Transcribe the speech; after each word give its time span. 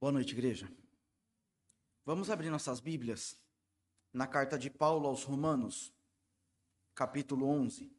Boa 0.00 0.12
noite, 0.12 0.32
igreja. 0.32 0.70
Vamos 2.04 2.28
abrir 2.28 2.50
nossas 2.50 2.80
Bíblias 2.80 3.38
na 4.12 4.26
carta 4.26 4.58
de 4.58 4.68
Paulo 4.68 5.08
aos 5.08 5.24
Romanos, 5.24 5.94
capítulo 6.94 7.46
11. 7.46 7.90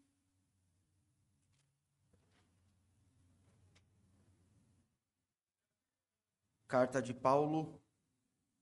Carta 6.68 7.02
de 7.02 7.14
Paulo 7.14 7.82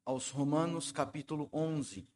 aos 0.06 0.30
Romanos, 0.30 0.92
capítulo 0.92 1.50
11. 1.52 2.08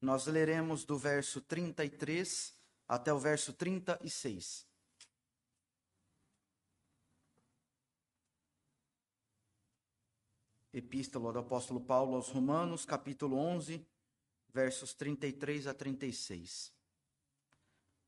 Nós 0.00 0.26
leremos 0.26 0.84
do 0.84 0.98
verso 0.98 1.40
33 1.40 2.54
até 2.86 3.12
o 3.12 3.18
verso 3.18 3.52
36. 3.52 4.65
Epístola 10.76 11.32
do 11.32 11.38
apóstolo 11.38 11.80
Paulo 11.80 12.16
aos 12.16 12.28
Romanos, 12.28 12.84
capítulo 12.84 13.38
11, 13.38 13.82
versos 14.52 14.92
33 14.92 15.68
a 15.68 15.72
36. 15.72 16.70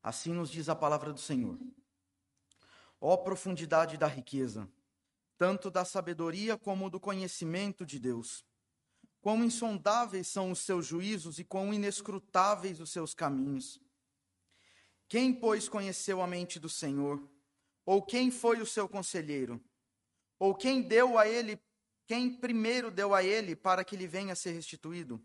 Assim 0.03 0.31
nos 0.33 0.51
diz 0.51 0.69
a 0.69 0.75
palavra 0.75 1.11
do 1.11 1.19
Senhor: 1.19 1.57
Ó 3.01 3.17
profundidade 3.17 3.97
da 3.97 4.05
riqueza, 4.05 4.71
tanto 5.35 5.71
da 5.71 5.83
sabedoria 5.83 6.59
como 6.59 6.91
do 6.91 6.99
conhecimento 6.99 7.83
de 7.83 7.97
Deus! 7.97 8.45
Quão 9.19 9.43
insondáveis 9.43 10.27
são 10.27 10.51
os 10.51 10.59
seus 10.59 10.85
juízos 10.85 11.39
e 11.39 11.43
quão 11.43 11.73
inescrutáveis 11.73 12.79
os 12.79 12.91
seus 12.91 13.15
caminhos! 13.15 13.81
Quem, 15.07 15.33
pois, 15.33 15.67
conheceu 15.67 16.21
a 16.21 16.27
mente 16.27 16.59
do 16.59 16.69
Senhor? 16.69 17.19
Ou 17.83 18.03
quem 18.03 18.29
foi 18.29 18.61
o 18.61 18.65
seu 18.67 18.87
conselheiro? 18.87 19.59
Ou 20.37 20.53
quem 20.53 20.83
deu 20.83 21.17
a 21.17 21.27
ele, 21.27 21.59
quem 22.09 22.35
primeiro 22.35 22.89
deu 22.89 23.13
a 23.13 23.23
ele 23.23 23.55
para 23.55 23.83
que 23.83 23.95
lhe 23.95 24.07
venha 24.07 24.33
a 24.33 24.35
ser 24.35 24.49
restituído? 24.53 25.23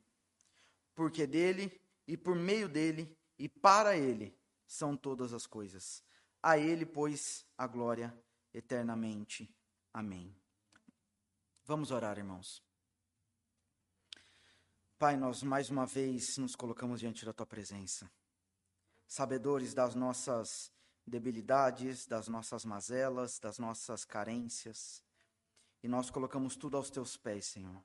Porque 0.94 1.26
dele 1.26 1.80
e 2.06 2.14
por 2.14 2.36
meio 2.36 2.68
dele 2.68 3.16
e 3.38 3.48
para 3.48 3.96
ele 3.96 4.38
são 4.66 4.94
todas 4.94 5.32
as 5.32 5.46
coisas. 5.46 6.04
A 6.42 6.58
ele, 6.58 6.84
pois, 6.84 7.46
a 7.56 7.66
glória 7.66 8.14
eternamente. 8.52 9.50
Amém. 9.94 10.36
Vamos 11.64 11.90
orar, 11.90 12.18
irmãos. 12.18 12.62
Pai, 14.98 15.16
nós 15.16 15.42
mais 15.42 15.70
uma 15.70 15.86
vez 15.86 16.36
nos 16.36 16.54
colocamos 16.54 17.00
diante 17.00 17.24
da 17.24 17.32
tua 17.32 17.46
presença, 17.46 18.12
sabedores 19.06 19.72
das 19.72 19.94
nossas 19.94 20.70
debilidades, 21.06 22.06
das 22.06 22.28
nossas 22.28 22.62
mazelas, 22.62 23.38
das 23.38 23.58
nossas 23.58 24.04
carências, 24.04 25.02
e 25.84 25.88
nós 25.88 26.08
colocamos 26.08 26.56
tudo 26.56 26.78
aos 26.78 26.88
teus 26.88 27.14
pés, 27.14 27.44
Senhor. 27.44 27.84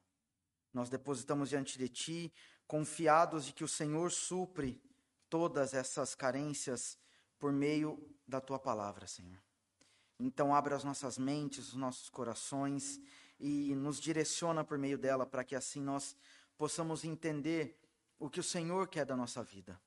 Nós 0.74 0.90
depositamos 0.90 1.50
diante 1.50 1.78
de 1.78 1.90
ti, 1.90 2.34
confiados 2.66 3.44
de 3.44 3.52
que 3.52 3.62
o 3.62 3.68
Senhor 3.68 4.10
supre 4.10 4.82
todas 5.30 5.74
essas 5.74 6.16
carências 6.16 6.98
por 7.38 7.52
meio 7.52 8.02
da 8.26 8.40
tua 8.40 8.58
palavra, 8.58 9.06
Senhor. 9.06 9.38
Então, 10.18 10.56
abre 10.56 10.74
as 10.74 10.86
nossas 10.86 11.18
mentes, 11.18 11.68
os 11.68 11.76
nossos 11.76 12.10
corações 12.10 13.02
e 13.38 13.76
nos 13.76 14.00
direciona 14.00 14.64
por 14.64 14.78
meio 14.78 14.98
dela 14.98 15.26
para 15.26 15.44
que 15.44 15.54
assim 15.54 15.82
nós 15.82 16.16
possamos 16.58 17.04
entender 17.04 17.78
o 18.18 18.30
que 18.30 18.40
o 18.40 18.44
Senhor 18.44 18.88
quer 18.88 19.06
da 19.06 19.16
nossa 19.16 19.44
vida. 19.44 19.78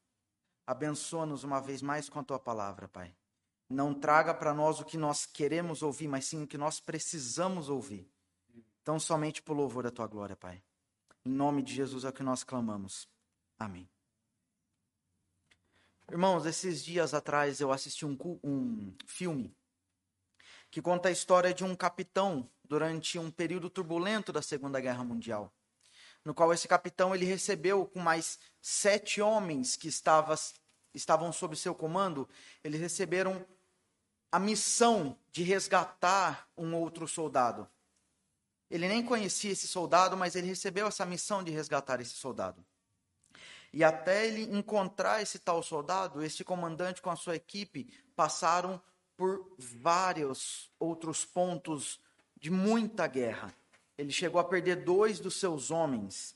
Abençoa-nos 0.66 1.44
uma 1.44 1.60
vez 1.60 1.80
mais 1.80 2.10
com 2.10 2.18
a 2.18 2.24
tua 2.24 2.38
palavra, 2.38 2.86
Pai. 2.88 3.16
Não 3.72 3.94
traga 3.94 4.34
para 4.34 4.52
nós 4.52 4.80
o 4.80 4.84
que 4.84 4.96
nós 4.96 5.24
queremos 5.24 5.82
ouvir, 5.82 6.08
mas 6.08 6.26
sim 6.26 6.42
o 6.42 6.46
que 6.46 6.58
nós 6.58 6.78
precisamos 6.78 7.68
ouvir. 7.68 8.06
Então, 8.82 8.98
somente 9.00 9.40
por 9.42 9.56
louvor 9.56 9.84
da 9.84 9.90
tua 9.90 10.06
glória, 10.06 10.36
Pai. 10.36 10.62
Em 11.24 11.30
nome 11.30 11.62
de 11.62 11.74
Jesus 11.74 12.04
é 12.04 12.08
o 12.08 12.12
que 12.12 12.22
nós 12.22 12.44
clamamos. 12.44 13.08
Amém. 13.58 13.88
Irmãos, 16.10 16.44
esses 16.44 16.84
dias 16.84 17.14
atrás 17.14 17.60
eu 17.60 17.72
assisti 17.72 18.04
um, 18.04 18.16
um 18.44 18.94
filme 19.06 19.56
que 20.70 20.82
conta 20.82 21.08
a 21.08 21.12
história 21.12 21.54
de 21.54 21.64
um 21.64 21.74
capitão 21.74 22.50
durante 22.64 23.18
um 23.18 23.30
período 23.30 23.70
turbulento 23.70 24.32
da 24.32 24.42
Segunda 24.42 24.80
Guerra 24.80 25.04
Mundial 25.04 25.52
no 26.24 26.34
qual 26.34 26.52
esse 26.52 26.68
capitão 26.68 27.14
ele 27.14 27.24
recebeu 27.24 27.86
com 27.86 28.00
mais 28.00 28.38
sete 28.60 29.20
homens 29.20 29.76
que 29.76 29.88
estava, 29.88 30.34
estavam 30.94 31.32
sob 31.32 31.56
seu 31.56 31.74
comando, 31.74 32.28
eles 32.62 32.80
receberam 32.80 33.44
a 34.32 34.38
missão 34.38 35.14
de 35.30 35.42
resgatar 35.42 36.48
um 36.56 36.74
outro 36.74 37.06
soldado. 37.06 37.68
Ele 38.70 38.88
nem 38.88 39.04
conhecia 39.04 39.52
esse 39.52 39.68
soldado, 39.68 40.16
mas 40.16 40.34
ele 40.34 40.46
recebeu 40.46 40.86
essa 40.86 41.04
missão 41.04 41.44
de 41.44 41.50
resgatar 41.50 42.00
esse 42.00 42.14
soldado. 42.14 42.64
E 43.70 43.84
até 43.84 44.26
ele 44.26 44.44
encontrar 44.56 45.20
esse 45.20 45.38
tal 45.38 45.62
soldado, 45.62 46.24
este 46.24 46.42
comandante 46.42 47.02
com 47.02 47.10
a 47.10 47.16
sua 47.16 47.36
equipe 47.36 47.92
passaram 48.16 48.80
por 49.18 49.54
vários 49.58 50.70
outros 50.78 51.26
pontos 51.26 52.00
de 52.40 52.50
muita 52.50 53.06
guerra. 53.06 53.54
Ele 53.98 54.10
chegou 54.10 54.40
a 54.40 54.44
perder 54.44 54.76
dois 54.76 55.20
dos 55.20 55.38
seus 55.38 55.70
homens, 55.70 56.34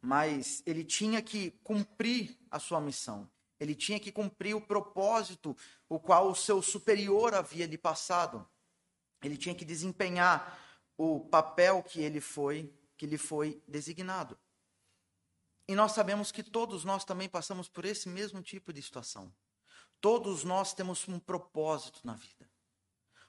mas 0.00 0.62
ele 0.64 0.84
tinha 0.84 1.20
que 1.20 1.50
cumprir 1.62 2.38
a 2.50 2.58
sua 2.58 2.80
missão. 2.80 3.28
Ele 3.62 3.76
tinha 3.76 4.00
que 4.00 4.10
cumprir 4.10 4.56
o 4.56 4.60
propósito 4.60 5.56
o 5.88 6.00
qual 6.00 6.28
o 6.28 6.34
seu 6.34 6.60
superior 6.60 7.32
havia 7.32 7.64
lhe 7.64 7.78
passado. 7.78 8.44
Ele 9.22 9.36
tinha 9.36 9.54
que 9.54 9.64
desempenhar 9.64 10.58
o 10.98 11.20
papel 11.20 11.80
que 11.80 12.00
ele 12.00 12.20
foi, 12.20 12.74
que 12.96 13.06
lhe 13.06 13.16
foi 13.16 13.62
designado. 13.68 14.36
E 15.68 15.76
nós 15.76 15.92
sabemos 15.92 16.32
que 16.32 16.42
todos 16.42 16.84
nós 16.84 17.04
também 17.04 17.28
passamos 17.28 17.68
por 17.68 17.84
esse 17.84 18.08
mesmo 18.08 18.42
tipo 18.42 18.72
de 18.72 18.82
situação. 18.82 19.32
Todos 20.00 20.42
nós 20.42 20.74
temos 20.74 21.06
um 21.06 21.20
propósito 21.20 22.00
na 22.02 22.14
vida. 22.14 22.50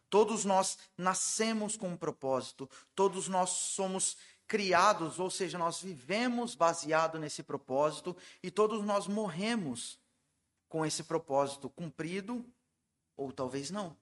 Todos 0.09 0.45
nós 0.45 0.79
nascemos 0.97 1.77
com 1.77 1.89
um 1.89 1.97
propósito, 1.97 2.67
todos 2.95 3.27
nós 3.27 3.51
somos 3.51 4.17
criados, 4.47 5.19
ou 5.19 5.29
seja, 5.29 5.59
nós 5.59 5.79
vivemos 5.79 6.55
baseado 6.55 7.19
nesse 7.19 7.43
propósito 7.43 8.17
e 8.41 8.49
todos 8.49 8.83
nós 8.83 9.07
morremos 9.07 10.01
com 10.73 10.83
esse 10.83 11.03
propósito 11.03 11.69
cumprido 11.69 12.43
ou 13.15 13.31
talvez 13.31 13.69
não. 13.69 13.95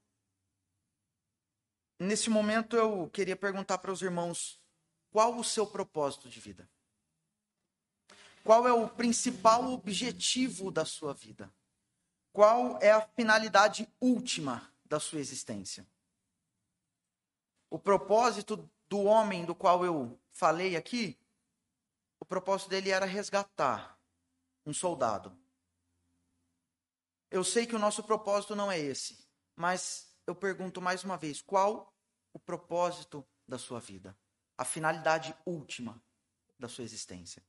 Nesse 2.00 2.30
momento 2.30 2.78
eu 2.78 3.10
queria 3.10 3.36
perguntar 3.36 3.80
para 3.80 3.92
os 3.92 4.02
irmãos: 4.02 4.58
qual 5.12 5.38
o 5.38 5.44
seu 5.44 5.68
propósito 5.68 6.30
de 6.30 6.40
vida? 6.40 6.70
Qual 8.42 8.66
é 8.66 8.72
o 8.72 8.88
principal 8.88 9.70
objetivo 9.74 10.72
da 10.72 10.86
sua 10.86 11.14
vida? 11.14 11.54
Qual 12.32 12.80
é 12.82 12.90
a 12.90 13.02
finalidade 13.02 13.86
última 14.00 14.74
da 14.86 14.98
sua 14.98 15.20
existência? 15.20 15.86
o 17.70 17.80
propósito 17.80 18.70
do 18.90 19.04
homem 19.04 19.46
do 19.46 19.56
qual 19.56 19.86
eu 19.86 20.20
falei 20.34 20.76
aqui, 20.76 21.18
o 22.20 22.26
propósito 22.26 22.70
dele 22.70 22.92
era 22.92 23.06
resgatar 23.06 23.98
um 24.66 24.74
soldado. 24.74 25.36
Eu 27.32 27.46
sei 27.46 27.66
que 27.66 27.76
o 27.76 27.80
nosso 27.80 28.04
propósito 28.04 28.56
não 28.56 28.70
é 28.70 28.78
esse, 28.78 29.26
mas 29.56 30.14
eu 30.28 30.36
pergunto 30.36 30.82
mais 30.82 31.04
uma 31.06 31.18
vez: 31.18 31.42
qual 31.42 31.96
o 32.34 32.40
propósito 32.40 33.26
da 33.48 33.58
sua 33.58 33.80
vida? 33.80 34.16
A 34.58 34.66
finalidade 34.66 35.34
última 35.46 36.04
da 36.60 36.68
sua 36.68 36.84
existência? 36.84 37.42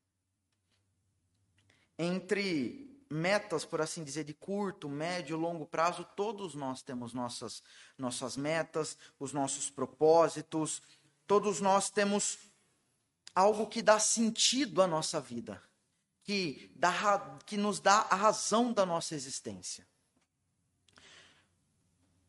Entre 1.98 2.92
metas, 3.10 3.64
por 3.64 3.80
assim 3.80 4.02
dizer, 4.02 4.24
de 4.24 4.32
curto, 4.32 4.88
médio, 4.88 5.36
longo 5.36 5.66
prazo, 5.66 6.06
todos 6.16 6.54
nós 6.54 6.80
temos 6.80 7.12
nossas, 7.12 7.62
nossas 7.98 8.36
metas, 8.36 8.96
os 9.18 9.32
nossos 9.32 9.68
propósitos, 9.68 10.80
todos 11.26 11.60
nós 11.60 11.90
temos 11.90 12.38
algo 13.34 13.66
que 13.66 13.82
dá 13.82 13.98
sentido 13.98 14.80
à 14.80 14.86
nossa 14.86 15.20
vida, 15.20 15.62
que, 16.22 16.70
dá, 16.74 17.38
que 17.44 17.56
nos 17.56 17.80
dá 17.80 18.06
a 18.10 18.14
razão 18.14 18.72
da 18.72 18.86
nossa 18.86 19.14
existência. 19.14 19.86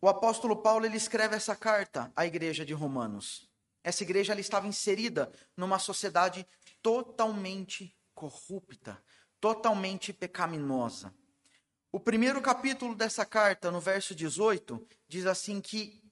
O 0.01 0.09
apóstolo 0.09 0.57
Paulo 0.57 0.85
ele 0.85 0.97
escreve 0.97 1.35
essa 1.35 1.55
carta 1.55 2.11
à 2.15 2.25
igreja 2.25 2.65
de 2.65 2.73
Romanos. 2.73 3.49
Essa 3.83 4.03
igreja 4.03 4.33
ela 4.33 4.41
estava 4.41 4.67
inserida 4.67 5.31
numa 5.55 5.79
sociedade 5.79 6.45
totalmente 6.81 7.95
corrupta, 8.13 9.01
totalmente 9.39 10.11
pecaminosa. 10.11 11.13
O 11.91 11.99
primeiro 11.99 12.41
capítulo 12.41 12.95
dessa 12.95 13.25
carta, 13.25 13.71
no 13.71 13.79
verso 13.79 14.15
18, 14.15 14.85
diz 15.07 15.25
assim 15.25 15.61
que 15.61 16.03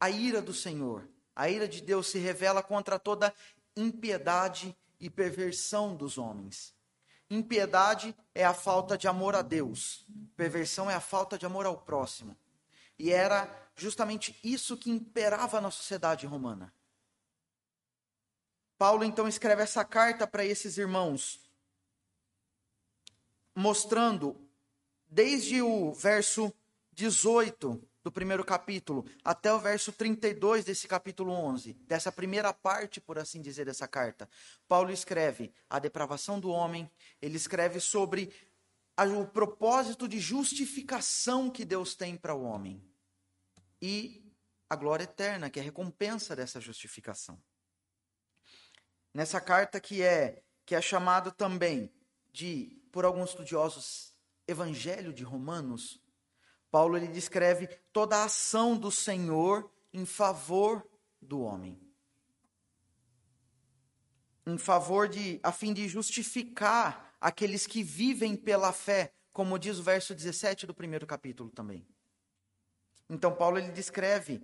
a 0.00 0.10
ira 0.10 0.42
do 0.42 0.52
Senhor, 0.52 1.08
a 1.34 1.48
ira 1.48 1.68
de 1.68 1.80
Deus 1.80 2.08
se 2.08 2.18
revela 2.18 2.62
contra 2.62 2.98
toda 2.98 3.32
impiedade 3.76 4.76
e 4.98 5.08
perversão 5.08 5.94
dos 5.94 6.18
homens. 6.18 6.74
Impiedade 7.30 8.16
é 8.34 8.44
a 8.44 8.54
falta 8.54 8.96
de 8.96 9.06
amor 9.06 9.34
a 9.34 9.42
Deus, 9.42 10.06
perversão 10.36 10.90
é 10.90 10.94
a 10.94 11.00
falta 11.00 11.36
de 11.36 11.44
amor 11.44 11.66
ao 11.66 11.76
próximo. 11.76 12.36
E 12.98 13.12
era 13.12 13.70
justamente 13.76 14.38
isso 14.42 14.76
que 14.76 14.90
imperava 14.90 15.60
na 15.60 15.70
sociedade 15.70 16.26
romana. 16.26 16.72
Paulo 18.78 19.04
então 19.04 19.28
escreve 19.28 19.62
essa 19.62 19.84
carta 19.84 20.26
para 20.26 20.44
esses 20.44 20.78
irmãos, 20.78 21.40
mostrando, 23.54 24.36
desde 25.08 25.60
o 25.60 25.92
verso 25.92 26.52
18 26.92 27.87
do 28.08 28.12
primeiro 28.12 28.42
capítulo 28.42 29.04
até 29.22 29.52
o 29.52 29.58
verso 29.58 29.92
32 29.92 30.64
desse 30.64 30.88
capítulo 30.88 31.30
11, 31.30 31.74
dessa 31.86 32.10
primeira 32.10 32.54
parte, 32.54 33.02
por 33.02 33.18
assim 33.18 33.42
dizer, 33.42 33.66
dessa 33.66 33.86
carta, 33.86 34.26
Paulo 34.66 34.90
escreve 34.90 35.52
a 35.68 35.78
depravação 35.78 36.40
do 36.40 36.48
homem, 36.48 36.90
ele 37.20 37.36
escreve 37.36 37.80
sobre 37.80 38.32
o 38.98 39.26
propósito 39.26 40.08
de 40.08 40.18
justificação 40.18 41.50
que 41.50 41.66
Deus 41.66 41.94
tem 41.94 42.16
para 42.16 42.34
o 42.34 42.44
homem 42.44 42.82
e 43.82 44.24
a 44.70 44.74
glória 44.74 45.04
eterna, 45.04 45.50
que 45.50 45.58
é 45.58 45.62
a 45.62 45.64
recompensa 45.66 46.34
dessa 46.34 46.62
justificação. 46.62 47.38
Nessa 49.12 49.38
carta 49.38 49.78
que 49.78 50.00
é 50.02 50.42
que 50.64 50.74
é 50.74 50.80
chamado 50.80 51.30
também 51.30 51.92
de 52.32 52.82
por 52.90 53.04
alguns 53.04 53.30
estudiosos 53.30 54.14
Evangelho 54.46 55.12
de 55.12 55.24
Romanos, 55.24 56.00
Paulo 56.70 56.96
ele 56.96 57.08
descreve 57.08 57.66
toda 57.92 58.16
a 58.16 58.24
ação 58.24 58.76
do 58.76 58.90
Senhor 58.90 59.70
em 59.92 60.04
favor 60.04 60.86
do 61.20 61.40
homem. 61.40 61.80
Em 64.46 64.58
favor 64.58 65.08
de 65.08 65.40
a 65.42 65.52
fim 65.52 65.72
de 65.72 65.88
justificar 65.88 67.14
aqueles 67.20 67.66
que 67.66 67.82
vivem 67.82 68.36
pela 68.36 68.72
fé, 68.72 69.12
como 69.32 69.58
diz 69.58 69.78
o 69.78 69.82
verso 69.82 70.14
17 70.14 70.66
do 70.66 70.74
primeiro 70.74 71.06
capítulo 71.06 71.50
também. 71.50 71.86
Então 73.08 73.34
Paulo 73.34 73.58
ele 73.58 73.72
descreve 73.72 74.42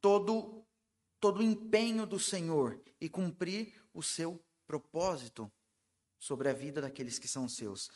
todo 0.00 0.64
todo 1.18 1.40
o 1.40 1.42
empenho 1.42 2.06
do 2.06 2.20
Senhor 2.20 2.80
e 3.00 3.08
cumprir 3.08 3.74
o 3.92 4.02
seu 4.02 4.40
propósito 4.66 5.50
sobre 6.18 6.48
a 6.48 6.52
vida 6.52 6.80
daqueles 6.80 7.18
que 7.18 7.26
são 7.26 7.48
seus. 7.48 7.90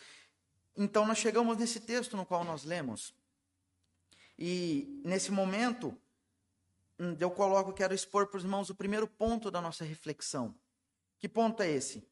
Então 0.76 1.06
nós 1.06 1.19
chegamos 1.19 1.56
nesse 1.56 1.81
texto 1.81 2.16
no 2.16 2.25
qual 2.25 2.44
nós 2.44 2.64
lemos. 2.64 3.14
E 4.42 5.02
nesse 5.04 5.31
momento 5.31 5.94
hum, 6.98 7.14
eu 7.20 7.31
coloco, 7.31 7.75
quero 7.75 7.92
expor 7.92 8.26
para 8.26 8.38
os 8.38 8.44
irmãos 8.44 8.70
o 8.70 8.75
primeiro 8.75 9.06
ponto 9.06 9.50
da 9.50 9.60
nossa 9.60 9.84
reflexão. 9.84 10.54
Que 11.19 11.28
ponto 11.28 11.62
é 11.62 11.70
esse? 11.70 12.02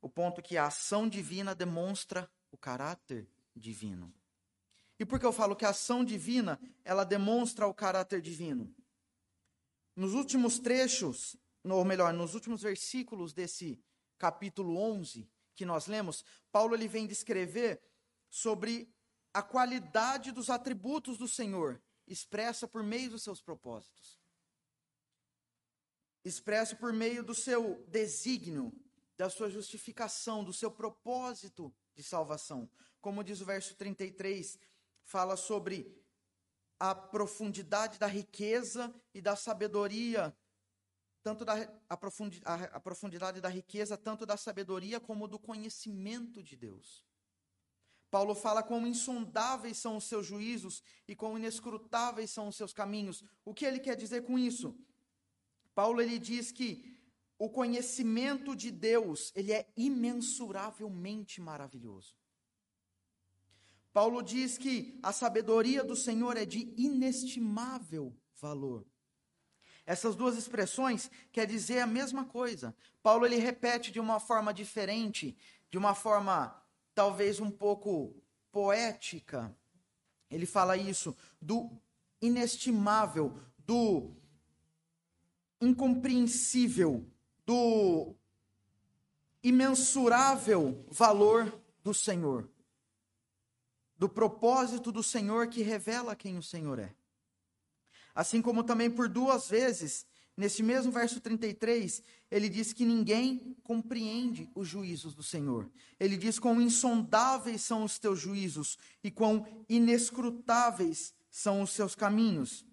O 0.00 0.08
ponto 0.08 0.40
que 0.40 0.56
a 0.56 0.66
ação 0.66 1.08
divina 1.08 1.52
demonstra 1.52 2.30
o 2.52 2.56
caráter 2.56 3.28
divino. 3.56 4.14
E 5.00 5.04
por 5.04 5.18
que 5.18 5.26
eu 5.26 5.32
falo 5.32 5.56
que 5.56 5.64
a 5.64 5.70
ação 5.70 6.04
divina, 6.04 6.60
ela 6.84 7.02
demonstra 7.02 7.66
o 7.66 7.74
caráter 7.74 8.20
divino? 8.20 8.72
Nos 9.96 10.14
últimos 10.14 10.60
trechos, 10.60 11.36
ou 11.64 11.84
melhor, 11.84 12.12
nos 12.12 12.34
últimos 12.34 12.62
versículos 12.62 13.32
desse 13.32 13.82
capítulo 14.16 14.76
11 14.78 15.28
que 15.56 15.64
nós 15.64 15.88
lemos, 15.88 16.24
Paulo 16.52 16.76
ele 16.76 16.86
vem 16.86 17.06
descrever 17.06 17.82
sobre 18.30 18.93
a 19.34 19.42
qualidade 19.42 20.30
dos 20.30 20.48
atributos 20.48 21.18
do 21.18 21.26
Senhor, 21.26 21.82
expressa 22.06 22.68
por 22.68 22.84
meio 22.84 23.10
dos 23.10 23.24
seus 23.24 23.42
propósitos. 23.42 24.20
Expressa 26.24 26.76
por 26.76 26.92
meio 26.92 27.24
do 27.24 27.34
seu 27.34 27.84
desígnio, 27.88 28.72
da 29.16 29.28
sua 29.28 29.50
justificação, 29.50 30.44
do 30.44 30.52
seu 30.52 30.70
propósito 30.70 31.74
de 31.96 32.02
salvação. 32.02 32.70
Como 33.00 33.24
diz 33.24 33.40
o 33.40 33.44
verso 33.44 33.74
33, 33.74 34.56
fala 35.02 35.36
sobre 35.36 36.00
a 36.78 36.94
profundidade 36.94 37.98
da 37.98 38.06
riqueza 38.06 38.94
e 39.12 39.20
da 39.20 39.34
sabedoria, 39.34 40.36
tanto 41.22 41.44
da 41.44 41.54
a, 41.54 41.94
a, 41.94 42.54
a 42.76 42.80
profundidade 42.80 43.40
da 43.40 43.48
riqueza, 43.48 43.96
tanto 43.96 44.24
da 44.24 44.36
sabedoria 44.36 45.00
como 45.00 45.26
do 45.26 45.38
conhecimento 45.38 46.42
de 46.42 46.56
Deus. 46.56 47.04
Paulo 48.14 48.32
fala 48.32 48.62
quão 48.62 48.86
insondáveis 48.86 49.76
são 49.76 49.96
os 49.96 50.04
seus 50.04 50.24
juízos 50.24 50.84
e 51.08 51.16
quão 51.16 51.36
inescrutáveis 51.36 52.30
são 52.30 52.46
os 52.46 52.54
seus 52.54 52.72
caminhos. 52.72 53.24
O 53.44 53.52
que 53.52 53.64
ele 53.64 53.80
quer 53.80 53.96
dizer 53.96 54.22
com 54.22 54.38
isso? 54.38 54.72
Paulo 55.74 56.00
ele 56.00 56.16
diz 56.16 56.52
que 56.52 56.96
o 57.36 57.50
conhecimento 57.50 58.54
de 58.54 58.70
Deus, 58.70 59.32
ele 59.34 59.52
é 59.52 59.66
imensuravelmente 59.76 61.40
maravilhoso. 61.40 62.14
Paulo 63.92 64.22
diz 64.22 64.56
que 64.56 64.96
a 65.02 65.12
sabedoria 65.12 65.82
do 65.82 65.96
Senhor 65.96 66.36
é 66.36 66.44
de 66.44 66.72
inestimável 66.76 68.16
valor. 68.36 68.86
Essas 69.84 70.14
duas 70.14 70.36
expressões 70.36 71.10
quer 71.32 71.48
dizer 71.48 71.80
a 71.80 71.86
mesma 71.86 72.24
coisa. 72.24 72.76
Paulo 73.02 73.26
ele 73.26 73.38
repete 73.38 73.90
de 73.90 73.98
uma 73.98 74.20
forma 74.20 74.54
diferente, 74.54 75.36
de 75.68 75.76
uma 75.76 75.96
forma 75.96 76.63
talvez 76.94 77.40
um 77.40 77.50
pouco 77.50 78.14
poética. 78.52 79.54
Ele 80.30 80.46
fala 80.46 80.76
isso 80.76 81.16
do 81.40 81.70
inestimável, 82.20 83.38
do 83.58 84.14
incompreensível, 85.60 87.06
do 87.44 88.14
imensurável 89.42 90.86
valor 90.90 91.60
do 91.82 91.92
Senhor 91.92 92.48
do 93.96 94.08
propósito 94.08 94.90
do 94.92 95.02
Senhor 95.02 95.48
que 95.48 95.62
revela 95.62 96.16
quem 96.16 96.36
o 96.36 96.42
Senhor 96.42 96.78
é. 96.78 96.94
Assim 98.14 98.42
como 98.42 98.62
também 98.62 98.90
por 98.90 99.08
duas 99.08 99.48
vezes, 99.48 100.06
nesse 100.36 100.62
mesmo 100.62 100.90
verso 100.90 101.20
33, 101.20 102.02
ele 102.30 102.48
diz 102.48 102.72
que 102.72 102.84
ninguém 102.84 103.56
compreende 103.62 104.50
os 104.54 104.68
juízos 104.68 105.14
do 105.14 105.22
Senhor. 105.22 105.70
Ele 105.98 106.16
diz 106.16 106.38
quão 106.38 106.60
insondáveis 106.60 107.62
são 107.62 107.84
os 107.84 107.98
teus 107.98 108.20
juízos 108.20 108.78
e 109.02 109.10
quão 109.10 109.46
inescrutáveis 109.68 111.14
são 111.30 111.62
os 111.62 111.70
seus 111.70 111.94
caminhos. 111.94 112.64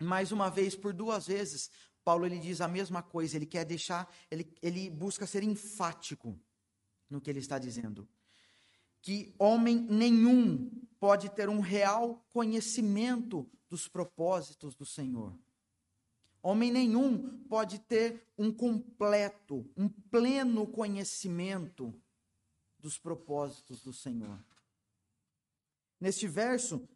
Mais 0.00 0.32
uma 0.32 0.50
vez, 0.50 0.74
por 0.74 0.92
duas 0.92 1.26
vezes, 1.26 1.70
Paulo 2.04 2.26
ele 2.26 2.38
diz 2.38 2.60
a 2.60 2.68
mesma 2.68 3.02
coisa, 3.02 3.36
ele 3.36 3.46
quer 3.46 3.64
deixar, 3.64 4.12
ele, 4.30 4.46
ele 4.62 4.90
busca 4.90 5.26
ser 5.26 5.42
enfático 5.42 6.38
no 7.08 7.20
que 7.20 7.30
ele 7.30 7.38
está 7.38 7.58
dizendo 7.58 8.08
que 9.06 9.32
homem 9.38 9.86
nenhum 9.88 10.68
pode 10.98 11.30
ter 11.30 11.48
um 11.48 11.60
real 11.60 12.26
conhecimento 12.32 13.48
dos 13.68 13.86
propósitos 13.86 14.74
do 14.74 14.84
Senhor. 14.84 15.32
Homem 16.48 16.70
nenhum 16.70 17.40
pode 17.48 17.80
ter 17.80 18.24
um 18.38 18.52
completo, 18.52 19.68
um 19.76 19.88
pleno 19.88 20.64
conhecimento 20.64 21.92
dos 22.78 22.96
propósitos 22.96 23.82
do 23.82 23.92
Senhor. 23.92 24.38
Neste 25.98 26.28
verso, 26.28 26.88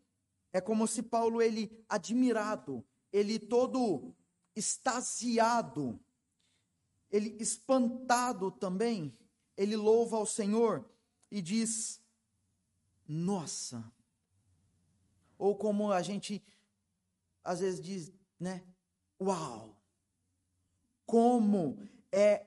é 0.52 0.60
como 0.60 0.86
se 0.86 1.02
Paulo, 1.02 1.42
ele 1.42 1.84
admirado, 1.88 2.86
ele 3.12 3.40
todo 3.40 4.14
extasiado, 4.54 5.98
ele 7.10 7.36
espantado 7.42 8.52
também, 8.52 9.12
ele 9.56 9.74
louva 9.74 10.16
ao 10.16 10.26
Senhor 10.26 10.88
e 11.28 11.42
diz: 11.42 12.00
nossa. 13.04 13.92
Ou 15.36 15.56
como 15.56 15.90
a 15.90 16.02
gente 16.02 16.40
às 17.42 17.58
vezes 17.58 17.80
diz, 17.80 18.12
né? 18.38 18.64
Uau! 19.20 19.76
Como 21.04 21.78
é 22.10 22.46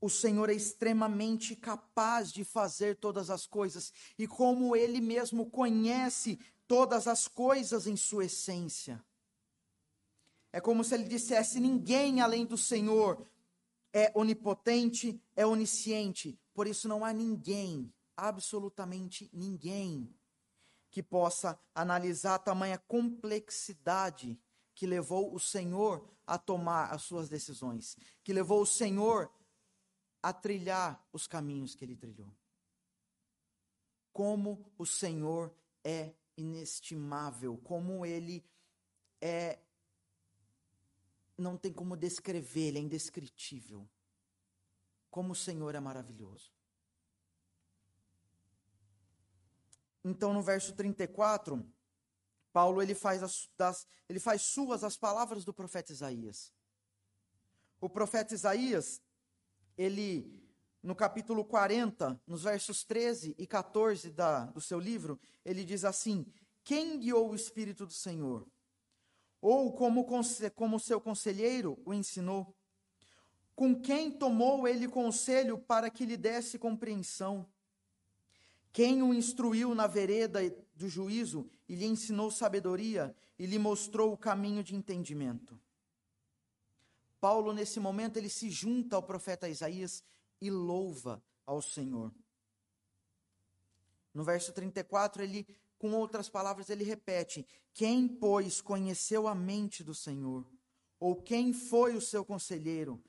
o 0.00 0.08
Senhor 0.08 0.48
é 0.48 0.54
extremamente 0.54 1.56
capaz 1.56 2.32
de 2.32 2.44
fazer 2.44 2.96
todas 2.96 3.30
as 3.30 3.46
coisas 3.46 3.92
e 4.16 4.26
como 4.28 4.76
ele 4.76 5.00
mesmo 5.00 5.50
conhece 5.50 6.38
todas 6.68 7.08
as 7.08 7.26
coisas 7.26 7.86
em 7.86 7.96
sua 7.96 8.26
essência. 8.26 9.04
É 10.52 10.60
como 10.60 10.84
se 10.84 10.94
ele 10.94 11.04
dissesse: 11.04 11.60
ninguém 11.60 12.20
além 12.20 12.46
do 12.46 12.56
Senhor 12.56 13.26
é 13.92 14.12
onipotente, 14.14 15.20
é 15.34 15.44
onisciente, 15.44 16.38
por 16.54 16.66
isso 16.66 16.88
não 16.88 17.04
há 17.04 17.12
ninguém 17.12 17.92
absolutamente 18.16 19.28
ninguém 19.32 20.12
que 20.90 21.02
possa 21.02 21.58
analisar 21.74 22.36
a 22.36 22.38
tamanha 22.38 22.78
complexidade 22.78 24.38
que 24.78 24.86
levou 24.86 25.34
o 25.34 25.40
Senhor 25.40 26.08
a 26.24 26.38
tomar 26.38 26.92
as 26.92 27.02
suas 27.02 27.28
decisões, 27.28 27.96
que 28.22 28.32
levou 28.32 28.62
o 28.62 28.66
Senhor 28.66 29.28
a 30.22 30.32
trilhar 30.32 31.04
os 31.12 31.26
caminhos 31.26 31.74
que 31.74 31.84
ele 31.84 31.96
trilhou. 31.96 32.32
Como 34.12 34.72
o 34.78 34.86
Senhor 34.86 35.52
é 35.82 36.14
inestimável, 36.36 37.58
como 37.64 38.06
ele 38.06 38.44
é 39.20 39.58
não 41.36 41.56
tem 41.56 41.72
como 41.72 41.96
descrever, 41.96 42.68
ele 42.68 42.78
é 42.78 42.82
indescritível. 42.82 43.84
Como 45.10 45.32
o 45.32 45.36
Senhor 45.36 45.74
é 45.74 45.80
maravilhoso. 45.80 46.52
Então, 50.04 50.32
no 50.32 50.40
verso 50.40 50.72
34, 50.72 51.66
Paulo 52.52 52.82
ele 52.82 52.94
faz, 52.94 53.22
as, 53.22 53.48
das, 53.56 53.86
ele 54.08 54.18
faz 54.18 54.42
suas 54.42 54.82
as 54.82 54.96
palavras 54.96 55.44
do 55.44 55.52
profeta 55.52 55.92
Isaías. 55.92 56.52
O 57.80 57.88
profeta 57.88 58.34
Isaías, 58.34 59.00
ele, 59.76 60.42
no 60.82 60.94
capítulo 60.94 61.44
40, 61.44 62.20
nos 62.26 62.42
versos 62.42 62.84
13 62.84 63.34
e 63.38 63.46
14 63.46 64.10
da, 64.10 64.46
do 64.46 64.60
seu 64.60 64.80
livro, 64.80 65.20
ele 65.44 65.64
diz 65.64 65.84
assim: 65.84 66.26
Quem 66.64 66.98
guiou 66.98 67.30
o 67.30 67.34
Espírito 67.34 67.86
do 67.86 67.92
Senhor? 67.92 68.46
Ou 69.40 69.72
como, 69.72 70.04
como 70.56 70.80
seu 70.80 71.00
conselheiro 71.00 71.80
o 71.84 71.94
ensinou? 71.94 72.56
Com 73.54 73.80
quem 73.80 74.10
tomou 74.10 74.66
ele 74.66 74.88
conselho 74.88 75.58
para 75.58 75.90
que 75.90 76.04
lhe 76.04 76.16
desse 76.16 76.58
compreensão? 76.58 77.46
Quem 78.72 79.02
o 79.02 79.14
instruiu 79.14 79.74
na 79.74 79.86
vereda 79.86 80.40
do 80.74 80.88
juízo 80.88 81.50
e 81.68 81.74
lhe 81.74 81.84
ensinou 81.84 82.30
sabedoria 82.30 83.14
e 83.38 83.46
lhe 83.46 83.58
mostrou 83.58 84.12
o 84.12 84.16
caminho 84.16 84.64
de 84.64 84.74
entendimento? 84.74 85.60
Paulo, 87.20 87.52
nesse 87.52 87.80
momento, 87.80 88.16
ele 88.16 88.28
se 88.28 88.48
junta 88.48 88.96
ao 88.96 89.02
profeta 89.02 89.48
Isaías 89.48 90.02
e 90.40 90.50
louva 90.50 91.22
ao 91.44 91.60
Senhor. 91.60 92.12
No 94.14 94.24
verso 94.24 94.52
34, 94.52 95.22
ele, 95.22 95.46
com 95.78 95.92
outras 95.92 96.28
palavras, 96.28 96.70
ele 96.70 96.84
repete: 96.84 97.46
Quem, 97.74 98.08
pois, 98.08 98.60
conheceu 98.60 99.26
a 99.26 99.34
mente 99.34 99.82
do 99.82 99.94
Senhor? 99.94 100.46
Ou 101.00 101.16
quem 101.16 101.52
foi 101.52 101.96
o 101.96 102.00
seu 102.00 102.24
conselheiro? 102.24 103.02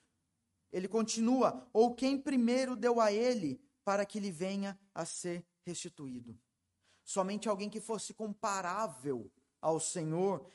Ele 0.72 0.88
continua: 0.88 1.68
Ou 1.72 1.94
quem 1.96 2.18
primeiro 2.18 2.76
deu 2.76 3.00
a 3.00 3.12
ele 3.12 3.62
para 3.84 4.06
que 4.06 4.20
lhe 4.20 4.32
venha 4.32 4.78
a 4.94 5.06
ser 5.06 5.46
restituído? 5.64 6.38
Somente 7.10 7.50
alguém 7.50 7.72
que 7.72 7.82
fosse 7.82 8.14
comparável 8.14 9.32
ao 9.60 9.80
Senhor 9.80 10.46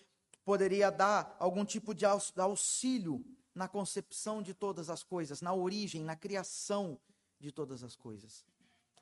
poderia 0.45 0.89
dar 0.89 1.35
algum 1.41 1.65
tipo 1.65 1.93
de 1.93 2.07
auxílio 2.07 3.27
na 3.53 3.67
concepção 3.67 4.41
de 4.41 4.55
todas 4.55 4.89
as 4.89 5.03
coisas, 5.03 5.41
na 5.41 5.53
origem, 5.53 6.05
na 6.05 6.15
criação 6.15 6.97
de 7.41 7.51
todas 7.51 7.83
as 7.83 7.97
coisas. 7.97 8.45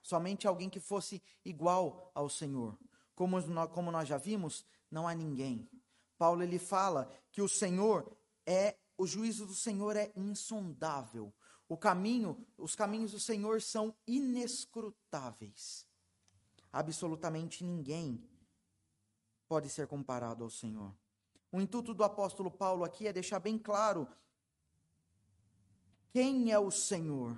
Somente 0.02 0.46
alguém 0.46 0.70
que 0.70 0.80
fosse 0.80 1.22
igual 1.44 2.10
ao 2.14 2.30
Senhor. 2.30 2.78
Como 3.14 3.36
como 3.68 3.92
nós 3.92 4.08
já 4.08 4.16
vimos, 4.16 4.64
não 4.90 5.06
há 5.06 5.14
ninguém. 5.14 5.68
Paulo 6.16 6.42
ele 6.42 6.58
fala 6.58 7.06
que 7.30 7.42
o 7.42 7.48
Senhor 7.50 8.16
é, 8.46 8.78
o 8.96 9.06
juízo 9.06 9.44
do 9.44 9.54
Senhor 9.54 9.94
é 9.94 10.10
insondável. 10.16 11.30
O 11.68 11.76
caminho, 11.76 12.46
os 12.56 12.74
caminhos 12.74 13.12
do 13.12 13.20
Senhor 13.20 13.60
são 13.60 13.94
inescrutáveis. 14.06 15.91
Absolutamente 16.72 17.62
ninguém 17.62 18.26
pode 19.46 19.68
ser 19.68 19.86
comparado 19.86 20.42
ao 20.42 20.50
Senhor. 20.50 20.94
O 21.50 21.60
intuito 21.60 21.92
do 21.92 22.02
apóstolo 22.02 22.50
Paulo 22.50 22.82
aqui 22.82 23.06
é 23.06 23.12
deixar 23.12 23.38
bem 23.38 23.58
claro 23.58 24.08
quem 26.10 26.50
é 26.50 26.58
o 26.58 26.70
Senhor 26.70 27.36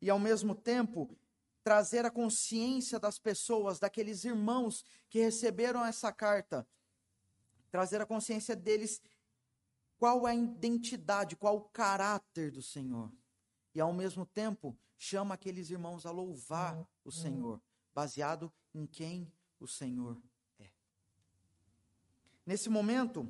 e, 0.00 0.08
ao 0.08 0.18
mesmo 0.18 0.54
tempo, 0.54 1.18
trazer 1.64 2.04
a 2.06 2.10
consciência 2.10 2.98
das 2.98 3.18
pessoas, 3.18 3.78
daqueles 3.78 4.24
irmãos 4.24 4.84
que 5.10 5.18
receberam 5.18 5.84
essa 5.84 6.12
carta, 6.12 6.66
trazer 7.70 8.00
a 8.00 8.06
consciência 8.06 8.54
deles 8.54 9.02
qual 9.98 10.28
é 10.28 10.30
a 10.30 10.34
identidade, 10.34 11.36
qual 11.36 11.56
o 11.56 11.68
caráter 11.68 12.52
do 12.52 12.62
Senhor. 12.62 13.12
E, 13.74 13.80
ao 13.80 13.92
mesmo 13.92 14.24
tempo, 14.24 14.78
chama 14.96 15.34
aqueles 15.34 15.70
irmãos 15.70 16.06
a 16.06 16.10
louvar 16.10 16.88
o 17.04 17.10
Senhor, 17.10 17.60
baseado 17.98 18.52
em 18.72 18.86
quem 18.86 19.28
o 19.58 19.66
Senhor 19.66 20.16
é. 20.60 20.70
Nesse 22.46 22.68
momento, 22.68 23.28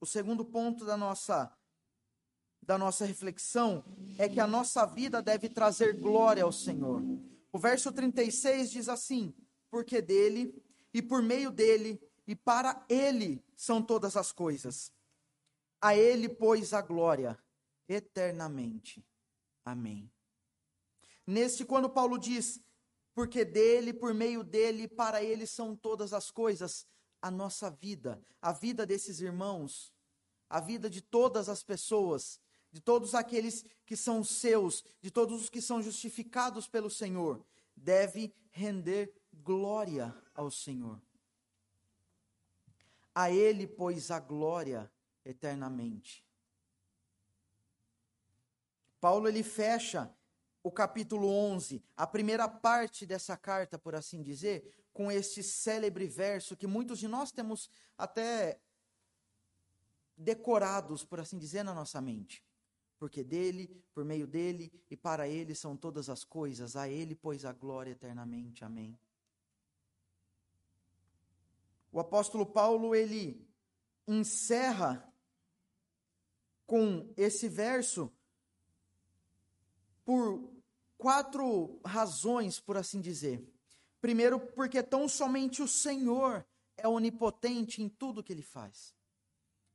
o 0.00 0.06
segundo 0.06 0.46
ponto 0.46 0.86
da 0.86 0.96
nossa 0.96 1.54
da 2.62 2.78
nossa 2.78 3.04
reflexão 3.04 3.84
é 4.16 4.26
que 4.30 4.40
a 4.40 4.46
nossa 4.46 4.86
vida 4.86 5.20
deve 5.20 5.50
trazer 5.50 6.00
glória 6.00 6.42
ao 6.42 6.52
Senhor. 6.52 7.02
O 7.52 7.58
verso 7.58 7.92
36 7.92 8.70
diz 8.70 8.88
assim: 8.88 9.34
Porque 9.70 10.00
dele, 10.00 10.54
e 10.94 11.02
por 11.02 11.22
meio 11.22 11.50
dele, 11.50 12.00
e 12.26 12.34
para 12.34 12.82
ele 12.88 13.44
são 13.54 13.82
todas 13.82 14.16
as 14.16 14.32
coisas. 14.32 14.90
A 15.82 15.94
ele, 15.94 16.30
pois, 16.30 16.72
a 16.72 16.80
glória 16.80 17.38
eternamente. 17.86 19.06
Amém. 19.66 20.10
Neste, 21.26 21.62
quando 21.62 21.90
Paulo 21.90 22.18
diz, 22.18 22.58
porque 23.14 23.44
dele, 23.44 23.92
por 23.92 24.14
meio 24.14 24.42
dele, 24.42 24.88
para 24.88 25.22
ele 25.22 25.46
são 25.46 25.74
todas 25.76 26.12
as 26.12 26.30
coisas, 26.30 26.86
a 27.20 27.30
nossa 27.30 27.70
vida, 27.70 28.20
a 28.40 28.52
vida 28.52 28.86
desses 28.86 29.20
irmãos, 29.20 29.92
a 30.48 30.60
vida 30.60 30.88
de 30.88 31.00
todas 31.00 31.48
as 31.48 31.62
pessoas, 31.62 32.40
de 32.72 32.80
todos 32.80 33.14
aqueles 33.14 33.64
que 33.84 33.96
são 33.96 34.22
seus, 34.22 34.84
de 35.00 35.10
todos 35.10 35.42
os 35.42 35.50
que 35.50 35.60
são 35.60 35.82
justificados 35.82 36.68
pelo 36.68 36.88
Senhor, 36.90 37.44
deve 37.76 38.34
render 38.50 39.12
glória 39.32 40.14
ao 40.34 40.50
Senhor. 40.50 41.00
A 43.14 43.30
Ele, 43.30 43.66
pois, 43.66 44.10
a 44.10 44.20
glória 44.20 44.90
eternamente. 45.24 46.24
Paulo 49.00 49.26
ele 49.28 49.42
fecha 49.42 50.14
o 50.62 50.70
capítulo 50.70 51.28
11, 51.28 51.82
a 51.96 52.06
primeira 52.06 52.48
parte 52.48 53.06
dessa 53.06 53.36
carta, 53.36 53.78
por 53.78 53.94
assim 53.94 54.22
dizer, 54.22 54.72
com 54.92 55.10
este 55.10 55.42
célebre 55.42 56.06
verso 56.06 56.56
que 56.56 56.66
muitos 56.66 56.98
de 56.98 57.08
nós 57.08 57.32
temos 57.32 57.70
até 57.96 58.60
decorados, 60.16 61.04
por 61.04 61.20
assim 61.20 61.38
dizer, 61.38 61.62
na 61.62 61.72
nossa 61.72 62.00
mente 62.00 62.44
porque 63.00 63.24
dele, 63.24 63.82
por 63.94 64.04
meio 64.04 64.26
dele 64.26 64.70
e 64.90 64.94
para 64.94 65.26
ele 65.26 65.54
são 65.54 65.74
todas 65.74 66.10
as 66.10 66.22
coisas, 66.22 66.76
a 66.76 66.86
ele, 66.86 67.14
pois, 67.14 67.46
a 67.46 67.52
glória 67.52 67.92
eternamente. 67.92 68.62
Amém. 68.62 68.96
O 71.90 71.98
apóstolo 71.98 72.44
Paulo, 72.44 72.94
ele 72.94 73.48
encerra 74.06 75.10
com 76.66 77.10
esse 77.16 77.48
verso 77.48 78.12
por 80.04 80.49
quatro 81.00 81.80
razões, 81.84 82.60
por 82.60 82.76
assim 82.76 83.00
dizer. 83.00 83.42
Primeiro, 84.00 84.38
porque 84.38 84.82
tão 84.82 85.08
somente 85.08 85.62
o 85.62 85.66
Senhor 85.66 86.46
é 86.76 86.86
onipotente 86.86 87.82
em 87.82 87.88
tudo 87.88 88.22
que 88.22 88.32
ele 88.32 88.42
faz. 88.42 88.94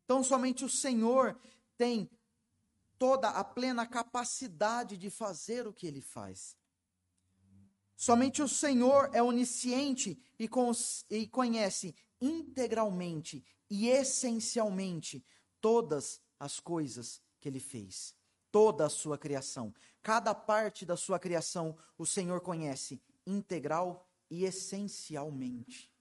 Tão 0.05 0.23
somente 0.23 0.63
o 0.63 0.69
Senhor 0.69 1.37
tem 1.75 2.09
toda 2.97 3.29
a 3.29 3.43
plena 3.43 3.87
capacidade 3.87 4.97
de 4.97 5.09
fazer 5.09 5.67
o 5.67 5.73
que 5.73 5.87
ele 5.87 5.99
faz. 5.99 6.55
Somente 7.97 8.41
o 8.41 8.47
Senhor 8.47 9.09
é 9.11 9.21
onisciente 9.23 10.19
e, 10.39 10.47
e 11.09 11.27
conhece 11.27 11.95
integralmente 12.21 13.43
e 13.67 13.89
essencialmente 13.89 15.25
todas 15.59 16.21
as 16.39 16.59
coisas 16.59 17.19
que 17.39 17.49
ele 17.49 17.59
fez, 17.59 18.15
toda 18.55 18.85
a 18.85 18.89
sua 18.89 19.17
criação. 19.17 19.75
Cada 20.01 20.33
parte 20.33 20.85
da 20.85 20.95
sua 20.95 21.19
criação 21.19 21.77
o 21.97 22.05
Senhor 22.05 22.39
conhece 22.39 23.01
integral 23.27 24.07
e 24.31 24.45
essencialmente. 24.45 25.91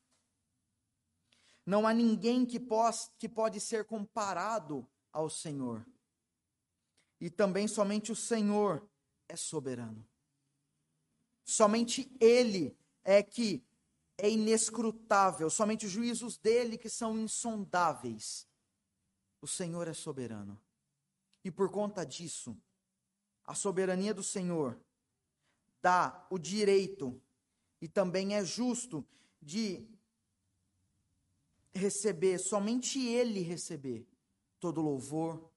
Não 1.66 1.84
há 1.84 1.92
ninguém 1.92 2.46
que, 2.46 2.60
pos, 2.60 3.10
que 3.18 3.28
pode 3.28 3.58
ser 3.58 3.84
comparado 3.84 4.88
ao 5.12 5.28
Senhor 5.28 5.84
e 7.20 7.28
também 7.28 7.66
somente 7.66 8.12
o 8.12 8.16
Senhor 8.16 8.88
é 9.28 9.34
soberano. 9.34 10.06
Somente 11.44 12.08
Ele 12.20 12.78
é 13.02 13.20
que 13.20 13.66
é 14.16 14.30
inescrutável, 14.30 15.50
somente 15.50 15.86
os 15.86 15.90
juízos 15.90 16.38
dele 16.38 16.78
que 16.78 16.88
são 16.88 17.18
insondáveis. 17.18 18.46
O 19.40 19.48
Senhor 19.48 19.88
é 19.88 19.92
soberano. 19.92 20.63
E 21.44 21.50
por 21.50 21.70
conta 21.70 22.04
disso, 22.04 22.56
a 23.44 23.54
soberania 23.54 24.14
do 24.14 24.22
Senhor 24.22 24.80
dá 25.82 26.26
o 26.30 26.38
direito 26.38 27.20
e 27.80 27.86
também 27.86 28.34
é 28.34 28.42
justo 28.42 29.06
de 29.40 29.86
receber, 31.74 32.38
somente 32.38 32.98
Ele 33.06 33.40
receber 33.40 34.08
todo 34.58 34.80
louvor, 34.80 35.50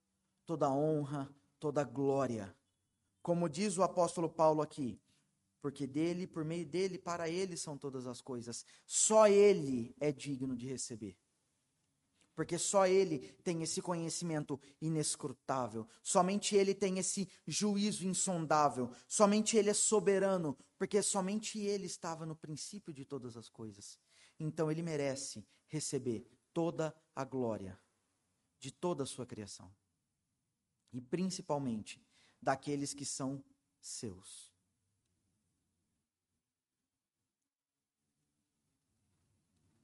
toda 0.46 0.70
honra, 0.70 1.34
toda 1.58 1.86
glória. 1.86 2.54
Como 3.22 3.48
diz 3.48 3.78
o 3.78 3.84
apóstolo 3.84 4.30
Paulo 4.30 4.62
aqui, 4.62 5.00
porque 5.62 5.88
dele, 5.88 6.28
por 6.28 6.44
meio 6.44 6.66
dele, 6.66 6.98
para 6.98 7.30
ele 7.30 7.56
são 7.56 7.78
todas 7.78 8.06
as 8.06 8.22
coisas. 8.22 8.66
Só 8.86 9.28
ele 9.28 9.96
é 10.00 10.12
digno 10.12 10.56
de 10.56 10.68
receber. 10.68 11.18
Porque 12.38 12.60
só 12.60 12.86
ele 12.86 13.18
tem 13.44 13.64
esse 13.64 13.82
conhecimento 13.82 14.62
inescrutável. 14.80 15.88
Somente 16.04 16.56
ele 16.56 16.76
tem 16.76 17.00
esse 17.00 17.28
juízo 17.48 18.06
insondável. 18.06 18.92
Somente 19.08 19.58
ele 19.58 19.72
é 19.72 19.74
soberano, 19.74 20.56
porque 20.78 21.02
somente 21.02 21.58
ele 21.58 21.88
estava 21.88 22.28
no 22.28 22.36
princípio 22.36 22.94
de 22.94 23.04
todas 23.06 23.36
as 23.36 23.50
coisas. 23.50 24.00
Então 24.40 24.70
ele 24.70 24.84
merece 24.84 25.48
receber 25.66 26.28
toda 26.54 26.96
a 27.16 27.26
glória 27.26 27.82
de 28.60 28.72
toda 28.72 29.02
a 29.02 29.08
sua 29.08 29.26
criação. 29.26 29.76
E 30.94 31.02
principalmente, 31.02 32.06
daqueles 32.40 32.94
que 32.94 33.04
são 33.04 33.44
seus. 33.82 34.47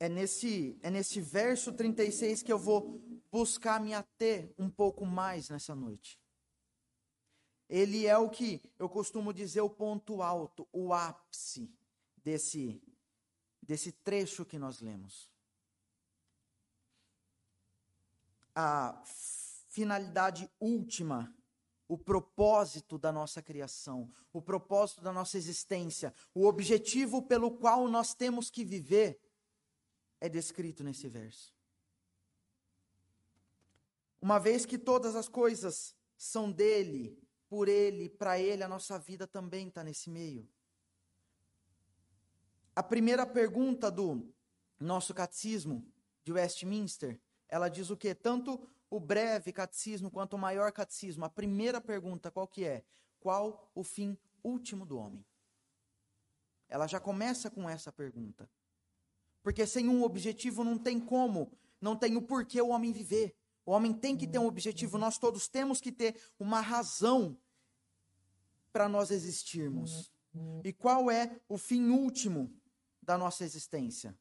É 0.04 0.10
nesse, 0.10 0.78
é 0.84 0.92
nesse 0.92 1.22
verso 1.22 1.72
36 1.72 2.44
que 2.44 2.52
eu 2.52 2.60
vou 2.60 3.00
buscar 3.32 3.80
me 3.80 3.94
ater 3.94 4.54
um 4.60 4.70
pouco 4.70 5.06
mais 5.06 5.48
nessa 5.48 5.74
noite. 5.74 6.20
Ele 7.70 8.06
é 8.06 8.18
o 8.18 8.30
que 8.30 8.62
eu 8.78 8.90
costumo 8.90 9.32
dizer 9.32 9.62
o 9.62 9.70
ponto 9.70 10.22
alto, 10.22 10.68
o 10.74 10.94
ápice 10.94 11.74
desse, 12.18 12.84
desse 13.62 13.94
trecho 13.94 14.44
que 14.44 14.60
nós 14.60 14.82
lemos. 14.82 15.32
A 18.54 19.02
finalidade 19.70 20.52
última, 20.60 21.34
o 21.88 21.98
propósito 21.98 22.98
da 22.98 23.10
nossa 23.10 23.42
criação, 23.42 24.12
o 24.34 24.42
propósito 24.42 25.00
da 25.02 25.14
nossa 25.14 25.38
existência, 25.38 26.14
o 26.36 26.46
objetivo 26.46 27.22
pelo 27.22 27.52
qual 27.52 27.88
nós 27.88 28.14
temos 28.14 28.50
que 28.50 28.66
viver, 28.66 29.18
é 30.24 30.30
descrito 30.30 30.86
nesse 30.86 31.10
verso. 31.10 31.54
Uma 34.22 34.40
vez 34.40 34.66
que 34.66 34.78
todas 34.78 35.18
as 35.18 35.28
coisas 35.28 35.94
são 36.16 36.50
dele, 36.50 37.22
por 37.50 37.68
ele, 37.68 38.08
para 38.08 38.40
ele, 38.40 38.64
a 38.64 38.70
nossa 38.70 38.98
vida 38.98 39.28
também 39.28 39.68
está 39.68 39.84
nesse 39.84 40.10
meio. 40.10 40.48
A 42.74 42.82
primeira 42.82 43.26
pergunta 43.28 43.92
do 43.92 44.34
nosso 44.80 45.14
catecismo 45.14 45.86
de 46.24 46.32
Westminster, 46.32 47.20
ela 47.50 47.68
diz 47.68 47.90
o 47.90 47.98
quê? 47.98 48.16
Tanto 48.16 48.66
o 48.90 49.02
breve 49.02 49.52
catecismo 49.52 50.10
quanto 50.10 50.38
o 50.38 50.40
maior 50.40 50.72
catecismo. 50.72 51.26
A 51.26 51.30
primeira 51.30 51.82
pergunta 51.82 52.32
qual 52.32 52.48
que 52.48 52.64
é? 52.64 52.86
Qual 53.20 53.70
o 53.76 53.84
fim 53.84 54.18
último 54.42 54.86
do 54.86 54.98
homem? 54.98 55.26
Ela 56.70 56.88
já 56.88 57.02
começa 57.02 57.52
com 57.52 57.70
essa 57.70 57.92
pergunta. 57.92 58.50
Porque 59.44 59.68
sem 59.68 59.88
um 59.88 60.02
objetivo 60.02 60.64
não 60.64 60.78
tem 60.78 61.00
como, 61.00 61.52
não 61.80 61.96
tem 61.96 62.16
o 62.16 62.22
porquê 62.22 62.60
o 62.62 62.70
homem 62.70 62.92
viver. 62.92 63.36
O 63.66 63.72
homem 63.72 63.94
tem 63.94 64.18
que 64.18 64.28
ter 64.28 64.40
um 64.40 64.48
objetivo, 64.48 64.98
nós 64.98 65.20
todos 65.20 65.48
temos 65.48 65.80
que 65.80 65.92
ter 65.92 66.20
uma 66.40 66.60
razão 66.60 67.38
para 68.72 68.90
nós 68.90 69.12
existirmos. 69.12 70.12
E 70.64 70.74
qual 70.74 71.12
é 71.12 71.40
o 71.48 71.58
fim 71.58 71.90
último 71.90 72.52
da 73.02 73.18
nossa 73.18 73.44
existência? 73.44 74.18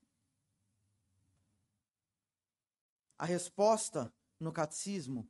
A 3.16 3.24
resposta 3.24 4.12
no 4.38 4.52
catecismo 4.52 5.26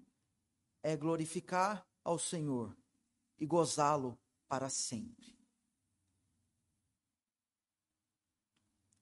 é 0.83 0.97
glorificar 0.97 1.87
ao 2.03 2.19
Senhor 2.19 2.77
e 3.39 3.47
gozá-lo 3.47 4.19
para 4.49 4.69
sempre. 4.69 5.39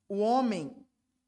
O 0.09 0.18
homem, 0.18 0.80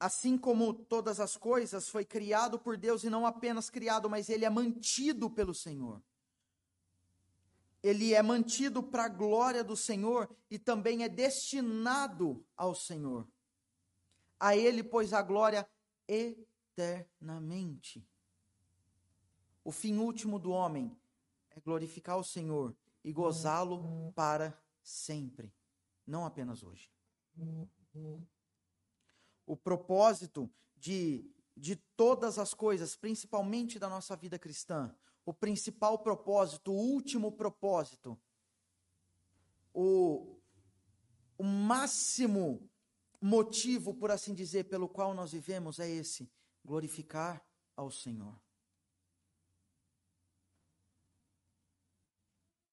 assim 0.03 0.37
como 0.37 0.75
todas 0.75 1.21
as 1.21 1.37
coisas, 1.37 1.89
foi 1.89 2.05
criado 2.05 2.59
por 2.59 2.77
Deus 2.77 3.05
e 3.05 3.11
não 3.11 3.25
apenas 3.25 3.71
criado, 3.71 4.11
mas 4.11 4.29
ele 4.29 4.45
é 4.45 4.51
mantido 4.51 5.31
pelo 5.31 5.55
Senhor. 5.55 6.03
Ele 7.81 8.13
é 8.13 8.21
mantido 8.21 8.83
para 8.83 9.05
a 9.05 9.09
glória 9.09 9.63
do 9.63 9.77
Senhor 9.77 10.29
e 10.51 10.59
também 10.59 11.05
é 11.05 11.09
destinado 11.09 12.45
ao 12.57 12.75
Senhor. 12.75 13.29
A 14.41 14.57
ele, 14.57 14.83
pois, 14.83 15.13
a 15.13 15.23
glória 15.23 15.69
eternamente. 16.09 18.05
O 19.63 19.71
fim 19.71 19.99
último 19.99 20.41
do 20.41 20.51
homem 20.51 20.97
é 21.51 21.61
glorificar 21.61 22.19
o 22.19 22.25
Senhor 22.25 22.75
e 23.05 23.13
gozá-lo 23.13 24.13
para 24.17 24.61
sempre, 24.83 25.55
não 26.05 26.25
apenas 26.25 26.65
hoje 26.65 26.91
o 29.46 29.57
propósito 29.57 30.50
de, 30.76 31.31
de 31.57 31.76
todas 31.96 32.38
as 32.38 32.55
coisas, 32.55 32.96
principalmente 32.96 33.78
da 33.78 33.88
nossa 33.88 34.16
vida 34.16 34.38
cristã, 34.38 34.94
o 35.24 35.33
principal 35.33 35.98
propósito, 35.98 36.72
o 36.72 36.76
último 36.76 37.33
propósito, 37.33 38.18
o, 39.72 40.40
o 41.38 41.44
máximo 41.44 42.68
motivo, 43.20 43.94
por 43.94 44.11
assim 44.11 44.35
dizer, 44.35 44.64
pelo 44.64 44.88
qual 44.88 45.14
nós 45.14 45.33
vivemos 45.33 45.78
é 45.78 45.88
esse: 45.88 46.31
glorificar 46.64 47.44
ao 47.76 47.90
Senhor. 47.90 48.40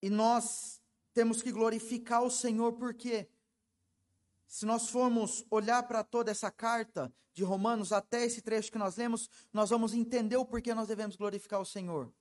E 0.01 0.09
nós 0.09 0.81
temos 1.13 1.41
que 1.41 1.51
glorificar 1.51 2.23
o 2.23 2.31
Senhor 2.31 2.73
porque 2.73 3.29
se 4.49 4.65
nós 4.65 4.89
formos 4.89 5.45
olhar 5.51 5.83
para 5.83 6.03
toda 6.03 6.31
essa 6.31 6.49
carta 6.49 7.13
de 7.35 7.43
Romanos, 7.43 7.93
até 7.93 8.25
esse 8.25 8.41
trecho 8.41 8.71
que 8.71 8.79
nós 8.79 8.97
lemos, 8.97 9.29
nós 9.53 9.69
vamos 9.69 9.93
entender 9.93 10.37
o 10.37 10.45
porquê 10.45 10.73
nós 10.73 10.87
devemos 10.87 11.15
glorificar 11.15 11.61
o 11.61 11.65
Senhor. 11.65 12.11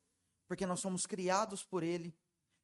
Porque 0.47 0.67
nós 0.67 0.79
somos 0.79 1.07
criados 1.07 1.65
por 1.65 1.83
Ele. 1.83 2.15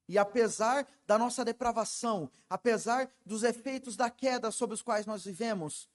E 0.06 0.18
apesar 0.18 0.86
da 1.06 1.16
nossa 1.16 1.42
depravação, 1.42 2.30
apesar 2.48 3.10
dos 3.24 3.42
efeitos 3.42 3.96
da 3.96 4.10
queda 4.10 4.50
sobre 4.50 4.74
os 4.74 4.82
quais 4.82 5.06
nós 5.06 5.24
vivemos, 5.24 5.88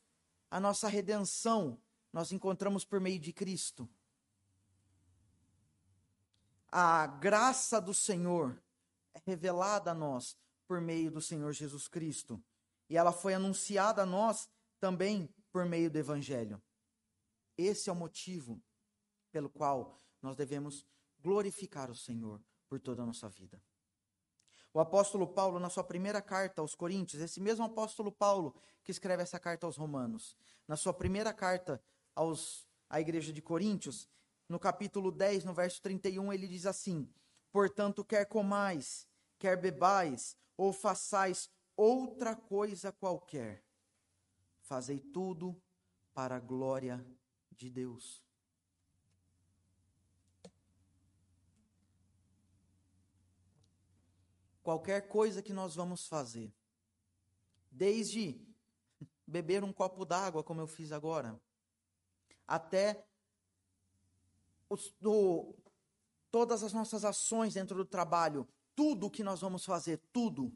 a 0.50 0.60
nossa 0.60 0.88
redenção 0.88 1.80
nós 2.12 2.32
encontramos 2.32 2.84
por 2.84 3.00
meio 3.00 3.20
de 3.20 3.32
Cristo. 3.32 3.88
A 6.72 7.06
graça 7.06 7.80
do 7.80 7.94
Senhor 7.94 8.60
é 9.14 9.22
revelada 9.24 9.92
a 9.92 9.94
nós 9.94 10.36
por 10.68 10.82
meio 10.82 11.12
do 11.12 11.22
Senhor 11.22 11.54
Jesus 11.54 11.88
Cristo 11.88 12.44
e 12.89 12.97
ela 12.97 13.12
foi 13.12 13.34
anunciada 13.34 14.04
a 14.04 14.06
nós 14.06 14.49
também 14.80 15.30
por 15.52 15.65
meio 15.65 15.89
do 15.89 15.97
Evangelho. 15.97 16.62
Esse 17.58 17.89
é 17.89 17.93
o 17.93 17.95
motivo 17.95 18.62
pelo 19.32 19.49
qual 19.49 19.95
nós 20.21 20.36
devemos 20.36 20.86
glorificar 21.19 21.91
o 21.91 21.95
Senhor 21.95 22.41
por 22.67 22.80
toda 22.80 23.04
a 23.04 23.06
nossa 23.06 23.30
vida. 23.30 23.62
O 24.73 24.80
apóstolo 24.80 25.28
Paulo, 25.28 25.60
na 25.60 25.69
sua 25.69 25.84
primeira 25.84 26.21
carta 26.21 26.62
aos 26.62 26.75
Coríntios, 26.75 27.21
esse 27.21 27.41
mesmo 27.41 27.65
apóstolo 27.65 28.12
Paulo 28.12 28.56
que 28.84 28.91
escreve 28.91 29.23
essa 29.23 29.39
carta 29.39 29.65
aos 29.65 29.75
Romanos, 29.75 30.36
na 30.67 30.75
sua 30.75 30.93
primeira 30.93 31.34
carta 31.34 31.82
aos, 32.15 32.67
à 32.89 33.02
igreja 33.02 33.34
de 33.34 33.41
Coríntios, 33.41 34.08
no 34.47 34.60
capítulo 34.60 35.12
10, 35.12 35.43
no 35.43 35.54
verso 35.54 35.82
31, 35.82 36.32
ele 36.32 36.47
diz 36.47 36.65
assim: 36.65 37.10
Portanto, 37.52 38.06
quer 38.06 38.25
comais, 38.25 39.08
quer 39.38 39.58
bebais, 39.58 40.38
ou 40.56 40.71
façais 40.71 41.49
outra 41.80 42.36
coisa 42.36 42.92
qualquer. 42.92 43.63
Fazei 44.60 45.00
tudo 45.00 45.60
para 46.13 46.36
a 46.36 46.39
glória 46.39 47.06
de 47.52 47.70
Deus. 47.70 48.22
Qualquer 54.62 55.08
coisa 55.08 55.42
que 55.42 55.54
nós 55.54 55.74
vamos 55.74 56.06
fazer, 56.06 56.54
desde 57.72 58.46
beber 59.26 59.63
um 59.63 59.72
copo 59.72 60.04
d'água, 60.04 60.44
como 60.44 60.60
eu 60.60 60.68
fiz 60.68 60.92
agora, 60.92 61.42
até 62.46 63.08
os, 64.70 64.94
todas 66.30 66.62
as 66.62 66.74
nossas 66.74 67.06
ações 67.06 67.54
dentro 67.54 67.78
do 67.78 67.86
trabalho, 67.86 68.46
tudo 68.76 69.10
que 69.10 69.24
nós 69.24 69.39
vamos 69.39 69.63
fazer, 69.63 69.98
tudo 70.12 70.56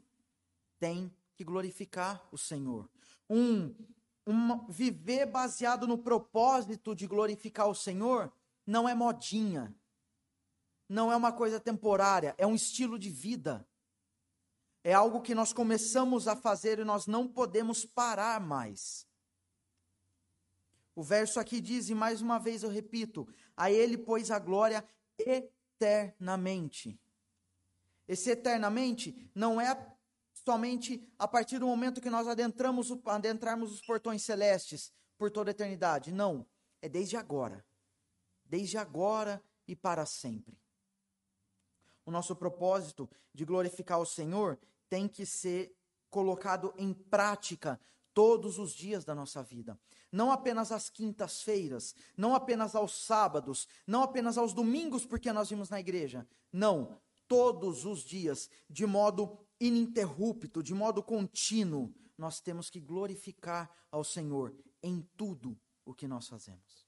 tem 0.84 1.10
que 1.34 1.42
glorificar 1.42 2.28
o 2.30 2.36
Senhor. 2.36 2.90
Um, 3.30 3.74
um 4.26 4.66
viver 4.66 5.24
baseado 5.24 5.86
no 5.86 5.96
propósito 5.96 6.94
de 6.94 7.06
glorificar 7.06 7.68
o 7.68 7.74
Senhor 7.74 8.30
não 8.66 8.86
é 8.86 8.94
modinha. 8.94 9.74
Não 10.86 11.10
é 11.10 11.16
uma 11.16 11.32
coisa 11.32 11.58
temporária, 11.58 12.34
é 12.36 12.46
um 12.46 12.54
estilo 12.54 12.98
de 12.98 13.08
vida. 13.08 13.66
É 14.82 14.92
algo 14.92 15.22
que 15.22 15.34
nós 15.34 15.54
começamos 15.54 16.28
a 16.28 16.36
fazer 16.36 16.78
e 16.78 16.84
nós 16.84 17.06
não 17.06 17.26
podemos 17.26 17.86
parar 17.86 18.38
mais. 18.38 19.08
O 20.94 21.02
verso 21.02 21.40
aqui 21.40 21.62
diz, 21.62 21.88
e 21.88 21.94
mais 21.94 22.20
uma 22.20 22.38
vez 22.38 22.62
eu 22.62 22.68
repito: 22.68 23.26
a 23.56 23.70
Ele, 23.70 23.96
pois, 23.96 24.30
a 24.30 24.38
glória 24.38 24.86
eternamente. 25.16 27.00
Esse 28.06 28.32
eternamente 28.32 29.30
não 29.34 29.58
é 29.58 29.93
somente 30.44 31.02
a 31.18 31.26
partir 31.26 31.58
do 31.58 31.66
momento 31.66 32.00
que 32.00 32.10
nós 32.10 32.28
adentramos, 32.28 32.92
adentrarmos 33.06 33.72
os 33.72 33.80
portões 33.80 34.22
celestes 34.22 34.92
por 35.16 35.30
toda 35.30 35.50
a 35.50 35.52
eternidade. 35.52 36.12
Não, 36.12 36.46
é 36.82 36.88
desde 36.88 37.16
agora. 37.16 37.64
Desde 38.44 38.76
agora 38.76 39.42
e 39.66 39.74
para 39.74 40.04
sempre. 40.04 40.58
O 42.04 42.10
nosso 42.10 42.36
propósito 42.36 43.08
de 43.32 43.44
glorificar 43.44 43.98
o 43.98 44.04
Senhor 44.04 44.58
tem 44.88 45.08
que 45.08 45.24
ser 45.24 45.74
colocado 46.10 46.74
em 46.76 46.92
prática 46.92 47.80
todos 48.12 48.58
os 48.58 48.72
dias 48.72 49.04
da 49.04 49.14
nossa 49.14 49.42
vida. 49.42 49.78
Não 50.12 50.30
apenas 50.30 50.70
às 50.70 50.88
quintas-feiras, 50.90 51.94
não 52.16 52.34
apenas 52.34 52.76
aos 52.76 53.04
sábados, 53.04 53.66
não 53.86 54.02
apenas 54.02 54.38
aos 54.38 54.52
domingos 54.52 55.04
porque 55.06 55.32
nós 55.32 55.48
vimos 55.48 55.70
na 55.70 55.80
igreja. 55.80 56.28
Não, 56.52 57.00
todos 57.26 57.84
os 57.84 58.04
dias, 58.04 58.48
de 58.70 58.86
modo 58.86 59.43
ininterrupto, 59.60 60.62
de 60.62 60.74
modo 60.74 61.02
contínuo, 61.02 61.94
nós 62.16 62.40
temos 62.40 62.70
que 62.70 62.80
glorificar 62.80 63.70
ao 63.90 64.04
Senhor 64.04 64.54
em 64.82 65.02
tudo 65.16 65.58
o 65.84 65.94
que 65.94 66.06
nós 66.06 66.28
fazemos. 66.28 66.86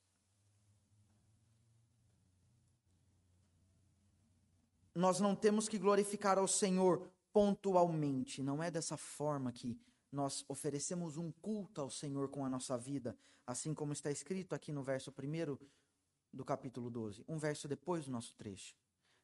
Nós 4.94 5.20
não 5.20 5.36
temos 5.36 5.68
que 5.68 5.78
glorificar 5.78 6.38
ao 6.38 6.48
Senhor 6.48 7.10
pontualmente, 7.32 8.42
não 8.42 8.62
é 8.62 8.70
dessa 8.70 8.96
forma 8.96 9.52
que 9.52 9.78
nós 10.10 10.42
oferecemos 10.48 11.18
um 11.18 11.30
culto 11.30 11.82
ao 11.82 11.90
Senhor 11.90 12.30
com 12.30 12.46
a 12.46 12.48
nossa 12.48 12.78
vida, 12.78 13.14
assim 13.46 13.74
como 13.74 13.92
está 13.92 14.10
escrito 14.10 14.54
aqui 14.54 14.72
no 14.72 14.82
verso 14.82 15.10
1 15.12 15.58
do 16.32 16.44
capítulo 16.44 16.88
12, 16.88 17.24
um 17.28 17.36
verso 17.36 17.68
depois 17.68 18.06
do 18.06 18.10
nosso 18.10 18.34
trecho. 18.34 18.74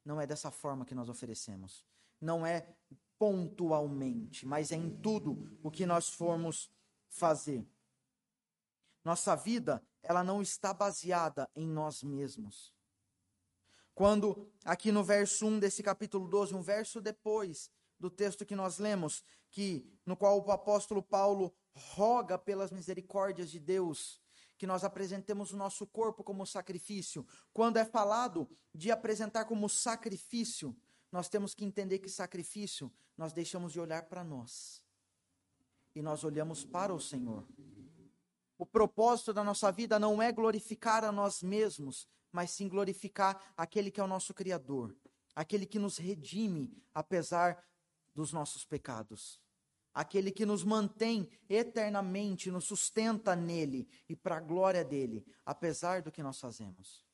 Não 0.05 0.20
é 0.20 0.26
dessa 0.26 0.50
forma 0.50 0.85
que 0.85 0.94
nós 0.94 1.09
oferecemos. 1.09 1.87
Não 2.20 2.44
é 2.44 2.76
pontualmente, 3.22 4.44
mas 4.44 4.72
é 4.72 4.74
em 4.74 4.90
tudo 4.90 5.56
o 5.62 5.70
que 5.70 5.87
nós 5.87 6.08
formos 6.08 6.68
fazer. 7.08 7.64
Nossa 9.04 9.37
vida, 9.37 9.80
ela 10.02 10.24
não 10.24 10.42
está 10.42 10.74
baseada 10.74 11.48
em 11.54 11.64
nós 11.64 12.02
mesmos. 12.02 12.74
Quando, 13.94 14.50
aqui 14.64 14.90
no 14.90 15.04
verso 15.04 15.46
1 15.46 15.61
desse 15.61 15.85
capítulo 15.85 16.26
12, 16.26 16.52
um 16.52 16.62
verso 16.62 17.00
depois 17.00 17.70
do 17.96 18.11
texto 18.11 18.44
que 18.44 18.56
nós 18.56 18.78
lemos, 18.78 19.22
que 19.52 19.88
no 20.04 20.16
qual 20.16 20.44
o 20.44 20.50
apóstolo 20.50 21.00
Paulo 21.00 21.54
roga 21.76 22.37
pelas 22.37 22.72
misericórdias 22.72 23.52
de 23.52 23.61
Deus 23.61 24.20
que 24.62 24.66
nós 24.66 24.85
apresentemos 24.85 25.52
o 25.52 25.56
nosso 25.56 25.85
corpo 25.87 26.22
como 26.22 26.46
sacrifício. 26.46 27.26
Quando 27.52 27.78
é 27.78 27.85
falado 27.85 28.48
de 28.72 28.90
apresentar 28.90 29.44
como 29.44 29.68
sacrifício, 29.68 30.76
nós 31.12 31.29
temos 31.29 31.55
que 31.55 31.64
entender 31.64 32.01
que 32.01 32.09
sacrifício 32.09 32.92
nós 33.16 33.33
deixamos 33.33 33.72
de 33.72 33.79
olhar 33.79 34.05
para 34.07 34.25
nós 34.25 34.83
e 35.94 36.03
nós 36.03 36.25
olhamos 36.25 36.64
para 36.64 36.92
o 36.92 37.01
Senhor. 37.01 37.46
O 38.59 38.66
propósito 38.66 39.33
da 39.33 39.44
nossa 39.44 39.70
vida 39.70 39.98
não 39.98 40.20
é 40.20 40.33
glorificar 40.33 41.05
a 41.05 41.12
nós 41.12 41.42
mesmos, 41.42 42.09
mas 42.33 42.51
sim 42.51 42.68
glorificar 42.68 43.53
aquele 43.57 43.90
que 43.90 44.01
é 44.01 44.05
o 44.05 44.09
nosso 44.09 44.33
Criador, 44.33 44.96
aquele 45.35 45.66
que 45.66 45.79
nos 45.79 45.98
redime 45.98 46.75
apesar 46.94 47.62
dos 48.14 48.33
nossos 48.33 48.64
pecados 48.64 49.42
aquele 49.94 50.31
que 50.31 50.46
nos 50.46 50.64
mantém 50.64 51.29
eternamente, 51.48 52.51
nos 52.51 52.64
sustenta 52.64 53.37
nele 53.37 53.88
e 54.09 54.16
para 54.16 54.37
a 54.37 54.40
glória 54.40 54.85
dele, 54.85 55.25
apesar 55.44 56.03
do 56.03 56.11
que 56.11 56.22
nós 56.22 56.40
fazemos. 56.40 57.05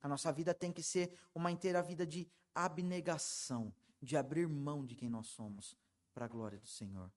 A 0.00 0.08
nossa 0.08 0.32
vida 0.32 0.54
tem 0.54 0.72
que 0.72 0.82
ser 0.82 1.12
uma 1.34 1.50
inteira 1.50 1.82
vida 1.82 2.06
de 2.06 2.30
abnegação, 2.54 3.74
de 4.02 4.16
abrir 4.16 4.48
mão 4.48 4.84
de 4.84 4.94
quem 4.94 5.08
nós 5.08 5.28
somos 5.28 5.76
para 6.14 6.24
a 6.24 6.28
glória 6.28 6.58
do 6.58 6.66
Senhor. 6.66 7.12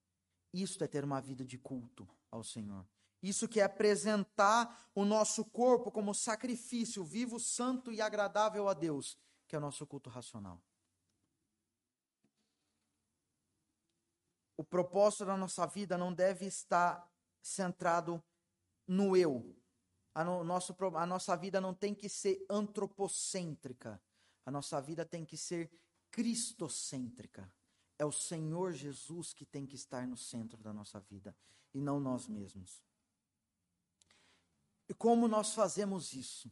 Isto 0.54 0.84
é 0.84 0.88
ter 0.88 1.04
uma 1.04 1.22
vida 1.22 1.46
de 1.46 1.58
culto 1.58 2.08
ao 2.30 2.44
Senhor. 2.44 2.86
Isso 3.22 3.48
que 3.48 3.60
é 3.60 3.64
apresentar 3.64 4.90
o 4.94 5.06
nosso 5.06 5.46
corpo 5.46 5.92
como 5.92 6.14
sacrifício 6.14 7.04
vivo, 7.04 7.40
santo 7.40 7.92
e 7.92 8.02
agradável 8.02 8.68
a 8.68 8.74
Deus, 8.74 9.18
que 9.48 9.56
é 9.56 9.58
o 9.58 9.62
nosso 9.62 9.88
culto 9.88 10.10
racional. 10.10 10.62
o 14.58 14.64
propósito 14.64 15.26
da 15.26 15.36
nossa 15.36 15.66
vida 15.66 15.98
não 15.98 16.14
deve 16.14 16.46
estar 16.46 17.06
centrado 17.42 18.24
no 18.88 19.18
eu. 19.18 19.56
A, 20.16 20.24
no, 20.24 20.44
nosso, 20.44 20.76
a 20.96 21.06
nossa 21.06 21.36
vida 21.36 21.60
não 21.60 21.74
tem 21.74 21.94
que 21.94 22.08
ser 22.08 22.46
antropocêntrica. 22.50 24.02
A 24.46 24.52
nossa 24.52 24.82
vida 24.82 25.06
tem 25.06 25.26
que 25.26 25.38
ser 25.38 25.72
cristocêntrica. 26.12 27.52
É 27.98 28.06
o 28.06 28.12
Senhor 28.12 28.74
Jesus 28.74 29.34
que 29.34 29.46
tem 29.46 29.66
que 29.66 29.76
estar 29.76 30.08
no 30.08 30.18
centro 30.18 30.62
da 30.62 30.74
nossa 30.74 31.00
vida 31.00 31.36
e 31.74 31.82
não 31.82 32.00
nós 32.00 32.28
mesmos. 32.28 32.84
E 34.88 34.94
como 34.94 35.28
nós 35.28 35.54
fazemos 35.54 36.14
isso? 36.14 36.52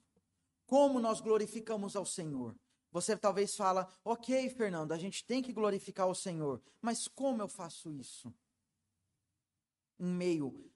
Como 0.66 1.00
nós 1.00 1.20
glorificamos 1.20 1.96
ao 1.96 2.06
Senhor? 2.06 2.56
Você 2.92 3.16
talvez 3.18 3.56
fala, 3.56 3.88
ok, 4.04 4.50
Fernando, 4.50 4.92
a 4.92 4.98
gente 4.98 5.26
tem 5.26 5.42
que 5.42 5.54
glorificar 5.54 6.08
o 6.08 6.16
Senhor, 6.16 6.62
mas 6.82 7.08
como 7.08 7.42
eu 7.42 7.48
faço 7.48 7.92
isso? 7.92 8.34
Em 10.00 10.08
meio 10.08 10.72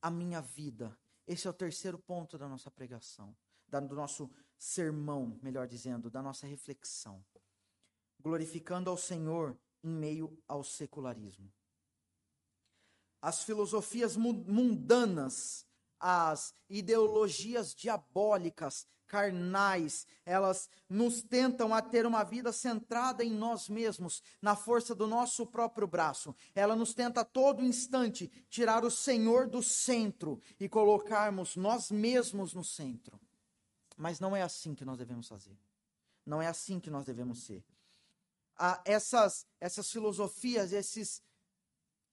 à 0.00 0.10
minha 0.10 0.40
vida. 0.40 0.96
Esse 1.26 1.46
é 1.46 1.50
o 1.50 1.54
terceiro 1.54 1.98
ponto 1.98 2.38
da 2.38 2.48
nossa 2.48 2.70
pregação, 2.70 3.36
do 3.66 3.94
nosso 3.94 4.30
sermão, 4.58 5.38
melhor 5.42 5.66
dizendo, 5.66 6.10
da 6.10 6.20
nossa 6.20 6.46
reflexão. 6.46 7.24
Glorificando 8.20 8.90
ao 8.90 8.96
Senhor 8.96 9.56
em 9.82 9.88
meio 9.88 10.36
ao 10.48 10.64
secularismo. 10.64 11.52
As 13.22 13.42
filosofias 13.42 14.16
mundanas, 14.16 15.66
as 15.98 16.52
ideologias 16.68 17.74
diabólicas 17.74 18.86
carnais, 19.06 20.06
elas 20.24 20.68
nos 20.88 21.22
tentam 21.22 21.74
a 21.74 21.80
ter 21.80 22.04
uma 22.04 22.22
vida 22.22 22.52
centrada 22.52 23.24
em 23.24 23.30
nós 23.30 23.68
mesmos, 23.68 24.22
na 24.40 24.54
força 24.54 24.94
do 24.94 25.06
nosso 25.06 25.46
próprio 25.46 25.86
braço. 25.86 26.36
Ela 26.54 26.76
nos 26.76 26.92
tenta 26.92 27.22
a 27.22 27.24
todo 27.24 27.64
instante 27.64 28.30
tirar 28.48 28.84
o 28.84 28.90
Senhor 28.90 29.48
do 29.48 29.62
centro 29.62 30.40
e 30.60 30.68
colocarmos 30.68 31.56
nós 31.56 31.90
mesmos 31.90 32.52
no 32.52 32.62
centro. 32.62 33.18
Mas 33.98 34.20
não 34.20 34.34
é 34.34 34.42
assim 34.42 34.74
que 34.74 34.84
nós 34.84 34.96
devemos 34.96 35.26
fazer. 35.26 35.58
Não 36.24 36.40
é 36.40 36.46
assim 36.46 36.78
que 36.78 36.88
nós 36.88 37.04
devemos 37.04 37.42
ser. 37.42 37.64
Ah, 38.56 38.80
essas, 38.84 39.44
essas 39.60 39.90
filosofias, 39.90 40.72
esses 40.72 41.22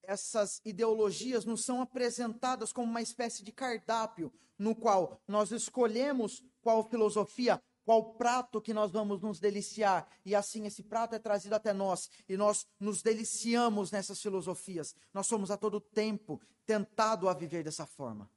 essas 0.02 0.60
ideologias 0.64 1.44
nos 1.44 1.64
são 1.64 1.80
apresentadas 1.80 2.72
como 2.72 2.88
uma 2.88 3.02
espécie 3.02 3.42
de 3.42 3.50
cardápio, 3.50 4.32
no 4.56 4.74
qual 4.74 5.20
nós 5.26 5.50
escolhemos 5.50 6.44
qual 6.60 6.88
filosofia, 6.88 7.60
qual 7.84 8.14
prato 8.14 8.60
que 8.60 8.72
nós 8.72 8.92
vamos 8.92 9.20
nos 9.20 9.40
deliciar, 9.40 10.08
e 10.24 10.34
assim 10.34 10.64
esse 10.64 10.82
prato 10.82 11.14
é 11.14 11.18
trazido 11.18 11.54
até 11.54 11.72
nós, 11.72 12.08
e 12.28 12.36
nós 12.36 12.66
nos 12.78 13.02
deliciamos 13.02 13.90
nessas 13.90 14.20
filosofias. 14.20 14.94
Nós 15.12 15.26
somos 15.26 15.50
a 15.50 15.56
todo 15.56 15.80
tempo 15.80 16.40
tentado 16.64 17.28
a 17.28 17.34
viver 17.34 17.64
dessa 17.64 17.84
forma. 17.84 18.30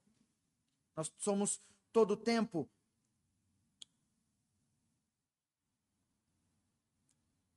Nós 0.96 1.12
somos 1.18 1.62
todo 1.92 2.18
tempo 2.18 2.70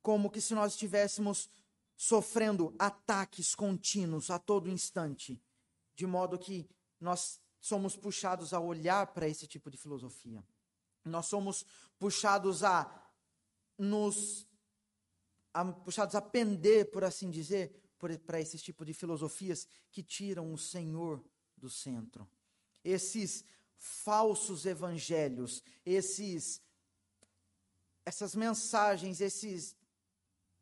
como 0.02 0.30
que 0.30 0.40
se 0.40 0.54
nós 0.54 0.72
estivéssemos 0.72 1.48
sofrendo 1.96 2.74
ataques 2.78 3.54
contínuos 3.54 4.30
a 4.30 4.38
todo 4.38 4.68
instante, 4.68 5.40
de 5.94 6.06
modo 6.06 6.38
que 6.38 6.68
nós 7.00 7.40
somos 7.60 7.96
puxados 7.96 8.52
a 8.52 8.58
olhar 8.58 9.06
para 9.08 9.28
esse 9.28 9.46
tipo 9.46 9.70
de 9.70 9.76
filosofia. 9.76 10.44
Nós 11.04 11.26
somos 11.26 11.64
puxados 11.98 12.64
a 12.64 12.90
nos 13.78 14.46
a, 15.54 15.64
puxados 15.64 16.14
a 16.14 16.22
pender, 16.22 16.90
por 16.90 17.04
assim 17.04 17.30
dizer, 17.30 17.80
para 18.26 18.40
esse 18.40 18.58
tipo 18.58 18.84
de 18.84 18.92
filosofias 18.92 19.68
que 19.90 20.02
tiram 20.02 20.52
o 20.52 20.58
Senhor 20.58 21.22
do 21.56 21.70
centro. 21.70 22.28
Esses 22.82 23.44
falsos 23.78 24.66
evangelhos, 24.66 25.62
esses 25.84 26.60
essas 28.04 28.34
mensagens, 28.34 29.20
esses 29.20 29.76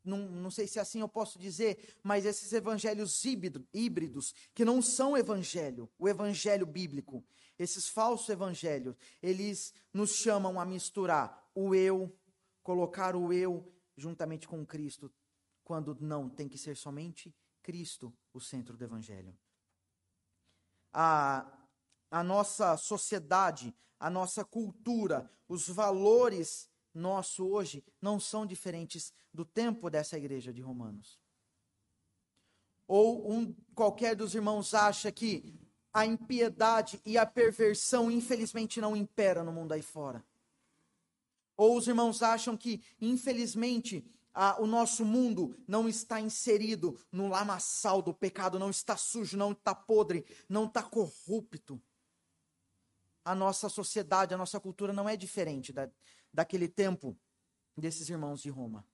não, 0.03 0.17
não 0.17 0.49
sei 0.51 0.67
se 0.67 0.79
assim 0.79 1.01
eu 1.01 1.09
posso 1.09 1.37
dizer, 1.37 1.95
mas 2.03 2.25
esses 2.25 2.51
evangelhos 2.53 3.23
híbridos, 3.23 4.33
que 4.53 4.65
não 4.65 4.81
são 4.81 5.15
evangelho, 5.15 5.89
o 5.97 6.07
evangelho 6.09 6.65
bíblico, 6.65 7.23
esses 7.57 7.87
falsos 7.87 8.29
evangelhos, 8.29 8.95
eles 9.21 9.73
nos 9.93 10.15
chamam 10.15 10.59
a 10.59 10.65
misturar 10.65 11.47
o 11.53 11.75
eu, 11.75 12.15
colocar 12.63 13.15
o 13.15 13.31
eu 13.31 13.71
juntamente 13.95 14.47
com 14.47 14.65
Cristo, 14.65 15.11
quando 15.63 15.95
não, 15.99 16.27
tem 16.29 16.49
que 16.49 16.57
ser 16.57 16.75
somente 16.75 17.33
Cristo 17.61 18.13
o 18.33 18.39
centro 18.39 18.75
do 18.75 18.83
evangelho. 18.83 19.37
A, 20.91 21.45
a 22.09 22.23
nossa 22.23 22.75
sociedade, 22.77 23.73
a 23.99 24.09
nossa 24.09 24.43
cultura, 24.43 25.29
os 25.47 25.67
valores 25.67 26.70
nosso 26.93 27.45
hoje 27.45 27.83
não 28.01 28.19
são 28.19 28.45
diferentes 28.45 29.13
do 29.33 29.45
tempo 29.45 29.89
dessa 29.89 30.17
igreja 30.17 30.51
de 30.53 30.61
Romanos. 30.61 31.19
Ou 32.87 33.31
um, 33.31 33.55
qualquer 33.73 34.15
dos 34.15 34.35
irmãos 34.35 34.73
acha 34.73 35.11
que 35.11 35.53
a 35.93 36.05
impiedade 36.05 37.01
e 37.05 37.17
a 37.17 37.25
perversão, 37.25 38.09
infelizmente, 38.09 38.81
não 38.81 38.95
impera 38.95 39.43
no 39.43 39.51
mundo 39.51 39.73
aí 39.73 39.81
fora. 39.81 40.23
Ou 41.55 41.77
os 41.77 41.87
irmãos 41.87 42.21
acham 42.21 42.57
que, 42.57 42.81
infelizmente, 42.99 44.05
a, 44.33 44.61
o 44.61 44.65
nosso 44.65 45.05
mundo 45.05 45.55
não 45.67 45.87
está 45.87 46.19
inserido 46.19 46.97
no 47.11 47.27
lamaçal 47.27 48.01
do 48.01 48.13
pecado, 48.13 48.57
não 48.57 48.69
está 48.69 48.95
sujo, 48.95 49.37
não 49.37 49.51
está 49.51 49.75
podre, 49.75 50.25
não 50.47 50.65
está 50.65 50.81
corrupto. 50.81 51.81
A 53.23 53.35
nossa 53.35 53.69
sociedade, 53.69 54.33
a 54.33 54.37
nossa 54.37 54.59
cultura 54.59 54.91
não 54.91 55.07
é 55.07 55.15
diferente 55.15 55.71
da, 55.71 55.89
daquele 56.33 56.67
tempo 56.67 57.17
desses 57.77 58.09
irmãos 58.09 58.41
de 58.41 58.49
Roma. 58.49 58.85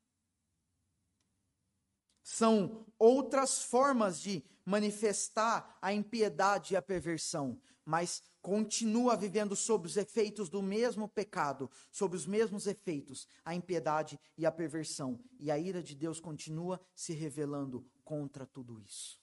são 2.28 2.86
outras 3.00 3.64
formas 3.64 4.20
de 4.20 4.44
manifestar 4.66 5.78
a 5.82 5.94
impiedade 5.94 6.74
e 6.74 6.78
a 6.78 6.82
perversão, 6.82 7.58
mas 7.86 8.22
continua 8.42 9.16
vivendo 9.16 9.56
sob 9.56 9.88
os 9.88 9.96
efeitos 9.96 10.50
do 10.50 10.62
mesmo 10.62 11.08
pecado, 11.08 11.72
sob 11.90 12.18
os 12.18 12.26
mesmos 12.26 12.68
efeitos, 12.68 13.30
a 13.46 13.56
impiedade 13.56 14.20
e 14.38 14.46
a 14.46 14.52
perversão. 14.52 15.18
E 15.40 15.50
a 15.50 15.58
ira 15.58 15.82
de 15.82 15.96
Deus 15.96 16.20
continua 16.20 16.82
se 16.94 17.14
revelando 17.14 17.90
contra 18.04 18.46
tudo 18.46 18.78
isso. 18.82 19.22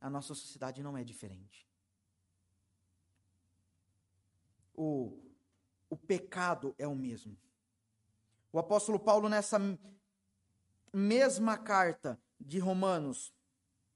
A 0.00 0.08
nossa 0.08 0.32
sociedade 0.32 0.84
não 0.84 0.96
é 0.96 1.02
diferente. 1.02 1.68
O, 4.72 5.25
o 5.88 5.96
pecado 5.96 6.74
é 6.78 6.86
o 6.86 6.94
mesmo. 6.94 7.36
O 8.52 8.58
apóstolo 8.58 8.98
Paulo, 8.98 9.28
nessa 9.28 9.58
mesma 10.92 11.56
carta 11.58 12.18
de 12.40 12.58
Romanos, 12.58 13.32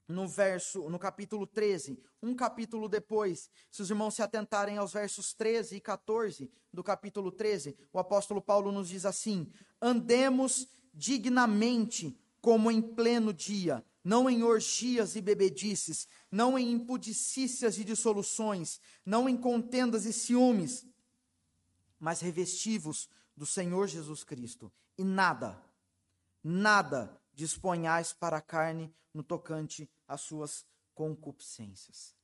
no 0.07 0.27
verso, 0.27 0.89
no 0.89 0.99
capítulo 0.99 1.47
13, 1.47 1.99
um 2.21 2.35
capítulo 2.35 2.87
depois, 2.87 3.49
se 3.71 3.81
os 3.81 3.89
irmãos 3.89 4.13
se 4.13 4.21
atentarem 4.21 4.77
aos 4.77 4.93
versos 4.93 5.33
13 5.33 5.77
e 5.77 5.81
14 5.81 6.51
do 6.71 6.83
capítulo 6.83 7.31
13, 7.31 7.77
o 7.91 7.97
apóstolo 7.97 8.41
Paulo 8.41 8.71
nos 8.71 8.89
diz 8.89 9.05
assim: 9.05 9.51
Andemos 9.81 10.67
dignamente 10.93 12.19
como 12.41 12.69
em 12.69 12.81
pleno 12.81 13.33
dia, 13.33 13.83
não 14.03 14.29
em 14.29 14.43
orgias 14.43 15.15
e 15.15 15.21
bebedices, 15.21 16.07
não 16.29 16.57
em 16.57 16.71
impudicícias 16.71 17.77
e 17.77 17.83
dissoluções, 17.83 18.79
não 19.05 19.29
em 19.29 19.37
contendas 19.37 20.05
e 20.05 20.13
ciúmes, 20.13 20.85
mas 22.01 22.19
revestivos 22.19 23.07
do 23.37 23.45
Senhor 23.45 23.87
Jesus 23.87 24.23
Cristo, 24.23 24.73
e 24.97 25.03
nada, 25.03 25.63
nada 26.43 27.15
disponhais 27.31 28.11
para 28.11 28.37
a 28.37 28.41
carne 28.41 28.91
no 29.13 29.21
tocante 29.21 29.87
às 30.07 30.21
suas 30.21 30.65
concupiscências. 30.95 32.15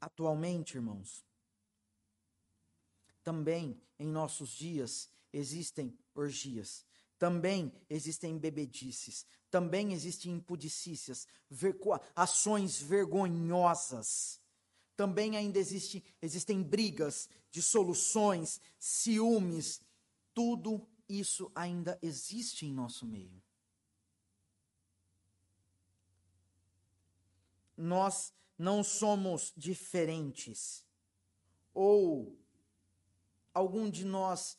Atualmente, 0.00 0.76
irmãos, 0.76 1.24
também 3.24 3.80
em 3.98 4.06
nossos 4.06 4.50
dias 4.50 5.10
existem 5.32 5.96
orgias, 6.14 6.86
também 7.22 7.72
existem 7.88 8.36
bebedices, 8.36 9.24
também 9.48 9.92
existem 9.92 10.32
impudicícias, 10.32 11.24
ações 12.16 12.82
vergonhosas. 12.82 14.40
Também 14.96 15.36
ainda 15.36 15.56
existe, 15.56 16.02
existem 16.20 16.60
brigas, 16.60 17.28
dissoluções, 17.48 18.60
ciúmes, 18.76 19.80
tudo 20.34 20.84
isso 21.08 21.48
ainda 21.54 21.96
existe 22.02 22.66
em 22.66 22.72
nosso 22.72 23.06
meio. 23.06 23.40
Nós 27.76 28.34
não 28.58 28.82
somos 28.82 29.52
diferentes. 29.56 30.84
Ou 31.72 32.36
algum 33.54 33.88
de 33.88 34.04
nós 34.04 34.58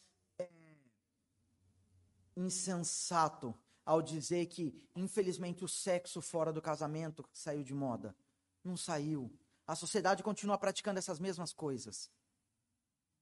insensato 2.36 3.54
ao 3.86 4.02
dizer 4.02 4.46
que, 4.48 4.74
infelizmente, 4.96 5.64
o 5.64 5.68
sexo 5.68 6.22
fora 6.22 6.54
do 6.54 6.62
casamento 6.62 7.26
saiu 7.34 7.64
de 7.64 7.74
moda. 7.74 8.16
Não 8.64 8.78
saiu. 8.78 9.32
A 9.68 9.76
sociedade 9.76 10.24
continua 10.24 10.58
praticando 10.58 11.00
essas 11.00 11.20
mesmas 11.20 11.54
coisas. 11.54 12.10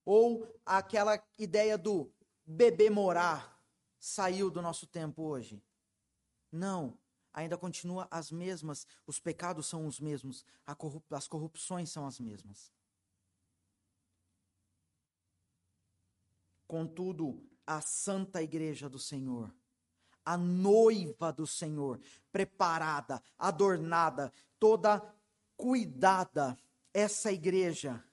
Ou 0.06 0.48
aquela 0.66 1.22
ideia 1.38 1.78
do 1.78 2.12
bebê 2.46 2.90
morar 2.90 3.60
saiu 4.00 4.50
do 4.50 4.62
nosso 4.62 4.88
tempo 4.88 5.24
hoje. 5.24 5.62
Não, 6.52 6.98
ainda 7.34 7.58
continua 7.58 8.08
as 8.12 8.32
mesmas, 8.32 8.86
os 9.06 9.20
pecados 9.20 9.68
são 9.68 9.86
os 9.86 10.00
mesmos, 10.00 10.46
corrup 10.78 11.04
as 11.14 11.28
corrupções 11.28 11.90
são 11.90 12.06
as 12.06 12.20
mesmas. 12.20 12.72
Contudo, 16.68 17.44
a 17.66 17.82
santa 17.82 18.42
igreja 18.42 18.90
do 18.90 19.00
Senhor, 19.00 19.54
a 20.26 20.38
noiva 20.38 21.32
do 21.32 21.48
Senhor, 21.48 22.00
preparada, 22.32 23.22
adornada, 23.38 24.32
toda 24.60 25.02
cuidada, 25.56 26.58
essa 26.94 27.32
igreja, 27.32 28.04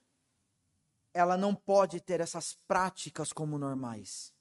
ela 1.13 1.35
não 1.35 1.53
pode 1.55 1.99
ter 1.99 2.21
essas 2.21 2.53
práticas 2.53 3.33
como 3.33 3.57
normais. 3.57 4.33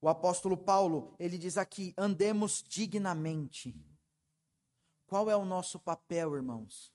O 0.00 0.08
apóstolo 0.08 0.56
Paulo, 0.56 1.14
ele 1.18 1.38
diz 1.38 1.56
aqui: 1.56 1.94
andemos 1.96 2.62
dignamente. 2.62 3.74
Qual 5.06 5.30
é 5.30 5.36
o 5.36 5.44
nosso 5.44 5.78
papel, 5.78 6.34
irmãos, 6.34 6.92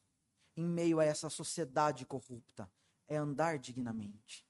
em 0.56 0.66
meio 0.66 1.00
a 1.00 1.06
essa 1.06 1.30
sociedade 1.30 2.06
corrupta? 2.06 2.70
É 3.12 3.18
andar 3.18 3.60
dignamente. 3.60 4.48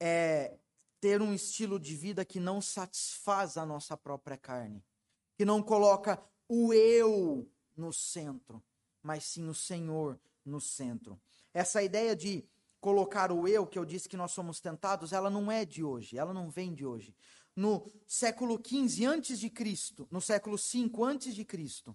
É 0.00 0.56
ter 0.98 1.20
um 1.20 1.34
estilo 1.34 1.78
de 1.78 1.94
vida 1.94 2.24
que 2.24 2.40
não 2.40 2.62
satisfaz 2.62 3.58
a 3.58 3.66
nossa 3.66 3.94
própria 3.94 4.38
carne, 4.38 4.82
que 5.36 5.44
não 5.44 5.62
coloca 5.62 6.22
o 6.48 6.72
eu 6.72 7.46
no 7.76 7.92
centro, 7.92 8.62
mas 9.02 9.24
sim 9.24 9.48
o 9.48 9.54
Senhor 9.54 10.18
no 10.44 10.60
centro. 10.60 11.20
Essa 11.52 11.82
ideia 11.82 12.16
de 12.16 12.48
colocar 12.80 13.30
o 13.30 13.46
eu, 13.46 13.66
que 13.66 13.78
eu 13.78 13.84
disse 13.84 14.08
que 14.08 14.16
nós 14.16 14.32
somos 14.32 14.60
tentados, 14.60 15.12
ela 15.12 15.28
não 15.28 15.52
é 15.52 15.66
de 15.66 15.84
hoje, 15.84 16.16
ela 16.16 16.32
não 16.32 16.48
vem 16.48 16.72
de 16.72 16.86
hoje. 16.86 17.14
No 17.54 17.86
século 18.06 18.58
XV 18.58 19.04
antes 19.04 19.38
de 19.38 19.50
Cristo, 19.50 20.08
no 20.10 20.22
século 20.22 20.56
V 20.56 20.90
antes 21.04 21.34
de 21.34 21.44
Cristo, 21.44 21.94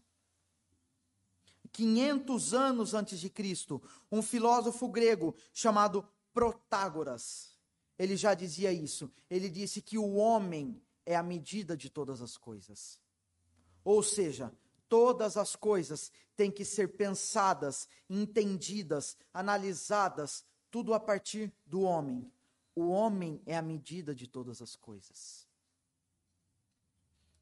500 1.75 2.53
anos 2.53 2.93
antes 2.93 3.19
de 3.19 3.29
Cristo, 3.29 3.81
um 4.09 4.21
filósofo 4.21 4.87
grego 4.87 5.35
chamado 5.53 6.07
Protágoras. 6.33 7.53
Ele 7.99 8.15
já 8.15 8.33
dizia 8.33 8.71
isso. 8.71 9.11
Ele 9.29 9.49
disse 9.49 9.81
que 9.81 9.97
o 9.97 10.13
homem 10.13 10.81
é 11.05 11.17
a 11.17 11.23
medida 11.23 11.75
de 11.75 11.89
todas 11.89 12.21
as 12.21 12.37
coisas. 12.37 12.97
Ou 13.83 14.01
seja, 14.01 14.53
todas 14.87 15.35
as 15.35 15.53
coisas 15.53 16.13
têm 16.33 16.49
que 16.49 16.63
ser 16.63 16.95
pensadas, 16.95 17.89
entendidas, 18.09 19.17
analisadas, 19.33 20.45
tudo 20.71 20.93
a 20.93 20.99
partir 20.99 21.53
do 21.65 21.81
homem. 21.81 22.31
O 22.73 22.87
homem 22.87 23.41
é 23.45 23.57
a 23.57 23.61
medida 23.61 24.15
de 24.15 24.27
todas 24.27 24.61
as 24.61 24.77
coisas. 24.77 25.45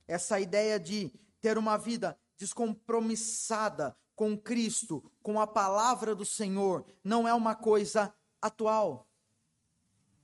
Essa 0.07 0.39
ideia 0.39 0.79
de 0.79 1.11
ter 1.39 1.55
uma 1.55 1.77
vida 1.77 2.17
descompromissada 2.35 3.95
com 4.15 4.37
Cristo, 4.37 5.03
com 5.21 5.39
a 5.39 5.47
palavra 5.47 6.13
do 6.13 6.25
Senhor, 6.25 6.85
não 7.03 7.27
é 7.27 7.33
uma 7.33 7.55
coisa 7.55 8.13
atual. 8.41 9.07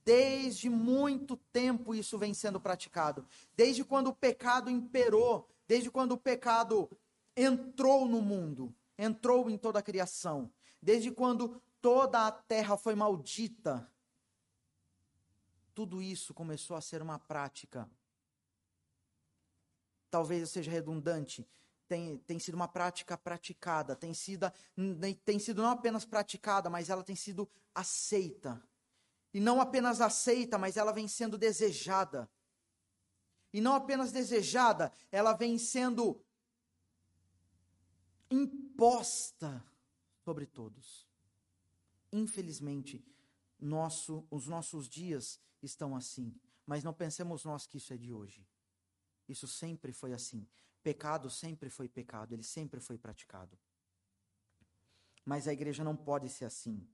Desde 0.03 0.69
muito 0.69 1.37
tempo 1.37 1.93
isso 1.93 2.17
vem 2.17 2.33
sendo 2.33 2.59
praticado. 2.59 3.27
Desde 3.55 3.83
quando 3.83 4.07
o 4.07 4.15
pecado 4.15 4.69
imperou, 4.69 5.47
desde 5.67 5.91
quando 5.91 6.13
o 6.13 6.17
pecado 6.17 6.89
entrou 7.35 8.07
no 8.07 8.21
mundo, 8.21 8.73
entrou 8.97 9.49
em 9.49 9.57
toda 9.57 9.79
a 9.79 9.83
criação, 9.83 10.51
desde 10.81 11.11
quando 11.11 11.61
toda 11.81 12.27
a 12.27 12.31
terra 12.31 12.75
foi 12.75 12.95
maldita, 12.95 13.89
tudo 15.73 16.01
isso 16.01 16.33
começou 16.33 16.75
a 16.75 16.81
ser 16.81 17.01
uma 17.01 17.17
prática. 17.17 17.89
Talvez 20.11 20.41
eu 20.41 20.47
seja 20.47 20.71
redundante, 20.71 21.47
tem, 21.89 22.19
tem 22.19 22.37
sido 22.37 22.53
uma 22.53 22.67
prática 22.67 23.17
praticada, 23.17 23.95
tem 23.95 24.13
sido, 24.13 24.45
tem 25.25 25.39
sido 25.39 25.63
não 25.63 25.71
apenas 25.71 26.05
praticada, 26.05 26.69
mas 26.69 26.87
ela 26.87 27.03
tem 27.03 27.15
sido 27.15 27.49
aceita. 27.73 28.63
E 29.33 29.39
não 29.39 29.59
apenas 29.59 29.99
aceita, 29.99 30.57
mas 30.57 30.77
ela 30.77 30.91
vem 30.91 31.07
sendo 31.07 31.35
desejada. 31.35 32.29
E 33.51 33.59
não 33.59 33.73
apenas 33.73 34.11
desejada, 34.11 34.93
ela 35.11 35.33
vem 35.33 35.57
sendo 35.57 36.23
imposta 38.29 39.65
sobre 40.23 40.45
todos. 40.45 41.07
Infelizmente, 42.11 43.03
nosso, 43.59 44.27
os 44.29 44.45
nossos 44.45 44.87
dias 44.87 45.39
estão 45.63 45.95
assim, 45.95 46.39
mas 46.67 46.83
não 46.83 46.93
pensemos 46.93 47.43
nós 47.43 47.65
que 47.65 47.77
isso 47.77 47.91
é 47.91 47.97
de 47.97 48.13
hoje. 48.13 48.47
Isso 49.27 49.47
sempre 49.47 49.91
foi 49.91 50.13
assim. 50.13 50.47
Pecado 50.81 51.29
sempre 51.29 51.69
foi 51.69 51.87
pecado, 51.89 52.33
ele 52.33 52.43
sempre 52.43 52.79
foi 52.79 52.97
praticado. 52.97 53.57
Mas 55.25 55.47
a 55.47 55.53
igreja 55.53 55.83
não 55.83 55.95
pode 55.95 56.29
ser 56.29 56.45
assim. 56.45 56.87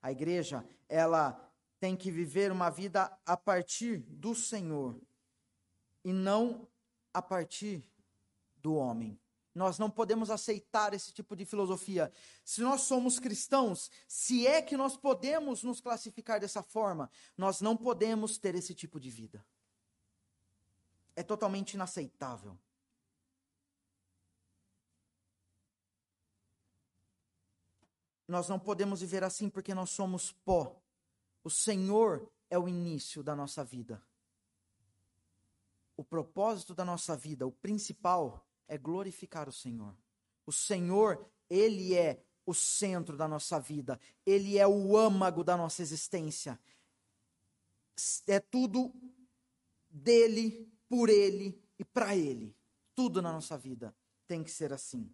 A 0.00 0.12
igreja, 0.12 0.66
ela 0.88 1.48
tem 1.80 1.96
que 1.96 2.10
viver 2.10 2.50
uma 2.50 2.70
vida 2.70 3.16
a 3.24 3.36
partir 3.36 3.98
do 3.98 4.34
Senhor 4.34 5.00
e 6.04 6.12
não 6.12 6.68
a 7.12 7.22
partir 7.22 7.84
do 8.56 8.74
homem. 8.74 9.18
Nós 9.54 9.78
não 9.78 9.90
podemos 9.90 10.30
aceitar 10.30 10.94
esse 10.94 11.12
tipo 11.12 11.34
de 11.34 11.44
filosofia. 11.44 12.12
Se 12.44 12.60
nós 12.60 12.82
somos 12.82 13.18
cristãos, 13.18 13.90
se 14.06 14.46
é 14.46 14.62
que 14.62 14.76
nós 14.76 14.96
podemos 14.96 15.62
nos 15.62 15.80
classificar 15.80 16.38
dessa 16.38 16.62
forma, 16.62 17.10
nós 17.36 17.60
não 17.60 17.76
podemos 17.76 18.38
ter 18.38 18.54
esse 18.54 18.74
tipo 18.74 19.00
de 19.00 19.10
vida. 19.10 19.44
É 21.16 21.22
totalmente 21.22 21.74
inaceitável. 21.74 22.56
Nós 28.28 28.46
não 28.46 28.58
podemos 28.58 29.00
viver 29.00 29.24
assim 29.24 29.48
porque 29.48 29.74
nós 29.74 29.88
somos 29.88 30.30
pó. 30.30 30.78
O 31.42 31.48
Senhor 31.48 32.30
é 32.50 32.58
o 32.58 32.68
início 32.68 33.22
da 33.22 33.34
nossa 33.34 33.64
vida. 33.64 34.02
O 35.96 36.04
propósito 36.04 36.74
da 36.74 36.84
nossa 36.84 37.16
vida, 37.16 37.46
o 37.46 37.50
principal, 37.50 38.46
é 38.68 38.76
glorificar 38.76 39.48
o 39.48 39.52
Senhor. 39.52 39.96
O 40.46 40.52
Senhor, 40.52 41.26
Ele 41.48 41.94
é 41.94 42.22
o 42.44 42.54
centro 42.54 43.16
da 43.16 43.26
nossa 43.26 43.58
vida, 43.58 43.98
Ele 44.24 44.58
é 44.58 44.66
o 44.66 44.96
âmago 44.96 45.42
da 45.42 45.56
nossa 45.56 45.80
existência. 45.80 46.60
É 48.26 48.38
tudo 48.38 48.92
dele, 49.90 50.70
por 50.86 51.08
Ele 51.08 51.60
e 51.78 51.84
para 51.84 52.14
Ele. 52.14 52.54
Tudo 52.94 53.22
na 53.22 53.32
nossa 53.32 53.56
vida 53.56 53.94
tem 54.26 54.44
que 54.44 54.50
ser 54.50 54.72
assim. 54.72 55.10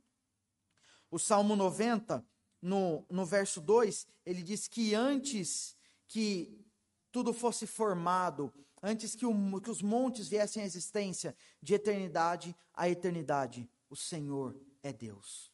O 1.11 1.19
Salmo 1.19 1.55
90, 1.55 2.27
no, 2.65 3.05
no 3.11 3.27
verso 3.27 3.61
2, 3.61 4.09
ele 4.25 4.43
diz 4.43 4.67
que 4.67 4.95
antes 4.95 5.77
que 6.09 6.67
tudo 7.13 7.35
fosse 7.35 7.67
formado, 7.67 8.51
antes 8.83 9.15
que, 9.15 9.27
o, 9.27 9.61
que 9.61 9.71
os 9.71 9.83
montes 9.83 10.29
viessem 10.29 10.63
à 10.63 10.67
existência, 10.67 11.37
de 11.61 11.75
eternidade 11.75 12.57
a 12.73 12.89
eternidade, 12.89 13.69
o 13.91 13.95
Senhor 13.95 14.59
é 14.83 14.95
Deus. 14.95 15.53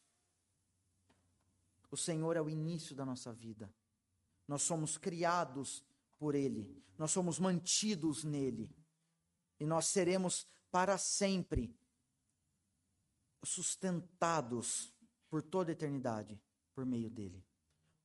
O 1.90 1.96
Senhor 1.96 2.37
é 2.37 2.40
o 2.40 2.49
início 2.49 2.94
da 2.94 3.05
nossa 3.05 3.33
vida. 3.33 3.75
Nós 4.46 4.62
somos 4.62 4.96
criados 4.96 5.85
por 6.16 6.37
Ele, 6.37 6.81
nós 6.96 7.11
somos 7.11 7.40
mantidos 7.40 8.23
nele, 8.23 8.70
e 9.59 9.66
nós 9.66 9.87
seremos 9.87 10.46
para 10.70 10.96
sempre 10.96 11.77
sustentados 13.42 14.94
por 15.29 15.42
toda 15.42 15.73
a 15.73 15.75
eternidade 15.75 16.40
por 16.74 16.85
meio 16.85 17.11
dele. 17.11 17.44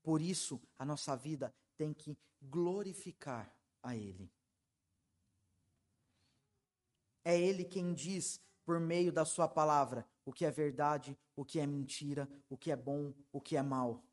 Por 0.04 0.22
isso, 0.22 0.62
a 0.78 0.86
nossa 0.86 1.16
vida 1.16 1.54
tem 1.78 1.94
que 1.94 2.18
glorificar 2.42 3.54
a 3.82 3.96
Ele. 3.96 4.32
É 7.24 7.40
Ele 7.40 7.66
quem 7.66 7.94
diz, 7.94 8.40
por 8.64 8.80
meio 8.80 9.12
da 9.12 9.26
Sua 9.26 9.48
palavra, 9.48 10.08
o 10.24 10.32
que 10.32 10.46
é 10.46 10.52
verdade, 10.52 11.18
o 11.36 11.44
que 11.44 11.60
é 11.60 11.66
mentira, 11.66 12.30
o 12.50 12.58
que 12.58 12.72
é 12.72 12.76
bom, 12.76 13.14
o 13.32 13.42
que 13.42 13.58
é 13.58 13.62
mal. 13.62 14.04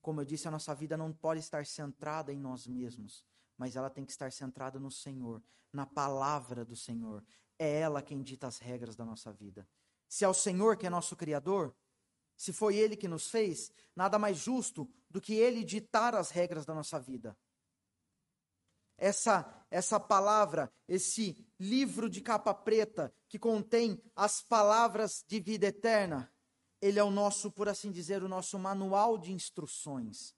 Como 0.00 0.20
eu 0.20 0.24
disse, 0.24 0.48
a 0.48 0.50
nossa 0.50 0.74
vida 0.74 0.96
não 0.96 1.12
pode 1.12 1.40
estar 1.40 1.66
centrada 1.66 2.32
em 2.32 2.38
nós 2.38 2.66
mesmos, 2.66 3.24
mas 3.56 3.76
ela 3.76 3.90
tem 3.90 4.04
que 4.04 4.12
estar 4.12 4.30
centrada 4.32 4.78
no 4.78 4.90
Senhor, 4.90 5.42
na 5.72 5.84
palavra 5.84 6.64
do 6.64 6.76
Senhor. 6.76 7.24
É 7.58 7.80
ela 7.80 8.00
quem 8.00 8.22
dita 8.22 8.46
as 8.46 8.58
regras 8.58 8.94
da 8.94 9.04
nossa 9.04 9.32
vida. 9.32 9.68
Se 10.08 10.24
é 10.24 10.28
o 10.28 10.34
Senhor 10.34 10.76
que 10.76 10.86
é 10.86 10.90
nosso 10.90 11.16
Criador, 11.16 11.74
se 12.38 12.54
foi 12.54 12.76
Ele 12.76 12.96
que 12.96 13.06
nos 13.06 13.28
fez, 13.28 13.70
nada 13.94 14.18
mais 14.18 14.38
justo 14.38 14.88
do 15.10 15.20
que 15.20 15.34
Ele 15.34 15.62
ditar 15.62 16.14
as 16.14 16.30
regras 16.30 16.64
da 16.64 16.72
nossa 16.72 16.98
vida 16.98 17.36
essa 18.98 19.54
essa 19.70 20.00
palavra, 20.00 20.72
esse 20.88 21.46
livro 21.60 22.08
de 22.08 22.22
capa 22.22 22.54
preta 22.54 23.12
que 23.28 23.38
contém 23.38 24.00
as 24.16 24.40
palavras 24.40 25.22
de 25.28 25.38
vida 25.38 25.66
eterna, 25.66 26.32
ele 26.80 26.98
é 26.98 27.04
o 27.04 27.10
nosso, 27.10 27.50
por 27.50 27.68
assim 27.68 27.92
dizer, 27.92 28.22
o 28.22 28.28
nosso 28.28 28.58
manual 28.58 29.18
de 29.18 29.30
instruções. 29.30 30.34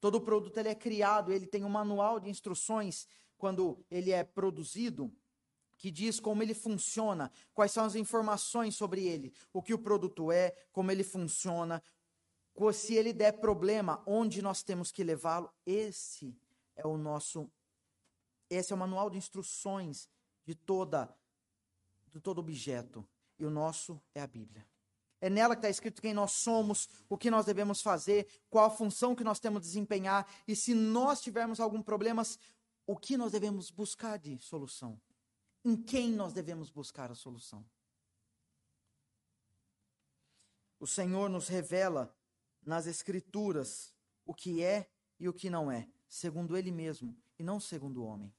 Todo 0.00 0.22
produto 0.22 0.56
ele 0.56 0.70
é 0.70 0.74
criado, 0.74 1.30
ele 1.30 1.46
tem 1.46 1.64
um 1.64 1.68
manual 1.68 2.18
de 2.18 2.30
instruções 2.30 3.06
quando 3.36 3.84
ele 3.90 4.10
é 4.10 4.24
produzido, 4.24 5.14
que 5.76 5.90
diz 5.90 6.18
como 6.18 6.42
ele 6.42 6.54
funciona, 6.54 7.30
quais 7.52 7.72
são 7.72 7.84
as 7.84 7.94
informações 7.94 8.74
sobre 8.74 9.04
ele, 9.04 9.32
o 9.52 9.62
que 9.62 9.74
o 9.74 9.78
produto 9.78 10.32
é, 10.32 10.50
como 10.72 10.90
ele 10.90 11.04
funciona, 11.04 11.82
se 12.72 12.94
ele 12.94 13.12
der 13.12 13.32
problema, 13.32 14.02
onde 14.06 14.40
nós 14.40 14.62
temos 14.62 14.90
que 14.90 15.04
levá-lo. 15.04 15.52
Esse 15.64 16.34
é 16.74 16.86
o 16.86 16.96
nosso 16.96 17.50
esse 18.48 18.72
é 18.72 18.76
o 18.76 18.78
manual 18.78 19.10
de 19.10 19.18
instruções 19.18 20.08
de 20.44 20.54
toda 20.54 21.12
de 22.12 22.20
todo 22.20 22.38
objeto 22.38 23.06
e 23.38 23.44
o 23.44 23.50
nosso 23.50 24.00
é 24.14 24.22
a 24.22 24.26
Bíblia. 24.26 24.66
É 25.20 25.28
nela 25.28 25.54
que 25.54 25.60
está 25.60 25.70
escrito 25.70 26.00
quem 26.00 26.14
nós 26.14 26.32
somos, 26.32 26.88
o 27.08 27.16
que 27.16 27.30
nós 27.30 27.46
devemos 27.46 27.82
fazer, 27.82 28.26
qual 28.48 28.66
a 28.66 28.70
função 28.70 29.14
que 29.14 29.24
nós 29.24 29.40
temos 29.40 29.62
de 29.62 29.68
desempenhar 29.68 30.26
e 30.46 30.54
se 30.54 30.74
nós 30.74 31.20
tivermos 31.20 31.58
algum 31.58 31.82
problema, 31.82 32.22
o 32.86 32.96
que 32.96 33.16
nós 33.16 33.32
devemos 33.32 33.70
buscar 33.70 34.18
de 34.18 34.38
solução. 34.38 35.00
Em 35.66 35.76
quem 35.76 36.12
nós 36.12 36.32
devemos 36.32 36.70
buscar 36.70 37.10
a 37.10 37.14
solução. 37.16 37.68
O 40.78 40.86
Senhor 40.86 41.28
nos 41.28 41.48
revela 41.48 42.16
nas 42.62 42.86
Escrituras 42.86 43.92
o 44.24 44.32
que 44.32 44.62
é 44.62 44.88
e 45.18 45.28
o 45.28 45.32
que 45.32 45.50
não 45.50 45.68
é 45.68 45.88
segundo 46.08 46.56
ele 46.56 46.70
mesmo 46.70 47.20
e 47.36 47.42
não 47.42 47.58
segundo 47.58 48.00
o 48.00 48.06
homem. 48.06 48.32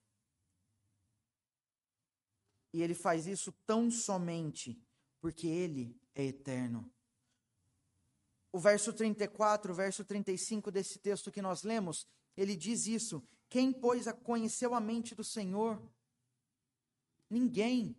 E 2.71 2.81
ele 2.81 2.95
faz 2.95 3.27
isso 3.27 3.51
tão 3.65 3.91
somente 3.91 4.81
porque 5.19 5.47
ele 5.47 5.99
é 6.15 6.23
eterno. 6.23 6.89
O 8.53 8.57
verso 8.57 8.93
34, 8.93 9.73
o 9.73 9.75
verso 9.75 10.05
35 10.05 10.71
desse 10.71 10.97
texto 10.97 11.29
que 11.29 11.41
nós 11.41 11.63
lemos, 11.63 12.07
ele 12.37 12.55
diz 12.55 12.87
isso: 12.87 13.21
Quem, 13.49 13.73
pois, 13.73 14.05
conheceu 14.23 14.73
a 14.73 14.79
mente 14.79 15.13
do 15.13 15.25
Senhor? 15.25 15.81
Ninguém. 17.29 17.95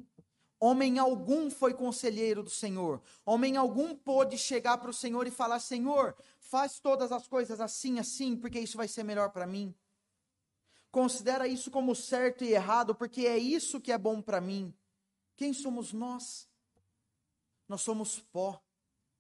Homem 0.60 0.98
algum 0.98 1.50
foi 1.50 1.72
conselheiro 1.72 2.42
do 2.42 2.50
Senhor. 2.50 3.00
Homem 3.24 3.56
algum 3.56 3.94
pôde 3.94 4.36
chegar 4.36 4.78
para 4.78 4.90
o 4.90 4.94
Senhor 4.94 5.26
e 5.26 5.30
falar: 5.30 5.60
Senhor, 5.60 6.16
faz 6.38 6.80
todas 6.80 7.12
as 7.12 7.28
coisas 7.28 7.60
assim, 7.60 7.98
assim, 7.98 8.36
porque 8.36 8.58
isso 8.58 8.76
vai 8.76 8.88
ser 8.88 9.04
melhor 9.04 9.30
para 9.30 9.46
mim. 9.46 9.74
Considera 10.90 11.46
isso 11.46 11.70
como 11.70 11.94
certo 11.94 12.42
e 12.42 12.52
errado, 12.52 12.94
porque 12.94 13.26
é 13.26 13.38
isso 13.38 13.80
que 13.80 13.92
é 13.92 13.98
bom 13.98 14.20
para 14.20 14.40
mim. 14.40 14.74
Quem 15.36 15.52
somos 15.52 15.92
nós? 15.92 16.48
Nós 17.68 17.82
somos 17.82 18.18
pó 18.18 18.60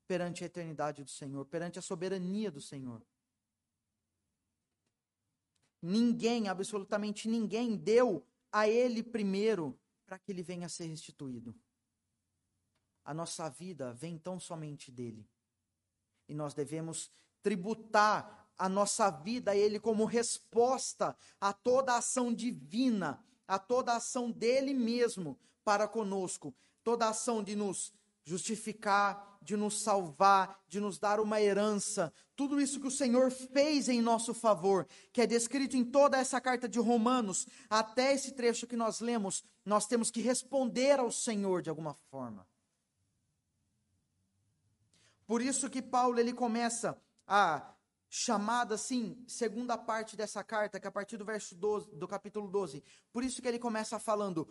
perante 0.08 0.42
a 0.42 0.46
eternidade 0.46 1.04
do 1.04 1.10
Senhor, 1.10 1.44
perante 1.44 1.78
a 1.78 1.82
soberania 1.82 2.50
do 2.50 2.60
Senhor. 2.60 3.02
Ninguém, 5.80 6.48
absolutamente 6.48 7.28
ninguém, 7.28 7.76
deu 7.76 8.26
a 8.50 8.66
Ele 8.66 9.02
primeiro 9.02 9.78
para 10.08 10.18
que 10.18 10.32
Ele 10.32 10.42
venha 10.42 10.66
a 10.66 10.70
ser 10.70 10.86
restituído. 10.86 11.54
A 13.04 13.12
nossa 13.12 13.46
vida 13.50 13.92
vem 13.92 14.16
tão 14.18 14.40
somente 14.40 14.90
dele. 14.90 15.28
E 16.26 16.34
nós 16.34 16.54
devemos 16.54 17.12
tributar 17.42 18.50
a 18.56 18.68
nossa 18.70 19.10
vida 19.10 19.50
a 19.50 19.56
Ele 19.56 19.78
como 19.78 20.06
resposta 20.06 21.14
a 21.38 21.52
toda 21.52 21.92
a 21.92 21.98
ação 21.98 22.32
divina, 22.32 23.22
a 23.46 23.58
toda 23.58 23.92
a 23.92 23.96
ação 23.96 24.30
dele 24.30 24.72
mesmo 24.72 25.38
para 25.62 25.86
conosco, 25.86 26.54
toda 26.82 27.04
a 27.04 27.10
ação 27.10 27.44
de 27.44 27.54
nos 27.54 27.92
justificar, 28.24 29.38
de 29.40 29.56
nos 29.56 29.80
salvar, 29.80 30.62
de 30.68 30.78
nos 30.80 30.98
dar 30.98 31.20
uma 31.20 31.40
herança, 31.40 32.12
tudo 32.36 32.60
isso 32.60 32.78
que 32.78 32.86
o 32.86 32.90
Senhor 32.90 33.30
fez 33.30 33.88
em 33.88 34.02
nosso 34.02 34.34
favor, 34.34 34.86
que 35.12 35.22
é 35.22 35.26
descrito 35.26 35.76
em 35.76 35.84
toda 35.84 36.18
essa 36.18 36.38
carta 36.38 36.68
de 36.68 36.78
Romanos, 36.78 37.46
até 37.70 38.12
esse 38.12 38.32
trecho 38.32 38.66
que 38.66 38.76
nós 38.76 39.00
lemos, 39.00 39.42
nós 39.68 39.86
temos 39.86 40.10
que 40.10 40.22
responder 40.22 40.98
ao 40.98 41.12
Senhor 41.12 41.60
de 41.60 41.68
alguma 41.68 41.92
forma. 41.92 42.46
Por 45.26 45.42
isso 45.42 45.68
que 45.68 45.82
Paulo 45.82 46.18
ele 46.18 46.32
começa 46.32 46.98
a 47.26 47.74
chamada 48.08 48.76
assim, 48.76 49.22
segunda 49.28 49.76
parte 49.76 50.16
dessa 50.16 50.42
carta, 50.42 50.80
que 50.80 50.86
é 50.86 50.88
a 50.88 50.92
partir 50.92 51.18
do 51.18 51.24
verso 51.24 51.54
12, 51.54 51.90
do 51.90 52.08
capítulo 52.08 52.48
12. 52.48 52.82
Por 53.12 53.22
isso 53.22 53.42
que 53.42 53.46
ele 53.46 53.58
começa 53.58 53.98
falando: 53.98 54.48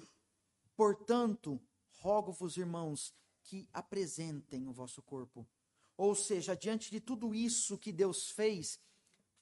"Portanto, 0.75 1.59
rogo-vos, 1.99 2.55
irmãos, 2.55 3.11
que 3.41 3.67
apresentem 3.73 4.67
o 4.67 4.71
vosso 4.71 5.01
corpo". 5.01 5.47
Ou 5.97 6.13
seja, 6.13 6.55
diante 6.55 6.91
de 6.91 6.99
tudo 6.99 7.33
isso 7.33 7.75
que 7.75 7.91
Deus 7.91 8.29
fez, 8.29 8.79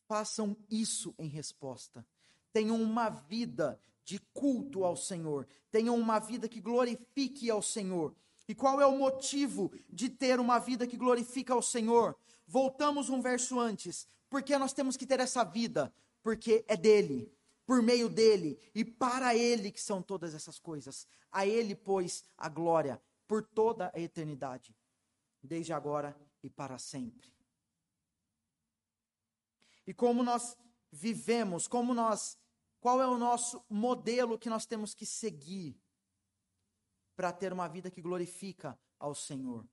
façam 0.08 0.56
isso 0.70 1.14
em 1.20 1.28
resposta. 1.28 2.08
Tenham 2.54 2.82
uma 2.82 3.10
vida 3.10 3.78
de 4.06 4.20
culto 4.34 4.86
ao 4.86 4.96
Senhor, 4.96 5.48
tenham 5.72 5.98
uma 5.98 6.20
vida 6.20 6.48
que 6.48 6.62
glorifique 6.62 7.50
ao 7.50 7.62
Senhor. 7.62 8.16
E 8.48 8.54
qual 8.54 8.80
é 8.80 8.86
o 8.86 8.98
motivo 8.98 9.74
de 9.90 10.08
ter 10.08 10.40
uma 10.40 10.60
vida 10.60 10.86
que 10.86 10.96
glorifica 10.96 11.54
ao 11.54 11.62
Senhor? 11.62 12.16
Voltamos 12.48 13.10
um 13.10 13.20
verso 13.20 13.60
antes. 13.60 14.08
Por 14.30 14.44
que 14.44 14.56
nós 14.58 14.72
temos 14.72 14.96
que 14.96 15.08
ter 15.08 15.20
essa 15.20 15.44
vida? 15.44 15.92
Porque 16.22 16.64
é 16.68 16.78
dele, 16.78 17.34
por 17.66 17.82
meio 17.82 18.08
dele 18.08 18.60
e 18.74 18.86
para 18.86 19.36
ele 19.36 19.72
que 19.72 19.82
são 19.82 20.02
todas 20.02 20.36
essas 20.36 20.60
coisas. 20.60 21.08
A 21.32 21.48
ele, 21.48 21.76
pois, 21.76 22.24
a 22.38 22.48
glória 22.48 23.02
por 23.28 23.42
toda 23.44 23.92
a 23.94 24.00
eternidade, 24.00 24.76
desde 25.42 25.74
agora 25.74 26.16
e 26.44 26.50
para 26.50 26.78
sempre. 26.78 27.34
E 29.88 29.94
como 29.94 30.24
nós 30.24 30.56
vivemos, 30.92 31.68
como 31.68 31.94
nós, 31.94 32.38
qual 32.86 33.02
é 33.02 33.08
o 33.08 33.18
nosso 33.18 33.66
modelo 33.68 34.38
que 34.38 34.48
nós 34.48 34.68
temos 34.68 34.94
que 34.94 35.08
seguir 35.08 35.76
para 37.16 37.34
ter 37.34 37.52
uma 37.52 37.68
vida 37.68 37.90
que 37.90 38.00
glorifica 38.00 38.80
ao 39.00 39.16
Senhor? 39.16 39.68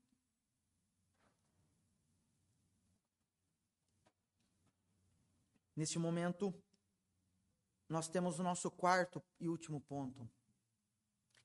Neste 5.76 5.98
momento, 5.98 6.54
nós 7.86 8.08
temos 8.08 8.38
o 8.38 8.42
nosso 8.42 8.70
quarto 8.70 9.22
e 9.38 9.46
último 9.46 9.78
ponto, 9.78 10.26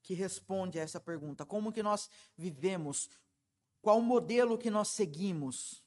que 0.02 0.14
responde 0.14 0.80
a 0.80 0.84
essa 0.84 1.02
pergunta: 1.02 1.46
como 1.46 1.74
que 1.74 1.84
nós 1.84 2.10
vivemos? 2.38 3.10
Qual 3.82 4.00
o 4.00 4.02
modelo 4.02 4.58
que 4.58 4.70
nós 4.70 4.88
seguimos? 4.88 5.84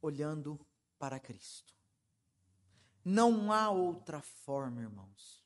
Olhando 0.00 0.64
para 1.00 1.18
Cristo. 1.18 1.73
Não 3.04 3.52
há 3.52 3.70
outra 3.70 4.20
forma, 4.20 4.80
irmãos. 4.80 5.44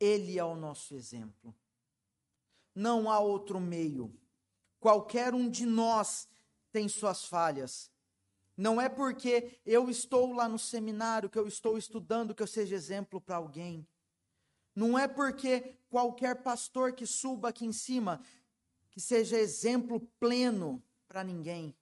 Ele 0.00 0.38
é 0.38 0.44
o 0.44 0.56
nosso 0.56 0.94
exemplo. 0.94 1.54
Não 2.74 3.10
há 3.10 3.18
outro 3.18 3.60
meio. 3.60 4.16
Qualquer 4.80 5.34
um 5.34 5.50
de 5.50 5.66
nós 5.66 6.28
tem 6.72 6.88
suas 6.88 7.24
falhas. 7.24 7.90
Não 8.56 8.80
é 8.80 8.88
porque 8.88 9.60
eu 9.66 9.90
estou 9.90 10.32
lá 10.32 10.48
no 10.48 10.58
seminário, 10.58 11.28
que 11.28 11.38
eu 11.38 11.46
estou 11.46 11.76
estudando, 11.76 12.34
que 12.34 12.42
eu 12.42 12.46
seja 12.46 12.74
exemplo 12.74 13.20
para 13.20 13.36
alguém. 13.36 13.86
Não 14.74 14.98
é 14.98 15.06
porque 15.06 15.76
qualquer 15.90 16.42
pastor 16.42 16.92
que 16.92 17.06
suba 17.06 17.48
aqui 17.48 17.66
em 17.66 17.72
cima, 17.72 18.20
que 18.90 19.00
seja 19.00 19.38
exemplo 19.38 20.00
pleno 20.18 20.82
para 21.06 21.22
ninguém. 21.22 21.76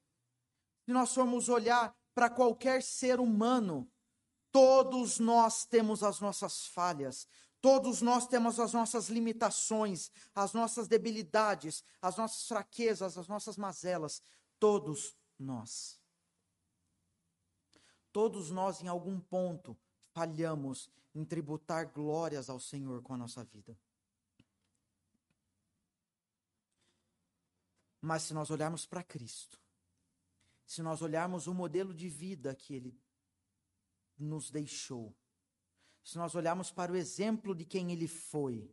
Se 0.84 0.92
nós 0.92 1.14
formos 1.14 1.48
olhar 1.48 1.96
para 2.14 2.30
qualquer 2.30 2.82
ser 2.82 3.20
humano, 3.20 3.90
todos 4.56 5.18
nós 5.18 5.66
temos 5.66 6.02
as 6.02 6.18
nossas 6.18 6.66
falhas, 6.66 7.28
todos 7.60 8.00
nós 8.00 8.26
temos 8.26 8.58
as 8.58 8.72
nossas 8.72 9.10
limitações, 9.10 10.10
as 10.34 10.54
nossas 10.54 10.88
debilidades, 10.88 11.84
as 12.00 12.16
nossas 12.16 12.48
fraquezas, 12.48 13.18
as 13.18 13.28
nossas 13.28 13.58
mazelas, 13.58 14.22
todos 14.58 15.14
nós. 15.38 16.00
Todos 18.10 18.50
nós, 18.50 18.80
em 18.80 18.88
algum 18.88 19.20
ponto, 19.20 19.76
falhamos 20.14 20.90
em 21.14 21.22
tributar 21.22 21.92
glórias 21.92 22.48
ao 22.48 22.58
Senhor 22.58 23.02
com 23.02 23.12
a 23.12 23.18
nossa 23.18 23.44
vida. 23.44 23.78
Mas 28.00 28.22
se 28.22 28.32
nós 28.32 28.50
olharmos 28.50 28.86
para 28.86 29.02
Cristo, 29.02 29.60
se 30.66 30.80
nós 30.80 31.02
olharmos 31.02 31.46
o 31.46 31.52
modelo 31.52 31.92
de 31.92 32.08
vida 32.08 32.54
que 32.54 32.74
Ele 32.74 32.98
nos 34.18 34.50
deixou, 34.50 35.14
se 36.06 36.16
nós 36.18 36.34
olharmos 36.34 36.70
para 36.70 36.92
o 36.92 36.96
exemplo 36.96 37.54
de 37.54 37.64
quem 37.64 37.90
Ele 37.90 38.06
foi, 38.06 38.70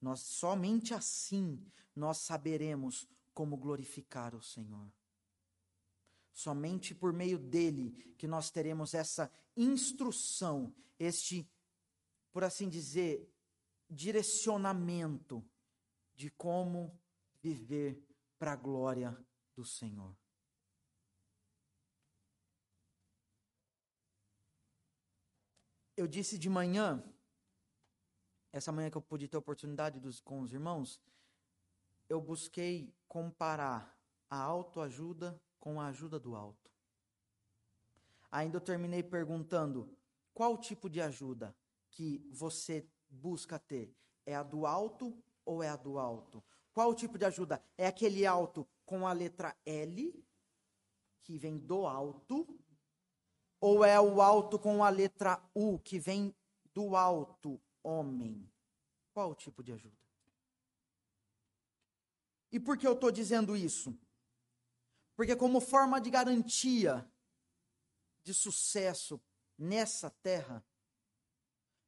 nós 0.00 0.20
somente 0.20 0.94
assim 0.94 1.62
nós 1.94 2.18
saberemos 2.18 3.06
como 3.34 3.56
glorificar 3.56 4.34
o 4.34 4.42
Senhor. 4.42 4.90
Somente 6.32 6.94
por 6.94 7.12
meio 7.12 7.38
dele 7.38 8.14
que 8.16 8.26
nós 8.26 8.50
teremos 8.50 8.94
essa 8.94 9.30
instrução, 9.54 10.74
este, 10.98 11.46
por 12.32 12.42
assim 12.42 12.68
dizer, 12.68 13.30
direcionamento 13.88 15.44
de 16.14 16.30
como 16.30 16.98
viver 17.42 18.02
para 18.38 18.52
a 18.52 18.56
glória 18.56 19.16
do 19.54 19.64
Senhor. 19.64 20.16
Eu 26.02 26.08
disse 26.08 26.36
de 26.36 26.50
manhã, 26.50 27.00
essa 28.52 28.72
manhã 28.72 28.90
que 28.90 28.96
eu 28.96 29.00
pude 29.00 29.28
ter 29.28 29.36
a 29.36 29.38
oportunidade 29.38 30.00
dos, 30.00 30.18
com 30.18 30.40
os 30.40 30.52
irmãos, 30.52 31.00
eu 32.08 32.20
busquei 32.20 32.92
comparar 33.06 33.96
a 34.28 34.36
autoajuda 34.36 35.40
com 35.60 35.80
a 35.80 35.86
ajuda 35.86 36.18
do 36.18 36.34
alto. 36.34 36.72
Ainda 38.32 38.56
eu 38.56 38.60
terminei 38.60 39.00
perguntando: 39.00 39.96
qual 40.34 40.58
tipo 40.58 40.90
de 40.90 41.00
ajuda 41.00 41.54
que 41.88 42.28
você 42.32 42.84
busca 43.08 43.56
ter? 43.56 43.94
É 44.26 44.34
a 44.34 44.42
do 44.42 44.66
alto 44.66 45.16
ou 45.44 45.62
é 45.62 45.68
a 45.68 45.76
do 45.76 46.00
alto? 46.00 46.42
Qual 46.72 46.92
tipo 46.96 47.16
de 47.16 47.26
ajuda? 47.26 47.62
É 47.78 47.86
aquele 47.86 48.26
alto 48.26 48.68
com 48.84 49.06
a 49.06 49.12
letra 49.12 49.56
L, 49.64 50.12
que 51.22 51.38
vem 51.38 51.58
do 51.58 51.86
alto, 51.86 52.58
ou 53.62 53.84
é 53.84 53.98
o 54.00 54.20
alto 54.20 54.58
com 54.58 54.82
a 54.82 54.90
letra 54.90 55.40
U, 55.54 55.78
que 55.78 55.96
vem 55.96 56.34
do 56.74 56.96
alto, 56.96 57.62
homem? 57.80 58.50
Qual 59.14 59.36
tipo 59.36 59.62
de 59.62 59.72
ajuda? 59.72 59.96
E 62.50 62.58
por 62.58 62.76
que 62.76 62.84
eu 62.84 62.94
estou 62.94 63.12
dizendo 63.12 63.56
isso? 63.56 63.96
Porque, 65.14 65.36
como 65.36 65.60
forma 65.60 66.00
de 66.00 66.10
garantia 66.10 67.08
de 68.24 68.34
sucesso 68.34 69.22
nessa 69.56 70.10
terra, 70.10 70.64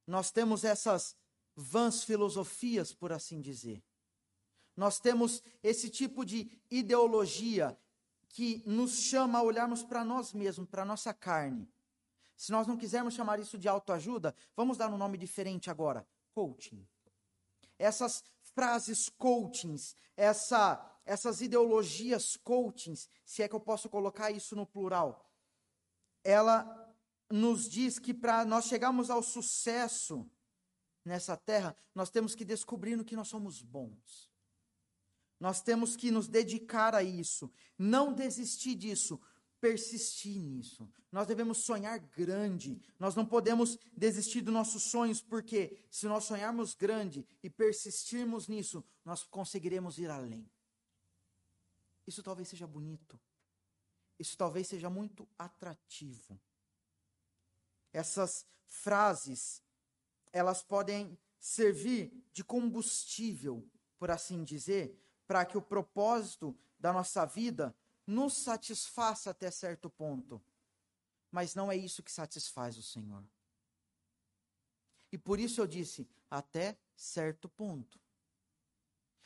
nós 0.07 0.31
temos 0.31 0.63
essas 0.63 1.13
vãs 1.57 2.05
filosofias, 2.05 2.93
por 2.93 3.11
assim 3.11 3.41
dizer. 3.41 3.83
Nós 4.77 4.97
temos 4.97 5.43
esse 5.61 5.89
tipo 5.89 6.23
de 6.23 6.49
ideologia 6.71 7.77
que 8.35 8.61
nos 8.65 8.99
chama 8.99 9.39
a 9.39 9.41
olharmos 9.41 9.81
para 9.81 10.03
nós 10.03 10.33
mesmos, 10.33 10.67
para 10.67 10.81
a 10.81 10.85
nossa 10.85 11.13
carne. 11.13 11.71
Se 12.35 12.51
nós 12.51 12.67
não 12.67 12.75
quisermos 12.75 13.13
chamar 13.13 13.39
isso 13.39 13.57
de 13.57 13.69
autoajuda, 13.69 14.35
vamos 14.57 14.77
dar 14.77 14.89
um 14.89 14.97
nome 14.97 15.17
diferente 15.17 15.69
agora: 15.69 16.05
coaching. 16.33 16.85
Essas 17.79 18.21
frases 18.53 19.07
coachings, 19.07 19.95
essa 20.17 20.91
essas 21.05 21.39
ideologias 21.39 22.35
coachings, 22.35 23.07
se 23.23 23.41
é 23.41 23.47
que 23.47 23.55
eu 23.55 23.59
posso 23.59 23.87
colocar 23.87 24.31
isso 24.31 24.53
no 24.53 24.65
plural, 24.65 25.31
ela 26.21 26.93
nos 27.31 27.69
diz 27.69 27.99
que 27.99 28.13
para 28.13 28.43
nós 28.43 28.65
chegarmos 28.65 29.09
ao 29.09 29.23
sucesso 29.23 30.29
nessa 31.05 31.37
terra, 31.37 31.73
nós 31.93 32.09
temos 32.09 32.35
que 32.35 32.43
descobrir 32.43 32.97
no 32.97 33.05
que 33.05 33.15
nós 33.15 33.29
somos 33.29 33.61
bons. 33.61 34.34
Nós 35.39 35.61
temos 35.61 35.95
que 35.95 36.11
nos 36.11 36.27
dedicar 36.27 36.95
a 36.95 37.03
isso, 37.03 37.51
não 37.77 38.13
desistir 38.13 38.75
disso, 38.75 39.19
persistir 39.59 40.39
nisso. 40.39 40.89
Nós 41.11 41.27
devemos 41.27 41.59
sonhar 41.59 41.97
grande. 41.99 42.79
Nós 42.99 43.15
não 43.15 43.25
podemos 43.25 43.77
desistir 43.95 44.41
dos 44.41 44.53
nossos 44.53 44.83
sonhos, 44.83 45.21
porque 45.21 45.83
se 45.89 46.07
nós 46.07 46.25
sonharmos 46.25 46.75
grande 46.75 47.25
e 47.41 47.49
persistirmos 47.49 48.47
nisso, 48.47 48.83
nós 49.03 49.23
conseguiremos 49.23 49.97
ir 49.97 50.09
além. 50.09 50.49
Isso 52.05 52.21
talvez 52.21 52.47
seja 52.47 52.67
bonito. 52.67 53.19
Isso 54.19 54.37
talvez 54.37 54.67
seja 54.67 54.89
muito 54.89 55.27
atrativo. 55.37 56.39
Essas 57.91 58.45
frases, 58.65 59.63
elas 60.31 60.61
podem 60.61 61.17
servir 61.39 62.23
de 62.33 62.43
combustível, 62.43 63.67
por 63.97 64.11
assim 64.11 64.43
dizer, 64.43 64.95
para 65.27 65.45
que 65.45 65.57
o 65.57 65.61
propósito 65.61 66.57
da 66.79 66.93
nossa 66.93 67.25
vida 67.25 67.75
nos 68.05 68.33
satisfaça 68.37 69.31
até 69.31 69.49
certo 69.49 69.89
ponto. 69.89 70.41
Mas 71.31 71.55
não 71.55 71.71
é 71.71 71.75
isso 71.75 72.03
que 72.03 72.11
satisfaz 72.11 72.77
o 72.77 72.83
Senhor. 72.83 73.23
E 75.11 75.17
por 75.17 75.39
isso 75.39 75.61
eu 75.61 75.67
disse, 75.67 76.07
até 76.29 76.77
certo 76.95 77.49
ponto. 77.49 77.99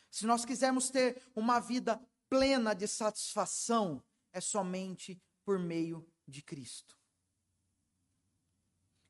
Se 0.09 0.25
nós 0.25 0.45
quisermos 0.45 0.89
ter 0.89 1.21
uma 1.35 1.59
vida 1.59 2.01
plena 2.29 2.73
de 2.73 2.87
satisfação 2.87 4.03
é 4.31 4.39
somente 4.39 5.21
por 5.43 5.59
meio 5.59 6.07
de 6.27 6.41
Cristo. 6.41 6.97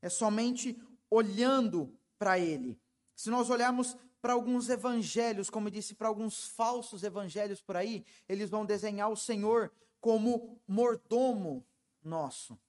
É 0.02 0.10
somente 0.10 0.82
olhando 1.10 1.98
para 2.18 2.40
Ele. 2.40 2.80
Se 3.16 3.30
nós 3.30 3.50
olharmos 3.50 3.98
para 4.22 4.34
alguns 4.34 4.70
evangelhos, 4.70 5.50
como 5.50 5.72
disse, 5.72 5.96
para 5.96 6.08
alguns 6.08 6.48
falsos 6.48 7.04
evangelhos 7.04 7.62
por 7.62 7.76
aí, 7.76 8.06
eles 8.28 8.50
vão 8.50 8.66
desenhar 8.66 9.10
o 9.10 9.16
Senhor 9.16 9.72
como 10.00 10.62
mordomo 10.68 11.66
nosso. 12.04 12.60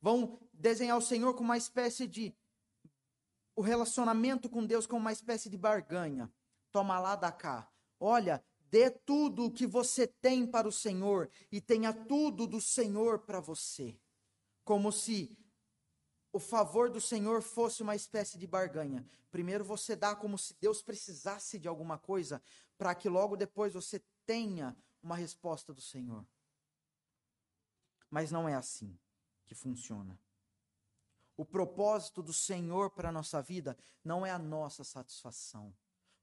Vão 0.00 0.38
desenhar 0.52 0.98
o 0.98 1.02
Senhor 1.02 1.34
como 1.34 1.48
uma 1.50 1.56
espécie 1.56 2.06
de. 2.06 2.34
O 3.54 3.62
relacionamento 3.62 4.48
com 4.48 4.64
Deus 4.64 4.86
como 4.86 5.00
uma 5.00 5.12
espécie 5.12 5.48
de 5.48 5.56
barganha. 5.56 6.32
Toma 6.70 6.98
lá, 6.98 7.14
dá 7.14 7.30
cá. 7.30 7.70
Olha, 8.00 8.42
Dê 8.72 8.88
tudo 8.88 9.44
o 9.44 9.50
que 9.50 9.66
você 9.66 10.06
tem 10.06 10.46
para 10.46 10.66
o 10.66 10.72
Senhor 10.72 11.28
e 11.50 11.60
tenha 11.60 11.92
tudo 11.92 12.46
do 12.46 12.58
Senhor 12.58 13.18
para 13.18 13.38
você. 13.38 14.00
Como 14.64 14.90
se 14.90 15.36
o 16.32 16.38
favor 16.38 16.88
do 16.88 17.00
Senhor 17.00 17.42
fosse 17.42 17.82
uma 17.82 17.94
espécie 17.94 18.38
de 18.38 18.46
barganha. 18.46 19.06
Primeiro 19.30 19.64
você 19.64 19.94
dá 19.94 20.16
como 20.16 20.38
se 20.38 20.54
Deus 20.60 20.82
precisasse 20.82 21.58
de 21.58 21.68
alguma 21.68 21.98
coisa, 21.98 22.42
para 22.78 22.94
que 22.94 23.08
logo 23.08 23.36
depois 23.36 23.74
você 23.74 24.02
tenha 24.24 24.76
uma 25.02 25.16
resposta 25.16 25.74
do 25.74 25.80
Senhor. 25.80 26.24
Mas 28.10 28.30
não 28.30 28.48
é 28.48 28.54
assim 28.54 28.98
que 29.44 29.54
funciona. 29.54 30.18
O 31.36 31.44
propósito 31.44 32.22
do 32.22 32.32
Senhor 32.32 32.90
para 32.90 33.08
a 33.08 33.12
nossa 33.12 33.42
vida 33.42 33.76
não 34.04 34.24
é 34.24 34.30
a 34.30 34.38
nossa 34.38 34.84
satisfação. 34.84 35.74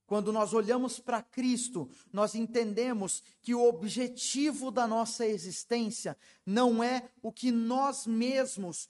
Quando 0.05 0.34
nós 0.34 0.53
olhamos 0.53 0.99
para 0.99 1.22
Cristo, 1.22 1.88
nós 2.12 2.34
entendemos 2.34 3.22
que 3.43 3.53
o 3.53 3.64
objetivo 3.64 4.72
da 4.72 4.88
nossa 4.88 5.24
existência 5.24 6.18
não 6.43 6.84
é 6.84 7.12
o 7.22 7.32
que 7.32 7.51
nós 7.51 8.07
mesmos, 8.07 8.89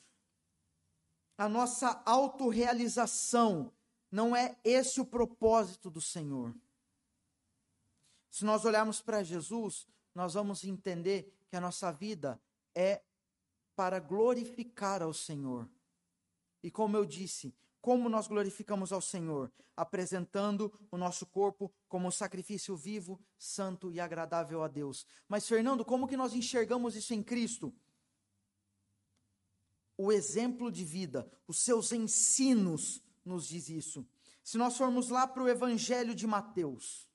a 1.40 1.48
nossa 1.48 2.04
autorrealização, 2.06 3.72
não 4.12 4.36
é 4.36 4.58
esse 4.62 5.00
o 5.00 5.06
propósito 5.06 5.90
do 5.90 6.02
Senhor. 6.02 6.54
Se 8.30 8.44
nós 8.44 8.66
olharmos 8.66 9.00
para 9.00 9.24
Jesus, 9.24 9.88
nós 10.14 10.34
vamos 10.34 10.66
entender 10.66 11.34
que 11.48 11.56
a 11.56 11.62
nossa 11.62 11.94
vida 11.94 12.38
é 12.76 13.02
para 13.74 14.00
glorificar 14.00 15.02
ao 15.02 15.14
Senhor. 15.14 15.66
E 16.62 16.70
como 16.70 16.98
eu 16.98 17.06
disse, 17.06 17.56
como 17.80 18.10
nós 18.10 18.28
glorificamos 18.28 18.92
ao 18.92 19.00
Senhor? 19.00 19.50
Apresentando 19.78 20.78
o 20.92 20.98
nosso 20.98 21.26
corpo 21.26 21.72
como 21.88 22.06
um 22.06 22.12
sacrifício 22.12 22.76
vivo, 22.76 23.18
santo 23.38 23.90
e 23.94 24.02
agradável 24.02 24.62
a 24.62 24.68
Deus. 24.68 25.06
Mas, 25.26 25.48
Fernando, 25.48 25.86
como 25.86 26.06
que 26.06 26.18
nós 26.18 26.34
enxergamos 26.34 26.98
isso 26.98 27.14
em 27.14 27.24
Cristo? 27.24 27.74
O 30.02 30.14
exemplo 30.14 30.72
de 30.72 30.86
vida, 30.86 31.30
os 31.46 31.60
seus 31.60 31.92
ensinos 31.92 33.04
nos 33.26 33.46
diz 33.46 33.68
isso. 33.68 34.08
Se 34.42 34.58
nós 34.58 34.78
formos 34.78 35.10
lá 35.10 35.28
para 35.28 35.44
o 35.44 35.50
Evangelho 35.50 36.16
de 36.16 36.26
Mateus, 36.26 37.12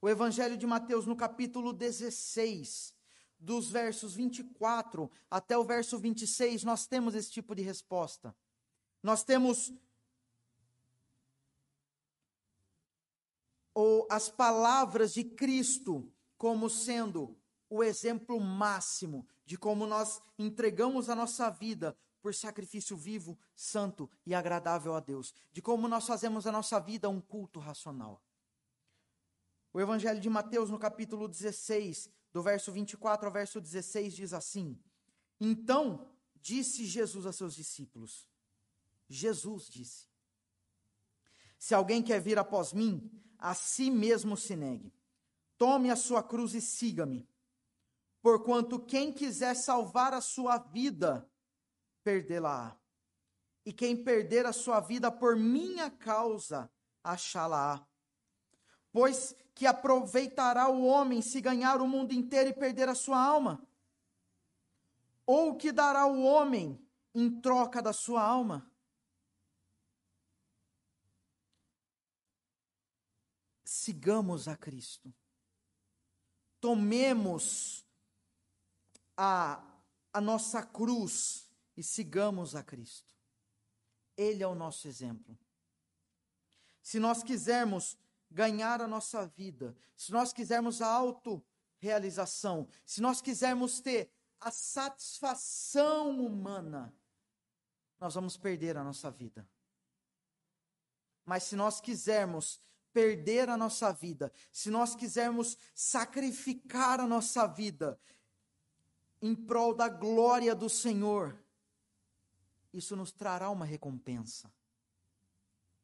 o 0.00 0.08
Evangelho 0.08 0.56
de 0.56 0.66
Mateus, 0.66 1.04
no 1.04 1.14
capítulo 1.14 1.74
16, 1.74 2.94
dos 3.38 3.70
versos 3.70 4.14
24 4.14 5.10
até 5.30 5.58
o 5.58 5.64
verso 5.64 5.98
26, 5.98 6.64
nós 6.64 6.86
temos 6.86 7.14
esse 7.14 7.30
tipo 7.30 7.54
de 7.54 7.60
resposta. 7.60 8.34
Nós 9.02 9.22
temos 9.22 9.74
ou 13.74 14.08
as 14.10 14.30
palavras 14.30 15.12
de 15.12 15.22
Cristo 15.22 16.10
como 16.38 16.70
sendo 16.70 17.36
o 17.68 17.84
exemplo 17.84 18.40
máximo 18.40 19.28
de 19.44 19.58
como 19.58 19.86
nós 19.86 20.22
entregamos 20.38 21.10
a 21.10 21.14
nossa 21.14 21.50
vida 21.50 21.94
por 22.26 22.34
sacrifício 22.34 22.96
vivo, 22.96 23.38
santo 23.54 24.10
e 24.26 24.34
agradável 24.34 24.96
a 24.96 24.98
Deus, 24.98 25.32
de 25.52 25.62
como 25.62 25.86
nós 25.86 26.08
fazemos 26.08 26.44
a 26.44 26.50
nossa 26.50 26.80
vida 26.80 27.08
um 27.08 27.20
culto 27.20 27.60
racional. 27.60 28.20
O 29.72 29.80
Evangelho 29.80 30.20
de 30.20 30.28
Mateus, 30.28 30.68
no 30.68 30.76
capítulo 30.76 31.28
16, 31.28 32.10
do 32.32 32.42
verso 32.42 32.72
24 32.72 33.26
ao 33.28 33.32
verso 33.32 33.60
16, 33.60 34.12
diz 34.12 34.32
assim: 34.32 34.76
Então 35.40 36.04
disse 36.34 36.84
Jesus 36.84 37.26
a 37.26 37.32
seus 37.32 37.54
discípulos: 37.54 38.28
Jesus 39.08 39.68
disse: 39.68 40.08
Se 41.56 41.76
alguém 41.76 42.02
quer 42.02 42.20
vir 42.20 42.40
após 42.40 42.72
mim, 42.72 43.08
a 43.38 43.54
si 43.54 43.88
mesmo 43.88 44.36
se 44.36 44.56
negue. 44.56 44.92
Tome 45.56 45.92
a 45.92 45.96
sua 45.96 46.24
cruz 46.24 46.54
e 46.54 46.60
siga-me. 46.60 47.28
Porquanto 48.20 48.80
quem 48.80 49.12
quiser 49.12 49.54
salvar 49.54 50.12
a 50.12 50.20
sua 50.20 50.58
vida, 50.58 51.24
perdê-la-á. 52.06 52.76
E 53.64 53.72
quem 53.72 53.96
perder 54.04 54.46
a 54.46 54.52
sua 54.52 54.78
vida 54.78 55.10
por 55.10 55.34
minha 55.34 55.90
causa, 55.90 56.70
achá-la-á. 57.02 57.84
Pois 58.92 59.34
que 59.56 59.66
aproveitará 59.66 60.68
o 60.68 60.84
homem 60.84 61.20
se 61.20 61.40
ganhar 61.40 61.80
o 61.80 61.88
mundo 61.88 62.12
inteiro 62.12 62.50
e 62.50 62.54
perder 62.54 62.88
a 62.88 62.94
sua 62.94 63.20
alma? 63.20 63.60
Ou 65.26 65.56
que 65.56 65.72
dará 65.72 66.06
o 66.06 66.22
homem 66.22 66.80
em 67.12 67.40
troca 67.40 67.82
da 67.82 67.92
sua 67.92 68.22
alma? 68.22 68.70
sigamos 73.64 74.48
a 74.48 74.56
Cristo. 74.56 75.14
Tomemos 76.60 77.86
a, 79.16 79.62
a 80.12 80.20
nossa 80.20 80.60
cruz 80.60 81.45
e 81.76 81.82
sigamos 81.82 82.54
a 82.54 82.62
Cristo. 82.62 83.14
Ele 84.16 84.42
é 84.42 84.46
o 84.46 84.54
nosso 84.54 84.88
exemplo. 84.88 85.38
Se 86.82 86.98
nós 86.98 87.22
quisermos 87.22 87.98
ganhar 88.30 88.80
a 88.80 88.86
nossa 88.86 89.26
vida, 89.26 89.76
se 89.96 90.12
nós 90.12 90.32
quisermos 90.32 90.80
a 90.80 90.88
autorrealização, 90.88 92.68
se 92.84 93.00
nós 93.00 93.20
quisermos 93.20 93.80
ter 93.80 94.10
a 94.40 94.50
satisfação 94.50 96.24
humana, 96.24 96.94
nós 97.98 98.14
vamos 98.14 98.36
perder 98.36 98.76
a 98.76 98.84
nossa 98.84 99.10
vida. 99.10 99.48
Mas 101.24 101.42
se 101.44 101.56
nós 101.56 101.80
quisermos 101.80 102.60
perder 102.92 103.48
a 103.50 103.56
nossa 103.56 103.92
vida, 103.92 104.32
se 104.52 104.70
nós 104.70 104.94
quisermos 104.94 105.58
sacrificar 105.74 107.00
a 107.00 107.06
nossa 107.06 107.46
vida 107.46 107.98
em 109.20 109.34
prol 109.34 109.74
da 109.74 109.88
glória 109.88 110.54
do 110.54 110.68
Senhor, 110.68 111.38
isso 112.76 112.94
nos 112.96 113.12
trará 113.12 113.50
uma 113.50 113.64
recompensa. 113.64 114.52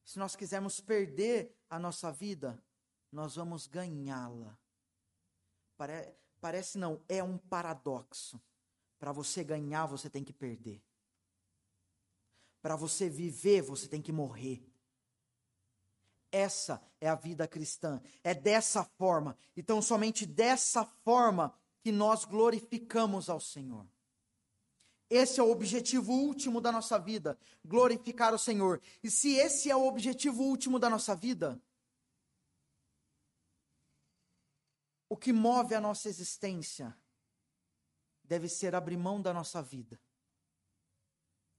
Se 0.05 0.19
nós 0.19 0.37
quisermos 0.37 0.81
perder 0.81 1.57
a 1.71 1.79
nossa 1.79 2.11
vida, 2.11 2.63
nós 3.11 3.37
vamos 3.37 3.67
ganhá-la. 3.67 4.59
Pare, 5.77 6.15
parece 6.41 6.79
não, 6.79 7.03
é 7.09 7.23
um 7.23 7.39
paradoxo. 7.39 8.41
Para 8.99 9.13
você 9.13 9.43
ganhar, 9.43 9.87
você 9.87 10.09
tem 10.09 10.23
que 10.23 10.33
perder. 10.33 10.83
Para 12.61 12.77
você 12.77 13.09
viver, 13.09 13.63
você 13.63 13.89
tem 13.89 14.01
que 14.01 14.13
morrer. 14.13 14.65
Essa 16.31 16.83
é 17.01 17.09
a 17.09 17.15
vida 17.15 17.47
cristã. 17.49 18.01
É 18.23 18.33
dessa 18.35 18.85
forma. 18.85 19.37
Então, 19.57 19.83
somente 19.83 20.25
dessa 20.25 20.85
forma 20.85 21.53
que 21.81 21.91
nós 21.91 22.25
glorificamos 22.25 23.29
ao 23.29 23.41
Senhor. 23.41 23.87
Esse 25.15 25.39
é 25.39 25.43
o 25.43 25.51
objetivo 25.51 26.11
último 26.11 26.59
da 26.59 26.73
nossa 26.73 26.99
vida, 26.99 27.39
glorificar 27.63 28.33
o 28.33 28.39
Senhor. 28.39 28.81
E 29.03 29.11
se 29.11 29.35
esse 29.35 29.71
é 29.71 29.77
o 29.77 29.87
objetivo 29.87 30.43
último 30.43 30.79
da 30.79 30.89
nossa 30.89 31.15
vida, 31.15 31.61
o 35.11 35.15
que 35.15 35.31
move 35.31 35.75
a 35.75 35.81
nossa 35.83 36.09
existência 36.09 36.97
deve 38.25 38.49
ser 38.49 38.75
abrir 38.75 38.97
mão 38.97 39.21
da 39.21 39.35
nossa 39.35 39.61
vida, 39.61 40.01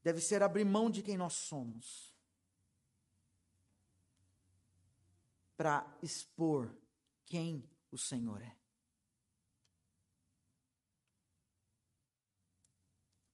deve 0.01 0.19
ser 0.19 0.41
abrir 0.41 0.65
mão 0.65 0.89
de 0.89 1.03
quem 1.03 1.15
nós 1.15 1.33
somos 1.33 2.11
para 5.55 5.85
expor 6.01 6.75
quem 7.23 7.63
o 7.91 7.99
Senhor 7.99 8.41
é. 8.41 8.62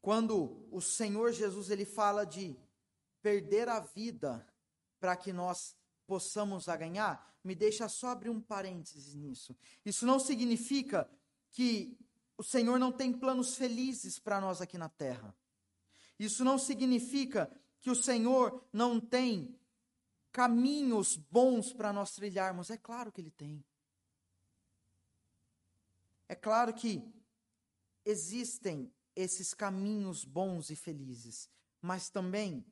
Quando 0.10 0.68
o 0.72 0.82
Senhor 0.82 1.32
Jesus 1.32 1.70
ele 1.70 1.86
fala 1.86 2.26
de 2.26 2.58
perder 3.22 3.70
a 3.70 3.80
vida 3.80 4.44
para 5.00 5.16
que 5.16 5.32
nós 5.32 5.78
possamos 6.08 6.68
a 6.68 6.76
ganhar, 6.76 7.32
me 7.44 7.54
deixa 7.54 7.88
só 7.88 8.08
abrir 8.08 8.32
um 8.32 8.42
parênteses 8.42 9.14
nisso. 9.14 9.56
Isso 9.86 10.08
não 10.08 10.18
significa 10.20 11.08
que 11.52 11.96
o 12.36 12.44
Senhor 12.44 12.80
não 12.80 12.92
tem 12.92 13.14
planos 13.14 13.56
felizes 13.56 14.18
para 14.18 14.42
nós 14.42 14.62
aqui 14.62 14.80
na 14.80 14.90
terra. 14.90 15.38
Isso 16.18 16.44
não 16.44 16.58
significa 16.58 17.48
que 17.80 17.92
o 17.92 17.96
Senhor 17.96 18.68
não 18.74 19.00
tem 19.00 19.56
caminhos 20.32 21.18
bons 21.18 21.72
para 21.72 21.94
nós 21.94 22.16
trilharmos? 22.16 22.72
É 22.72 22.78
claro 22.78 23.12
que 23.12 23.22
ele 23.22 23.30
tem. 23.30 23.64
É 26.28 26.34
claro 26.34 26.74
que 26.74 27.08
existem 28.04 28.92
esses 29.20 29.54
caminhos 29.54 30.24
bons 30.24 30.70
e 30.70 30.76
felizes, 30.76 31.50
mas 31.82 32.10
também 32.10 32.66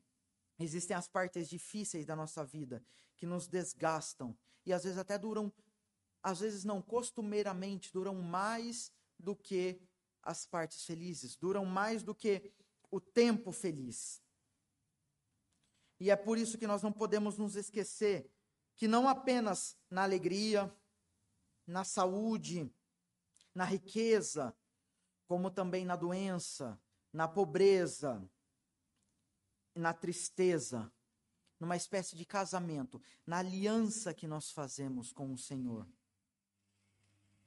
existem 0.57 0.95
as 0.95 1.07
partes 1.07 1.49
difíceis 1.49 2.05
da 2.05 2.15
nossa 2.15 2.43
vida 2.45 2.81
que 3.17 3.25
nos 3.25 3.47
desgastam 3.47 4.37
e 4.65 4.71
às 4.71 4.83
vezes 4.83 4.97
até 4.97 5.17
duram, 5.17 5.51
às 6.23 6.39
vezes 6.39 6.63
não 6.63 6.81
costumeiramente 6.81 7.91
duram 7.91 8.15
mais 8.15 8.91
do 9.19 9.35
que 9.35 9.81
as 10.23 10.45
partes 10.45 10.85
felizes, 10.85 11.35
duram 11.35 11.65
mais 11.65 12.01
do 12.01 12.15
que 12.15 12.51
o 12.89 13.01
tempo 13.01 13.51
feliz. 13.51 14.21
E 15.99 16.09
é 16.09 16.15
por 16.15 16.37
isso 16.37 16.57
que 16.57 16.67
nós 16.67 16.81
não 16.81 16.93
podemos 16.93 17.37
nos 17.37 17.55
esquecer 17.55 18.31
que 18.75 18.87
não 18.87 19.09
apenas 19.09 19.75
na 19.89 20.03
alegria, 20.03 20.73
na 21.65 21.83
saúde, 21.83 22.71
na 23.53 23.65
riqueza, 23.65 24.55
como 25.27 25.51
também 25.51 25.85
na 25.85 25.95
doença, 25.95 26.79
na 27.11 27.27
pobreza, 27.27 28.27
na 29.75 29.93
tristeza, 29.93 30.91
numa 31.59 31.75
espécie 31.75 32.15
de 32.15 32.25
casamento, 32.25 33.01
na 33.25 33.39
aliança 33.39 34.13
que 34.13 34.27
nós 34.27 34.51
fazemos 34.51 35.11
com 35.11 35.31
o 35.33 35.37
Senhor. 35.37 35.87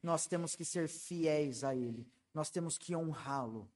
Nós 0.03 0.27
temos 0.27 0.55
que 0.55 0.65
ser 0.65 0.89
fiéis 0.89 1.65
a 1.65 1.75
Ele, 1.75 2.07
nós 2.33 2.51
temos 2.51 2.79
que 2.79 2.95
honrá-lo. 2.95 3.71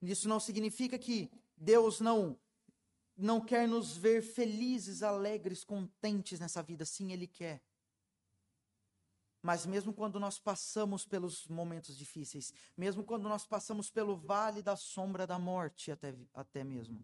Isso 0.00 0.28
não 0.28 0.38
significa 0.38 0.98
que 0.98 1.30
Deus 1.56 2.00
não 2.00 2.38
não 3.20 3.40
quer 3.40 3.66
nos 3.66 3.96
ver 3.96 4.22
felizes, 4.22 5.02
alegres, 5.02 5.64
contentes 5.64 6.38
nessa 6.38 6.62
vida. 6.62 6.84
Sim, 6.84 7.10
Ele 7.12 7.26
quer. 7.26 7.60
Mas 9.48 9.64
mesmo 9.64 9.94
quando 9.94 10.20
nós 10.20 10.38
passamos 10.38 11.06
pelos 11.06 11.46
momentos 11.46 11.96
difíceis, 11.96 12.52
mesmo 12.76 13.02
quando 13.02 13.30
nós 13.30 13.46
passamos 13.46 13.90
pelo 13.90 14.14
vale 14.14 14.60
da 14.60 14.76
sombra 14.76 15.26
da 15.26 15.38
morte, 15.38 15.90
até, 15.90 16.14
até 16.34 16.62
mesmo, 16.62 17.02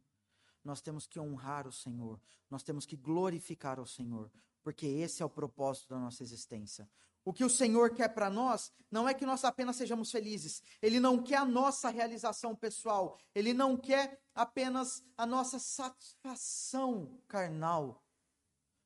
nós 0.63 0.83
temos 0.83 1.07
que 1.07 1.19
honrar 1.19 1.67
o 1.67 1.73
Senhor, 1.73 2.21
nós 2.51 2.63
temos 2.63 2.85
que 2.85 2.97
glorificar 2.97 3.81
o 3.81 3.87
Senhor, 3.87 4.31
porque 4.63 4.85
esse 4.85 5.23
é 5.23 5.25
o 5.25 5.31
propósito 5.31 5.95
da 5.95 5.99
nossa 5.99 6.23
existência. 6.23 6.87
O 7.25 7.33
que 7.33 7.45
o 7.45 7.49
Senhor 7.49 7.95
quer 7.95 8.09
para 8.11 8.29
nós 8.29 8.71
não 8.91 9.09
é 9.09 9.15
que 9.15 9.25
nós 9.25 9.43
apenas 9.43 9.77
sejamos 9.77 10.11
felizes. 10.11 10.63
Ele 10.83 11.01
não 11.01 11.23
quer 11.23 11.39
a 11.39 11.47
nossa 11.47 11.89
realização 11.89 12.55
pessoal. 12.55 13.19
Ele 13.35 13.55
não 13.55 13.75
quer 13.75 14.21
apenas 14.35 15.03
a 15.17 15.25
nossa 15.25 15.59
satisfação 15.59 17.19
carnal. 17.27 18.05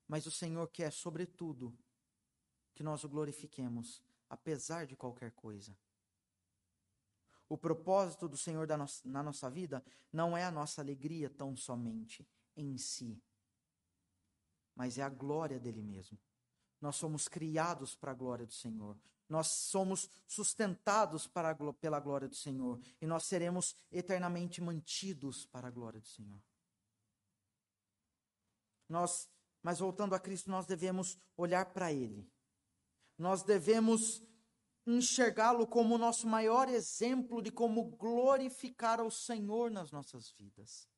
Mas 0.07 0.27
o 0.27 0.31
Senhor 0.31 0.69
quer, 0.69 0.93
sobretudo, 0.93 1.77
que 2.79 2.85
nós 2.85 3.03
o 3.03 3.09
glorifiquemos, 3.09 4.01
apesar 4.31 4.87
de 4.87 4.95
qualquer 4.95 5.33
coisa. 5.33 5.77
O 7.49 7.59
propósito 7.59 8.29
do 8.29 8.37
Senhor 8.37 8.69
na 9.05 9.21
nossa 9.21 9.51
vida 9.51 9.85
não 10.13 10.37
é 10.37 10.45
a 10.45 10.51
nossa 10.53 10.81
alegria 10.81 11.29
tão 11.29 11.57
somente 11.57 12.25
em 12.57 12.79
si, 12.79 13.21
mas 14.77 14.97
é 14.97 15.03
a 15.03 15.09
glória 15.09 15.59
dele 15.59 15.83
mesmo. 15.83 16.17
Nós 16.81 16.95
somos 16.95 17.27
criados 17.27 17.97
para 17.97 18.13
a 18.13 18.15
glória 18.15 18.47
do 18.47 18.53
Senhor. 18.53 18.97
Nós 19.29 19.49
somos 19.49 20.09
sustentados 20.29 21.27
para 21.27 21.51
a, 21.51 21.73
pela 21.73 21.99
glória 21.99 22.29
do 22.29 22.37
Senhor. 22.37 22.81
E 23.01 23.09
nós 23.09 23.25
seremos 23.25 23.75
eternamente 23.91 24.61
mantidos 24.61 25.45
para 25.47 25.67
a 25.67 25.71
glória 25.73 25.99
do 25.99 26.07
Senhor. 26.07 26.41
Nós, 28.89 29.29
mas 29.65 29.81
voltando 29.81 30.15
a 30.15 30.21
Cristo, 30.21 30.49
nós 30.49 30.65
devemos 30.65 31.19
olhar 31.37 31.67
para 31.73 31.93
Ele. 31.93 32.31
Nós 33.19 33.43
devemos 33.43 34.23
enxergá-lo 34.87 35.67
como 35.67 35.97
o 35.97 35.99
nosso 35.99 36.27
maior 36.27 36.69
exemplo 36.69 37.43
de 37.43 37.51
como 37.51 37.85
glorificar 37.97 39.01
ao 39.01 39.11
Senhor 39.11 39.71
nas 39.71 39.91
nossas 39.91 40.31
vidas. 40.31 40.89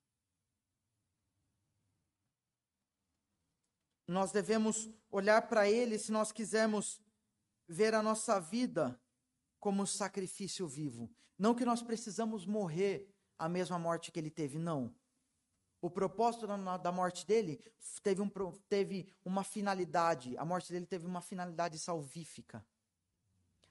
Nós 4.07 4.31
devemos 4.31 4.91
olhar 5.11 5.49
para 5.49 5.69
Ele 5.69 5.99
se 5.99 6.13
nós 6.13 6.31
quisermos 6.31 7.01
ver 7.67 7.95
a 7.95 8.03
nossa 8.03 8.39
vida 8.39 9.01
como 9.59 9.87
sacrifício 9.87 10.67
vivo. 10.69 11.11
Não 11.39 11.55
que 11.55 11.65
nós 11.65 11.83
precisamos 11.83 12.45
morrer 12.45 13.09
a 13.39 13.49
mesma 13.49 13.79
morte 13.79 14.13
que 14.13 14.19
ele 14.19 14.31
teve, 14.31 14.59
não. 14.59 14.95
O 15.81 15.91
propósito 15.91 16.47
da, 16.47 16.93
morte 16.93 17.27
dele 17.27 17.63
teve, 18.03 18.21
um, 18.21 18.29
teve 18.69 19.13
uma 19.25 19.43
finalidade. 19.43 20.37
A 20.37 20.45
morte 20.45 20.73
dele 20.73 20.87
teve 20.87 21.07
uma 21.07 21.23
finalidade 21.23 21.79
salvífica. 21.79 22.65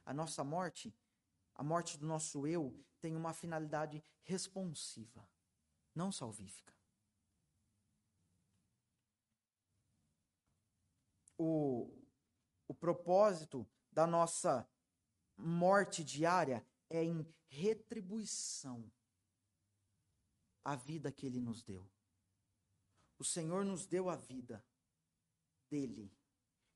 A 0.05 0.14
nossa 0.14 0.43
morte, 0.43 0.93
a 1.53 1.64
morte 1.64 1.97
do 1.97 2.07
nosso 2.07 2.47
eu, 2.47 2.76
tem 2.99 3.16
uma 3.16 3.32
finalidade 3.32 4.03
responsiva, 4.24 5.28
não 5.93 6.12
salvífica. 6.12 6.74
o, 11.39 11.89
o 12.68 12.74
propósito 12.74 13.66
da 13.89 14.05
nossa 14.05 14.70
morte 15.38 16.03
diária 16.03 16.64
é 16.89 17.01
em 17.01 17.26
retribuição 17.47 18.91
à 20.64 20.76
vida 20.76 21.12
que 21.12 21.26
Ele 21.26 21.39
nos 21.39 21.64
deu. 21.64 21.89
O 23.20 23.24
Senhor 23.24 23.65
nos 23.65 23.86
deu 23.86 24.09
a 24.09 24.15
vida 24.15 24.65
dele. 25.70 26.11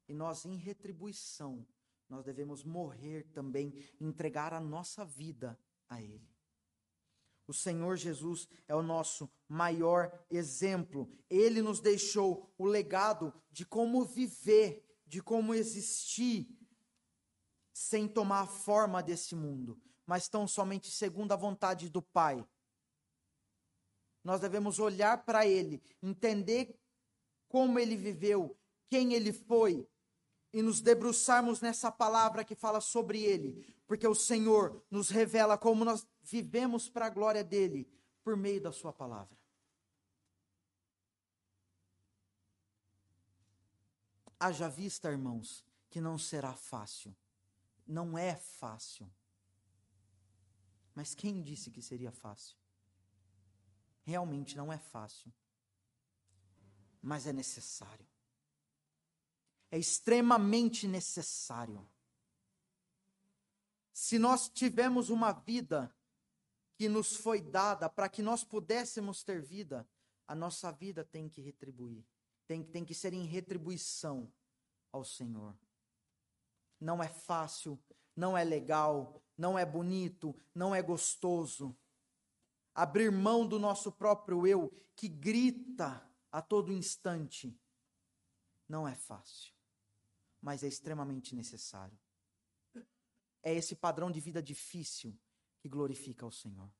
E 0.07 0.13
nós, 0.13 0.45
em 0.45 0.57
retribuição, 0.57 1.65
nós 2.09 2.25
devemos 2.25 2.63
morrer 2.63 3.23
também, 3.31 3.73
entregar 3.99 4.53
a 4.53 4.59
nossa 4.59 5.05
vida 5.05 5.57
a 5.89 6.01
Ele. 6.01 6.29
O 7.47 7.53
Senhor 7.53 7.97
Jesus 7.97 8.47
é 8.67 8.75
o 8.75 8.83
nosso 8.83 9.29
maior 9.47 10.25
exemplo. 10.29 11.09
Ele 11.29 11.61
nos 11.61 11.79
deixou 11.79 12.53
o 12.57 12.65
legado 12.65 13.33
de 13.51 13.65
como 13.65 14.05
viver, 14.05 15.01
de 15.05 15.21
como 15.21 15.53
existir, 15.53 16.47
sem 17.73 18.07
tomar 18.07 18.41
a 18.41 18.47
forma 18.47 19.01
desse 19.01 19.35
mundo, 19.35 19.81
mas 20.05 20.27
tão 20.27 20.47
somente 20.47 20.91
segundo 20.91 21.31
a 21.31 21.37
vontade 21.37 21.89
do 21.89 22.01
Pai. 22.01 22.45
Nós 24.23 24.39
devemos 24.39 24.79
olhar 24.79 25.25
para 25.25 25.45
Ele, 25.45 25.81
entender 26.01 26.79
como 27.49 27.77
Ele 27.77 27.97
viveu, 27.97 28.57
quem 28.87 29.13
Ele 29.13 29.33
foi, 29.33 29.87
e 30.53 30.61
nos 30.61 30.81
debruçarmos 30.81 31.61
nessa 31.61 31.91
palavra 31.91 32.43
que 32.43 32.55
fala 32.55 32.79
sobre 32.79 33.23
Ele, 33.23 33.75
porque 33.87 34.07
o 34.07 34.15
Senhor 34.15 34.83
nos 34.89 35.09
revela 35.09 35.57
como 35.57 35.83
nós 35.83 36.07
vivemos 36.21 36.89
para 36.89 37.07
a 37.07 37.09
glória 37.09 37.43
dele 37.43 37.87
por 38.23 38.37
meio 38.37 38.61
da 38.61 38.71
Sua 38.71 38.93
palavra. 38.93 39.37
Haja 44.39 44.69
vista, 44.69 45.09
irmãos, 45.09 45.65
que 45.89 46.01
não 46.01 46.17
será 46.17 46.53
fácil. 46.53 47.15
Não 47.87 48.17
é 48.17 48.35
fácil. 48.35 49.09
Mas 50.93 51.15
quem 51.15 51.41
disse 51.41 51.71
que 51.71 51.81
seria 51.81 52.11
fácil? 52.11 52.57
Realmente 54.03 54.55
não 54.55 54.71
é 54.71 54.77
fácil. 54.77 55.33
Mas 57.01 57.25
é 57.27 57.33
necessário. 57.33 58.07
É 59.71 59.77
extremamente 59.77 60.87
necessário. 60.87 61.87
Se 63.91 64.19
nós 64.19 64.49
tivermos 64.49 65.09
uma 65.09 65.31
vida 65.31 65.93
que 66.75 66.89
nos 66.89 67.15
foi 67.15 67.41
dada 67.41 67.89
para 67.89 68.09
que 68.09 68.21
nós 68.21 68.43
pudéssemos 68.43 69.23
ter 69.23 69.41
vida, 69.41 69.87
a 70.27 70.35
nossa 70.35 70.71
vida 70.71 71.03
tem 71.03 71.29
que 71.29 71.41
retribuir, 71.41 72.05
tem, 72.47 72.63
tem 72.63 72.83
que 72.83 72.93
ser 72.93 73.13
em 73.13 73.25
retribuição 73.25 74.31
ao 74.91 75.03
Senhor. 75.03 75.55
Não 76.79 77.01
é 77.01 77.07
fácil, 77.07 77.79
não 78.15 78.37
é 78.37 78.43
legal, 78.43 79.21
não 79.37 79.57
é 79.57 79.65
bonito, 79.65 80.35
não 80.53 80.73
é 80.73 80.81
gostoso. 80.81 81.75
Abrir 82.73 83.11
mão 83.11 83.47
do 83.47 83.59
nosso 83.59 83.91
próprio 83.91 84.47
eu, 84.47 84.73
que 84.95 85.07
grita 85.07 86.03
a 86.31 86.41
todo 86.41 86.73
instante, 86.73 87.55
não 88.67 88.87
é 88.87 88.95
fácil, 88.95 89.53
mas 90.41 90.63
é 90.63 90.67
extremamente 90.67 91.35
necessário. 91.35 91.97
É 93.43 93.53
esse 93.53 93.75
padrão 93.75 94.09
de 94.09 94.19
vida 94.19 94.41
difícil 94.41 95.15
que 95.59 95.69
glorifica 95.69 96.25
ao 96.25 96.31
Senhor. 96.31 96.71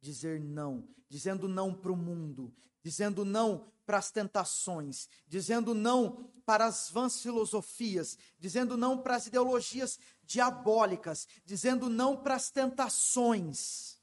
Dizer 0.00 0.40
não, 0.40 0.88
dizendo 1.08 1.48
não 1.48 1.72
para 1.72 1.92
o 1.92 1.96
mundo, 1.96 2.54
dizendo 2.82 3.24
não 3.24 3.72
para 3.84 3.98
as 3.98 4.10
tentações, 4.10 5.08
dizendo 5.26 5.74
não 5.74 6.30
para 6.44 6.66
as 6.66 6.90
vãs 6.90 7.20
filosofias, 7.20 8.18
dizendo 8.38 8.76
não 8.76 9.02
para 9.02 9.16
as 9.16 9.26
ideologias 9.26 9.98
diabólicas, 10.22 11.26
dizendo 11.44 11.88
não 11.88 12.16
para 12.16 12.34
as 12.34 12.50
tentações. 12.50 13.97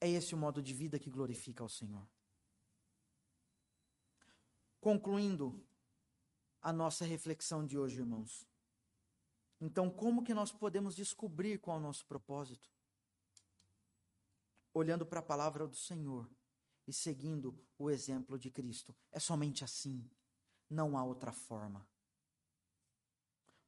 É 0.00 0.08
esse 0.08 0.34
o 0.34 0.38
modo 0.38 0.62
de 0.62 0.72
vida 0.72 0.98
que 0.98 1.10
glorifica 1.10 1.62
ao 1.62 1.68
Senhor. 1.68 2.06
Concluindo 4.80 5.64
a 6.60 6.72
nossa 6.72 7.04
reflexão 7.04 7.66
de 7.66 7.76
hoje, 7.76 7.98
irmãos. 7.98 8.46
Então, 9.60 9.90
como 9.90 10.22
que 10.22 10.32
nós 10.32 10.52
podemos 10.52 10.94
descobrir 10.94 11.58
qual 11.58 11.78
é 11.78 11.80
o 11.80 11.82
nosso 11.82 12.06
propósito? 12.06 12.70
Olhando 14.72 15.04
para 15.04 15.18
a 15.18 15.22
palavra 15.22 15.66
do 15.66 15.74
Senhor 15.74 16.30
e 16.86 16.92
seguindo 16.92 17.58
o 17.76 17.90
exemplo 17.90 18.38
de 18.38 18.50
Cristo. 18.50 18.94
É 19.10 19.18
somente 19.18 19.64
assim. 19.64 20.08
Não 20.70 20.96
há 20.96 21.02
outra 21.02 21.32
forma. 21.32 21.86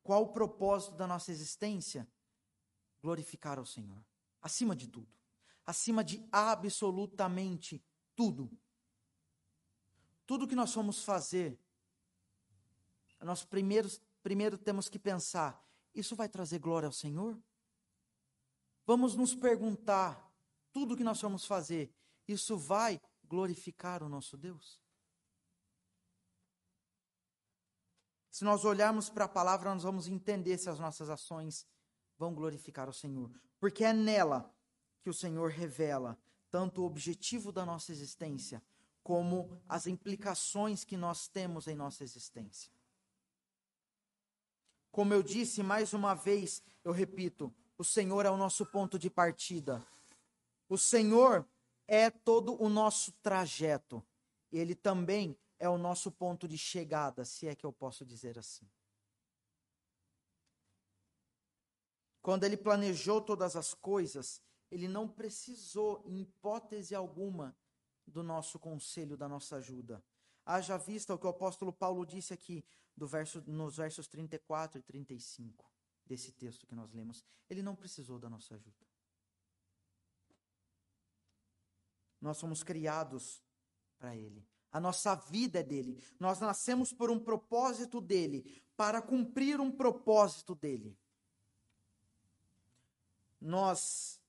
Qual 0.03 0.23
o 0.23 0.33
propósito 0.33 0.95
da 0.97 1.07
nossa 1.07 1.33
existência? 1.33 2.07
Glorificar 3.03 3.59
ao 3.59 3.67
Senhor. 3.67 4.05
Acima 4.41 4.77
de 4.77 4.87
tudo. 4.87 5.20
Acima 5.67 6.03
de 6.03 6.27
absolutamente 6.33 7.83
tudo. 8.17 8.51
Tudo 10.27 10.47
que 10.47 10.55
nós 10.55 10.75
vamos 10.75 11.05
fazer, 11.05 11.59
nós 13.21 13.45
primeiro, 13.45 13.89
primeiro 14.23 14.57
temos 14.57 14.89
que 14.89 14.99
pensar 14.99 15.65
isso 15.95 16.15
vai 16.15 16.29
trazer 16.29 16.59
glória 16.59 16.87
ao 16.87 16.93
Senhor? 16.93 17.39
Vamos 18.87 19.15
nos 19.15 19.35
perguntar 19.35 20.33
tudo 20.73 20.97
que 20.97 21.05
nós 21.05 21.21
vamos 21.21 21.45
fazer. 21.45 21.93
isso 22.27 22.57
vai 22.57 23.01
glorificar 23.25 24.03
o 24.03 24.09
nosso 24.09 24.37
Deus? 24.37 24.81
Se 28.31 28.45
nós 28.45 28.65
olharmos 28.65 29.11
para 29.11 29.25
a 29.25 29.29
palavra, 29.29 29.75
nós 29.75 29.83
vamos 29.83 30.07
entender 30.07 30.57
se 30.59 30.71
as 30.71 30.79
nossas 30.79 31.11
ações 31.11 31.67
vão 32.17 32.33
glorificar 32.33 32.89
o 32.89 32.93
Senhor, 32.93 33.31
porque 33.59 33.83
é 33.83 33.93
nela 33.93 34.55
que 35.03 35.11
o 35.11 35.15
Senhor 35.15 35.51
revela 35.51 36.19
tanto 36.51 36.83
o 36.83 36.85
objetivo 36.85 37.53
da 37.53 37.65
nossa 37.65 37.93
existência, 37.93 38.63
como 39.03 39.51
as 39.69 39.87
implicações 39.87 40.85
que 40.85 40.97
nós 40.97 41.29
temos 41.29 41.67
em 41.67 41.75
nossa 41.75 42.05
existência. 42.05 42.71
Como 44.91 45.15
eu 45.15 45.23
disse 45.23 45.63
mais 45.63 45.93
uma 45.93 46.15
vez, 46.15 46.63
eu 46.85 46.93
repito, 46.93 47.55
o 47.79 47.85
Senhor 47.85 48.27
é 48.27 48.31
o 48.31 48.37
nosso 48.37 48.67
ponto 48.67 48.99
de 48.99 49.09
partida. 49.09 49.85
O 50.69 50.77
Senhor 50.77 51.49
é 51.87 52.11
todo 52.11 52.61
o 52.63 52.69
nosso 52.69 53.13
trajeto. 53.23 54.05
Ele 54.53 54.75
também 54.75 55.37
é 55.59 55.69
o 55.69 55.79
nosso 55.79 56.11
ponto 56.11 56.49
de 56.49 56.59
chegada, 56.59 57.25
se 57.25 57.47
é 57.47 57.55
que 57.55 57.65
eu 57.65 57.73
posso 57.73 58.05
dizer 58.05 58.39
assim. 58.39 58.69
Quando 62.21 62.45
ele 62.45 62.57
planejou 62.57 63.21
todas 63.21 63.57
as 63.57 63.73
coisas, 63.73 64.43
ele 64.71 64.87
não 64.87 65.09
precisou, 65.09 66.03
em 66.05 66.21
hipótese 66.21 66.95
alguma, 66.95 67.57
do 68.07 68.23
nosso 68.23 68.59
conselho, 68.59 69.17
da 69.17 69.29
nossa 69.29 69.57
ajuda. 69.57 70.03
Haja 70.45 70.77
vista 70.77 71.15
o 71.15 71.19
que 71.19 71.27
o 71.27 71.31
apóstolo 71.31 71.73
Paulo 71.73 72.05
disse 72.05 72.33
aqui 72.33 72.65
do 72.97 73.07
verso, 73.07 73.43
nos 73.47 73.77
versos 73.77 74.07
34 74.07 74.81
e 74.81 74.83
35 74.83 75.71
desse 76.05 76.33
texto 76.33 76.67
que 76.67 76.75
nós 76.75 76.93
lemos. 76.93 77.25
Ele 77.49 77.63
não 77.63 77.77
precisou 77.77 78.19
da 78.19 78.29
nossa 78.29 78.55
ajuda. 78.55 78.87
Nós 82.21 82.37
somos 82.37 82.63
criados 82.63 83.43
para 83.99 84.15
Ele. 84.15 84.47
A 84.73 84.79
nossa 84.79 85.15
vida 85.15 85.61
é 85.61 85.63
dele. 85.63 86.03
Nós 86.19 86.39
nascemos 86.41 86.93
por 86.93 87.11
um 87.11 87.19
propósito 87.19 88.01
dele, 88.01 88.63
para 88.77 89.03
cumprir 89.03 89.61
um 89.61 89.71
propósito 89.71 90.55
dele. 90.55 90.97
Nós 93.41 94.20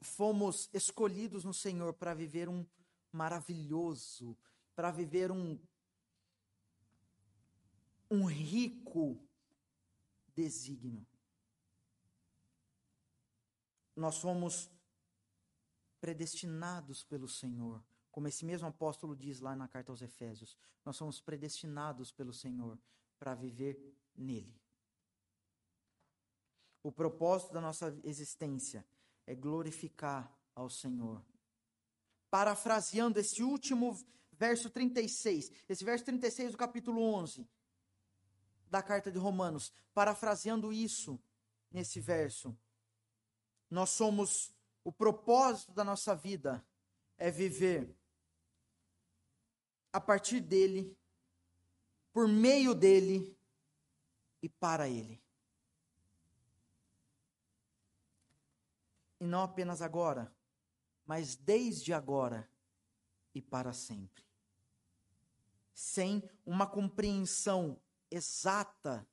fomos 0.00 0.68
escolhidos 0.72 1.44
no 1.44 1.54
Senhor 1.54 1.92
para 1.94 2.14
viver 2.14 2.48
um 2.48 2.66
maravilhoso, 3.12 4.36
para 4.74 4.90
viver 4.90 5.30
um 5.30 5.58
um 8.10 8.24
rico 8.24 9.20
desígnio. 10.34 11.06
Nós 13.94 14.14
somos 14.14 14.70
predestinados 16.00 17.04
pelo 17.04 17.28
Senhor, 17.28 17.84
como 18.10 18.28
esse 18.28 18.44
mesmo 18.44 18.68
apóstolo 18.68 19.14
diz 19.14 19.40
lá 19.40 19.54
na 19.54 19.68
carta 19.68 19.92
aos 19.92 20.00
Efésios. 20.00 20.56
Nós 20.84 20.96
somos 20.96 21.20
predestinados 21.20 22.10
pelo 22.12 22.32
Senhor 22.32 22.78
para 23.18 23.34
viver 23.34 23.78
nele. 24.16 24.58
O 26.82 26.92
propósito 26.92 27.52
da 27.52 27.60
nossa 27.60 27.94
existência 28.04 28.86
é 29.28 29.34
glorificar 29.34 30.34
ao 30.54 30.70
Senhor. 30.70 31.22
Parafraseando 32.30 33.20
esse 33.20 33.42
último 33.42 33.94
verso 34.32 34.70
36, 34.70 35.52
esse 35.68 35.84
verso 35.84 36.06
36 36.06 36.52
do 36.52 36.58
capítulo 36.58 37.02
11 37.02 37.46
da 38.70 38.82
carta 38.82 39.12
de 39.12 39.18
Romanos, 39.18 39.70
parafraseando 39.92 40.72
isso 40.72 41.20
nesse 41.70 42.00
verso, 42.00 42.56
nós 43.70 43.90
somos 43.90 44.50
o 44.82 44.90
propósito 44.90 45.72
da 45.72 45.84
nossa 45.84 46.16
vida 46.16 46.66
é 47.18 47.30
viver 47.30 47.94
a 49.92 50.00
partir 50.00 50.40
dele, 50.40 50.96
por 52.14 52.26
meio 52.26 52.74
dele 52.74 53.36
e 54.40 54.48
para 54.48 54.88
ele. 54.88 55.22
E 59.20 59.26
não 59.26 59.42
apenas 59.42 59.82
agora, 59.82 60.32
mas 61.04 61.34
desde 61.34 61.92
agora 61.92 62.48
e 63.34 63.42
para 63.42 63.72
sempre. 63.72 64.24
Sem 65.74 66.22
uma 66.44 66.66
compreensão 66.66 67.80
exata 68.10 69.06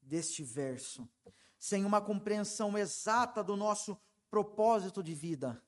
deste 0.00 0.42
verso, 0.42 1.08
sem 1.58 1.84
uma 1.84 2.00
compreensão 2.00 2.76
exata 2.76 3.44
do 3.44 3.56
nosso 3.56 3.98
propósito 4.30 5.02
de 5.02 5.14
vida, 5.14 5.62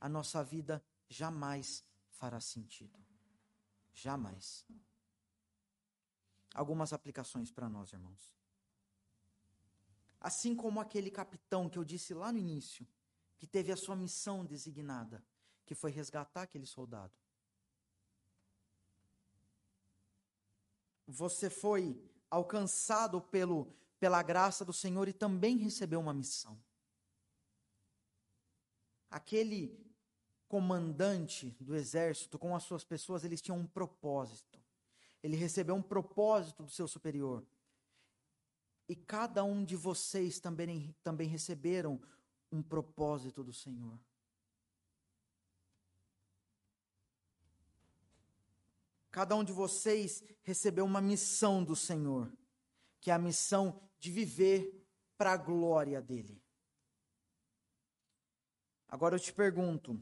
a 0.00 0.08
nossa 0.08 0.42
vida 0.44 0.84
jamais 1.08 1.84
fará 2.10 2.40
sentido. 2.40 2.98
Jamais. 3.92 4.66
Algumas 6.54 6.92
aplicações 6.92 7.50
para 7.50 7.68
nós, 7.68 7.92
irmãos. 7.92 8.32
Assim 10.20 10.54
como 10.54 10.80
aquele 10.80 11.10
capitão 11.10 11.68
que 11.68 11.78
eu 11.78 11.84
disse 11.84 12.12
lá 12.12 12.32
no 12.32 12.38
início, 12.38 12.86
que 13.38 13.46
teve 13.46 13.72
a 13.72 13.76
sua 13.76 13.94
missão 13.94 14.44
designada, 14.44 15.24
que 15.64 15.74
foi 15.74 15.90
resgatar 15.90 16.42
aquele 16.42 16.66
soldado. 16.66 17.14
Você 21.06 21.48
foi 21.48 21.98
alcançado 22.28 23.20
pelo, 23.20 23.72
pela 23.98 24.22
graça 24.22 24.64
do 24.64 24.72
Senhor 24.72 25.08
e 25.08 25.12
também 25.12 25.56
recebeu 25.56 26.00
uma 26.00 26.12
missão. 26.12 26.60
Aquele 29.10 29.88
comandante 30.48 31.56
do 31.60 31.74
exército 31.74 32.38
com 32.38 32.54
as 32.54 32.64
suas 32.64 32.84
pessoas, 32.84 33.24
eles 33.24 33.40
tinham 33.40 33.58
um 33.58 33.66
propósito. 33.66 34.58
Ele 35.22 35.36
recebeu 35.36 35.74
um 35.74 35.82
propósito 35.82 36.62
do 36.62 36.70
seu 36.70 36.88
superior. 36.88 37.46
E 38.88 38.96
cada 38.96 39.44
um 39.44 39.64
de 39.64 39.76
vocês 39.76 40.40
também, 40.40 40.94
também 41.02 41.28
receberam 41.28 42.00
um 42.50 42.62
propósito 42.62 43.42
do 43.42 43.52
Senhor. 43.52 43.98
Cada 49.10 49.34
um 49.34 49.42
de 49.42 49.52
vocês 49.52 50.22
recebeu 50.42 50.84
uma 50.84 51.00
missão 51.00 51.64
do 51.64 51.74
Senhor, 51.74 52.32
que 53.00 53.10
é 53.10 53.14
a 53.14 53.18
missão 53.18 53.80
de 53.98 54.10
viver 54.12 54.86
para 55.16 55.32
a 55.32 55.36
glória 55.36 56.00
dele. 56.00 56.40
Agora 58.86 59.16
eu 59.16 59.20
te 59.20 59.32
pergunto: 59.32 60.00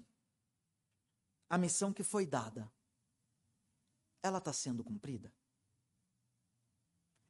a 1.49 1.57
missão 1.57 1.93
que 1.93 2.03
foi 2.03 2.27
dada, 2.27 2.71
ela 4.23 4.39
está 4.39 4.53
sendo 4.53 4.85
cumprida? 4.85 5.33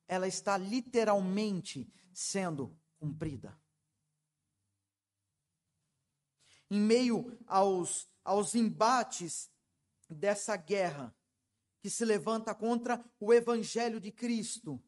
Ela 0.08 0.26
está 0.26 0.56
literalmente 0.56 1.92
sendo 2.12 2.76
cumprida? 2.98 3.58
Em 6.70 6.80
meio 6.80 7.38
aos, 7.46 8.08
aos 8.24 8.54
embates 8.54 9.50
dessa 10.08 10.56
guerra 10.56 11.14
que 11.80 11.88
se 11.88 12.04
levanta 12.04 12.54
contra 12.54 13.04
o 13.20 13.32
Evangelho 13.32 14.00
de 14.00 14.10
Cristo, 14.10 14.82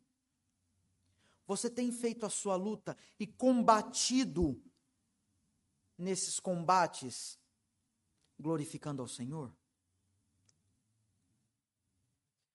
você 1.46 1.70
tem 1.70 1.90
feito 1.90 2.26
a 2.26 2.30
sua 2.30 2.56
luta 2.56 2.96
e 3.18 3.26
combatido 3.26 4.62
nesses 5.96 6.38
combates, 6.38 7.38
glorificando 8.38 9.00
ao 9.00 9.08
Senhor? 9.08 9.54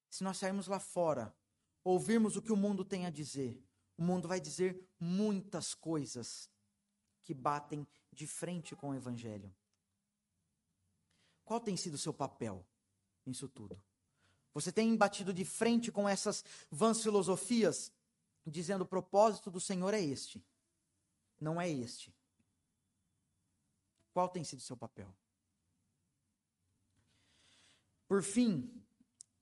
Se 0.09 0.23
nós 0.23 0.37
sairmos 0.37 0.67
lá 0.67 0.79
fora, 0.79 1.35
ouvirmos 1.83 2.37
o 2.37 2.41
que 2.41 2.51
o 2.51 2.55
mundo 2.55 2.85
tem 2.85 3.07
a 3.07 3.09
dizer, 3.09 3.59
o 3.97 4.03
mundo 4.03 4.27
vai 4.27 4.39
dizer 4.39 4.79
muitas 4.99 5.73
coisas 5.73 6.49
que 7.23 7.33
batem 7.33 7.87
de 8.13 8.27
frente 8.27 8.75
com 8.75 8.89
o 8.89 8.95
Evangelho. 8.95 9.53
Qual 11.43 11.59
tem 11.59 11.75
sido 11.75 11.95
o 11.95 11.97
seu 11.97 12.13
papel 12.13 12.65
nisso 13.25 13.47
tudo? 13.47 13.81
Você 14.53 14.71
tem 14.71 14.95
batido 14.95 15.33
de 15.33 15.43
frente 15.43 15.91
com 15.91 16.07
essas 16.07 16.43
vãs 16.69 17.01
filosofias, 17.01 17.91
dizendo 18.45 18.83
o 18.83 18.87
propósito 18.87 19.49
do 19.49 19.59
Senhor 19.59 19.93
é 19.93 20.01
este, 20.01 20.43
não 21.39 21.59
é 21.59 21.69
este. 21.69 22.13
Qual 24.13 24.29
tem 24.29 24.43
sido 24.43 24.59
o 24.59 24.63
seu 24.63 24.77
papel? 24.77 25.13
Por 28.07 28.21
fim, 28.21 28.71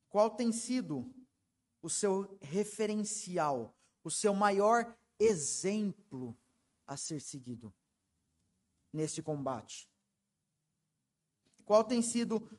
qual 0.07 0.29
tem 0.29 0.51
sido 0.51 1.13
o 1.81 1.89
seu 1.89 2.37
referencial, 2.41 3.75
o 4.03 4.09
seu 4.09 4.33
maior 4.33 4.95
exemplo 5.19 6.37
a 6.87 6.95
ser 6.95 7.19
seguido 7.19 7.73
neste 8.91 9.21
combate? 9.21 9.89
Qual 11.65 11.83
tem 11.83 12.01
sido 12.01 12.49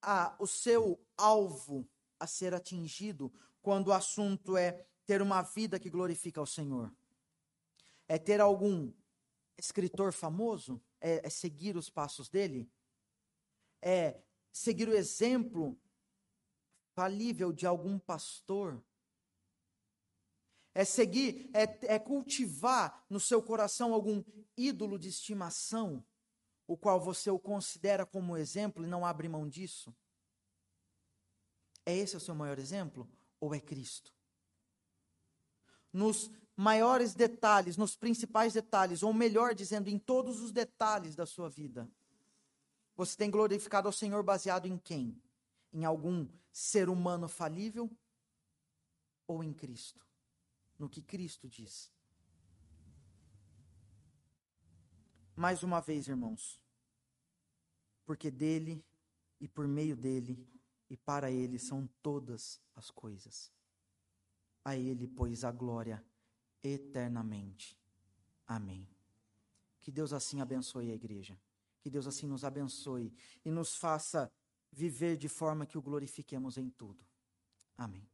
a, 0.00 0.36
o 0.38 0.46
seu 0.46 1.00
alvo 1.16 1.88
a 2.18 2.26
ser 2.26 2.54
atingido 2.54 3.32
quando 3.60 3.88
o 3.88 3.92
assunto 3.92 4.56
é 4.56 4.86
ter 5.04 5.20
uma 5.20 5.42
vida 5.42 5.78
que 5.78 5.90
glorifica 5.90 6.40
ao 6.40 6.46
Senhor? 6.46 6.94
É 8.06 8.18
ter 8.18 8.40
algum 8.40 8.92
escritor 9.56 10.12
famoso? 10.12 10.80
É, 11.00 11.26
é 11.26 11.30
seguir 11.30 11.76
os 11.76 11.90
passos 11.90 12.28
dele? 12.28 12.70
É 13.80 14.20
seguir 14.52 14.88
o 14.88 14.94
exemplo 14.94 15.76
falível 16.94 17.52
de 17.52 17.66
algum 17.66 17.98
pastor? 17.98 18.82
É 20.74 20.84
seguir, 20.84 21.50
é, 21.52 21.94
é 21.94 21.98
cultivar 21.98 23.04
no 23.08 23.20
seu 23.20 23.42
coração 23.42 23.92
algum 23.92 24.24
ídolo 24.56 24.98
de 24.98 25.08
estimação, 25.08 26.04
o 26.66 26.76
qual 26.76 27.00
você 27.00 27.30
o 27.30 27.38
considera 27.38 28.06
como 28.06 28.36
exemplo 28.36 28.84
e 28.84 28.88
não 28.88 29.04
abre 29.04 29.28
mão 29.28 29.48
disso? 29.48 29.94
É 31.84 31.94
esse 31.94 32.16
o 32.16 32.20
seu 32.20 32.34
maior 32.34 32.58
exemplo? 32.58 33.08
Ou 33.40 33.54
é 33.54 33.60
Cristo? 33.60 34.14
Nos 35.92 36.30
maiores 36.56 37.14
detalhes, 37.14 37.76
nos 37.76 37.96
principais 37.96 38.52
detalhes, 38.52 39.02
ou 39.02 39.12
melhor 39.12 39.54
dizendo, 39.54 39.88
em 39.88 39.98
todos 39.98 40.40
os 40.40 40.52
detalhes 40.52 41.14
da 41.14 41.26
sua 41.26 41.50
vida, 41.50 41.90
você 42.94 43.16
tem 43.16 43.30
glorificado 43.30 43.88
ao 43.88 43.92
Senhor 43.92 44.22
baseado 44.22 44.66
em 44.66 44.78
quem? 44.78 45.20
Em 45.72 45.84
algum 45.84 46.28
ser 46.52 46.88
humano 46.88 47.28
falível 47.28 47.90
ou 49.26 49.42
em 49.42 49.52
Cristo? 49.52 50.06
No 50.78 50.88
que 50.88 51.02
Cristo 51.02 51.48
diz? 51.48 51.92
Mais 55.34 55.62
uma 55.62 55.80
vez, 55.80 56.08
irmãos, 56.08 56.60
porque 58.04 58.30
dele 58.30 58.84
e 59.40 59.48
por 59.48 59.66
meio 59.66 59.96
dele 59.96 60.46
e 60.90 60.96
para 60.96 61.30
ele 61.30 61.58
são 61.58 61.88
todas 62.02 62.60
as 62.76 62.90
coisas. 62.90 63.50
A 64.64 64.76
ele, 64.76 65.08
pois, 65.08 65.44
a 65.44 65.50
glória 65.50 66.04
eternamente. 66.62 67.76
Amém. 68.46 68.86
Que 69.80 69.90
Deus 69.90 70.12
assim 70.12 70.40
abençoe 70.40 70.90
a 70.90 70.94
igreja. 70.94 71.40
Que 71.80 71.90
Deus 71.90 72.06
assim 72.06 72.26
nos 72.26 72.44
abençoe 72.44 73.12
e 73.44 73.50
nos 73.50 73.74
faça 73.74 74.30
viver 74.70 75.16
de 75.16 75.28
forma 75.28 75.66
que 75.66 75.76
o 75.76 75.82
glorifiquemos 75.82 76.56
em 76.56 76.70
tudo. 76.70 77.04
Amém. 77.76 78.08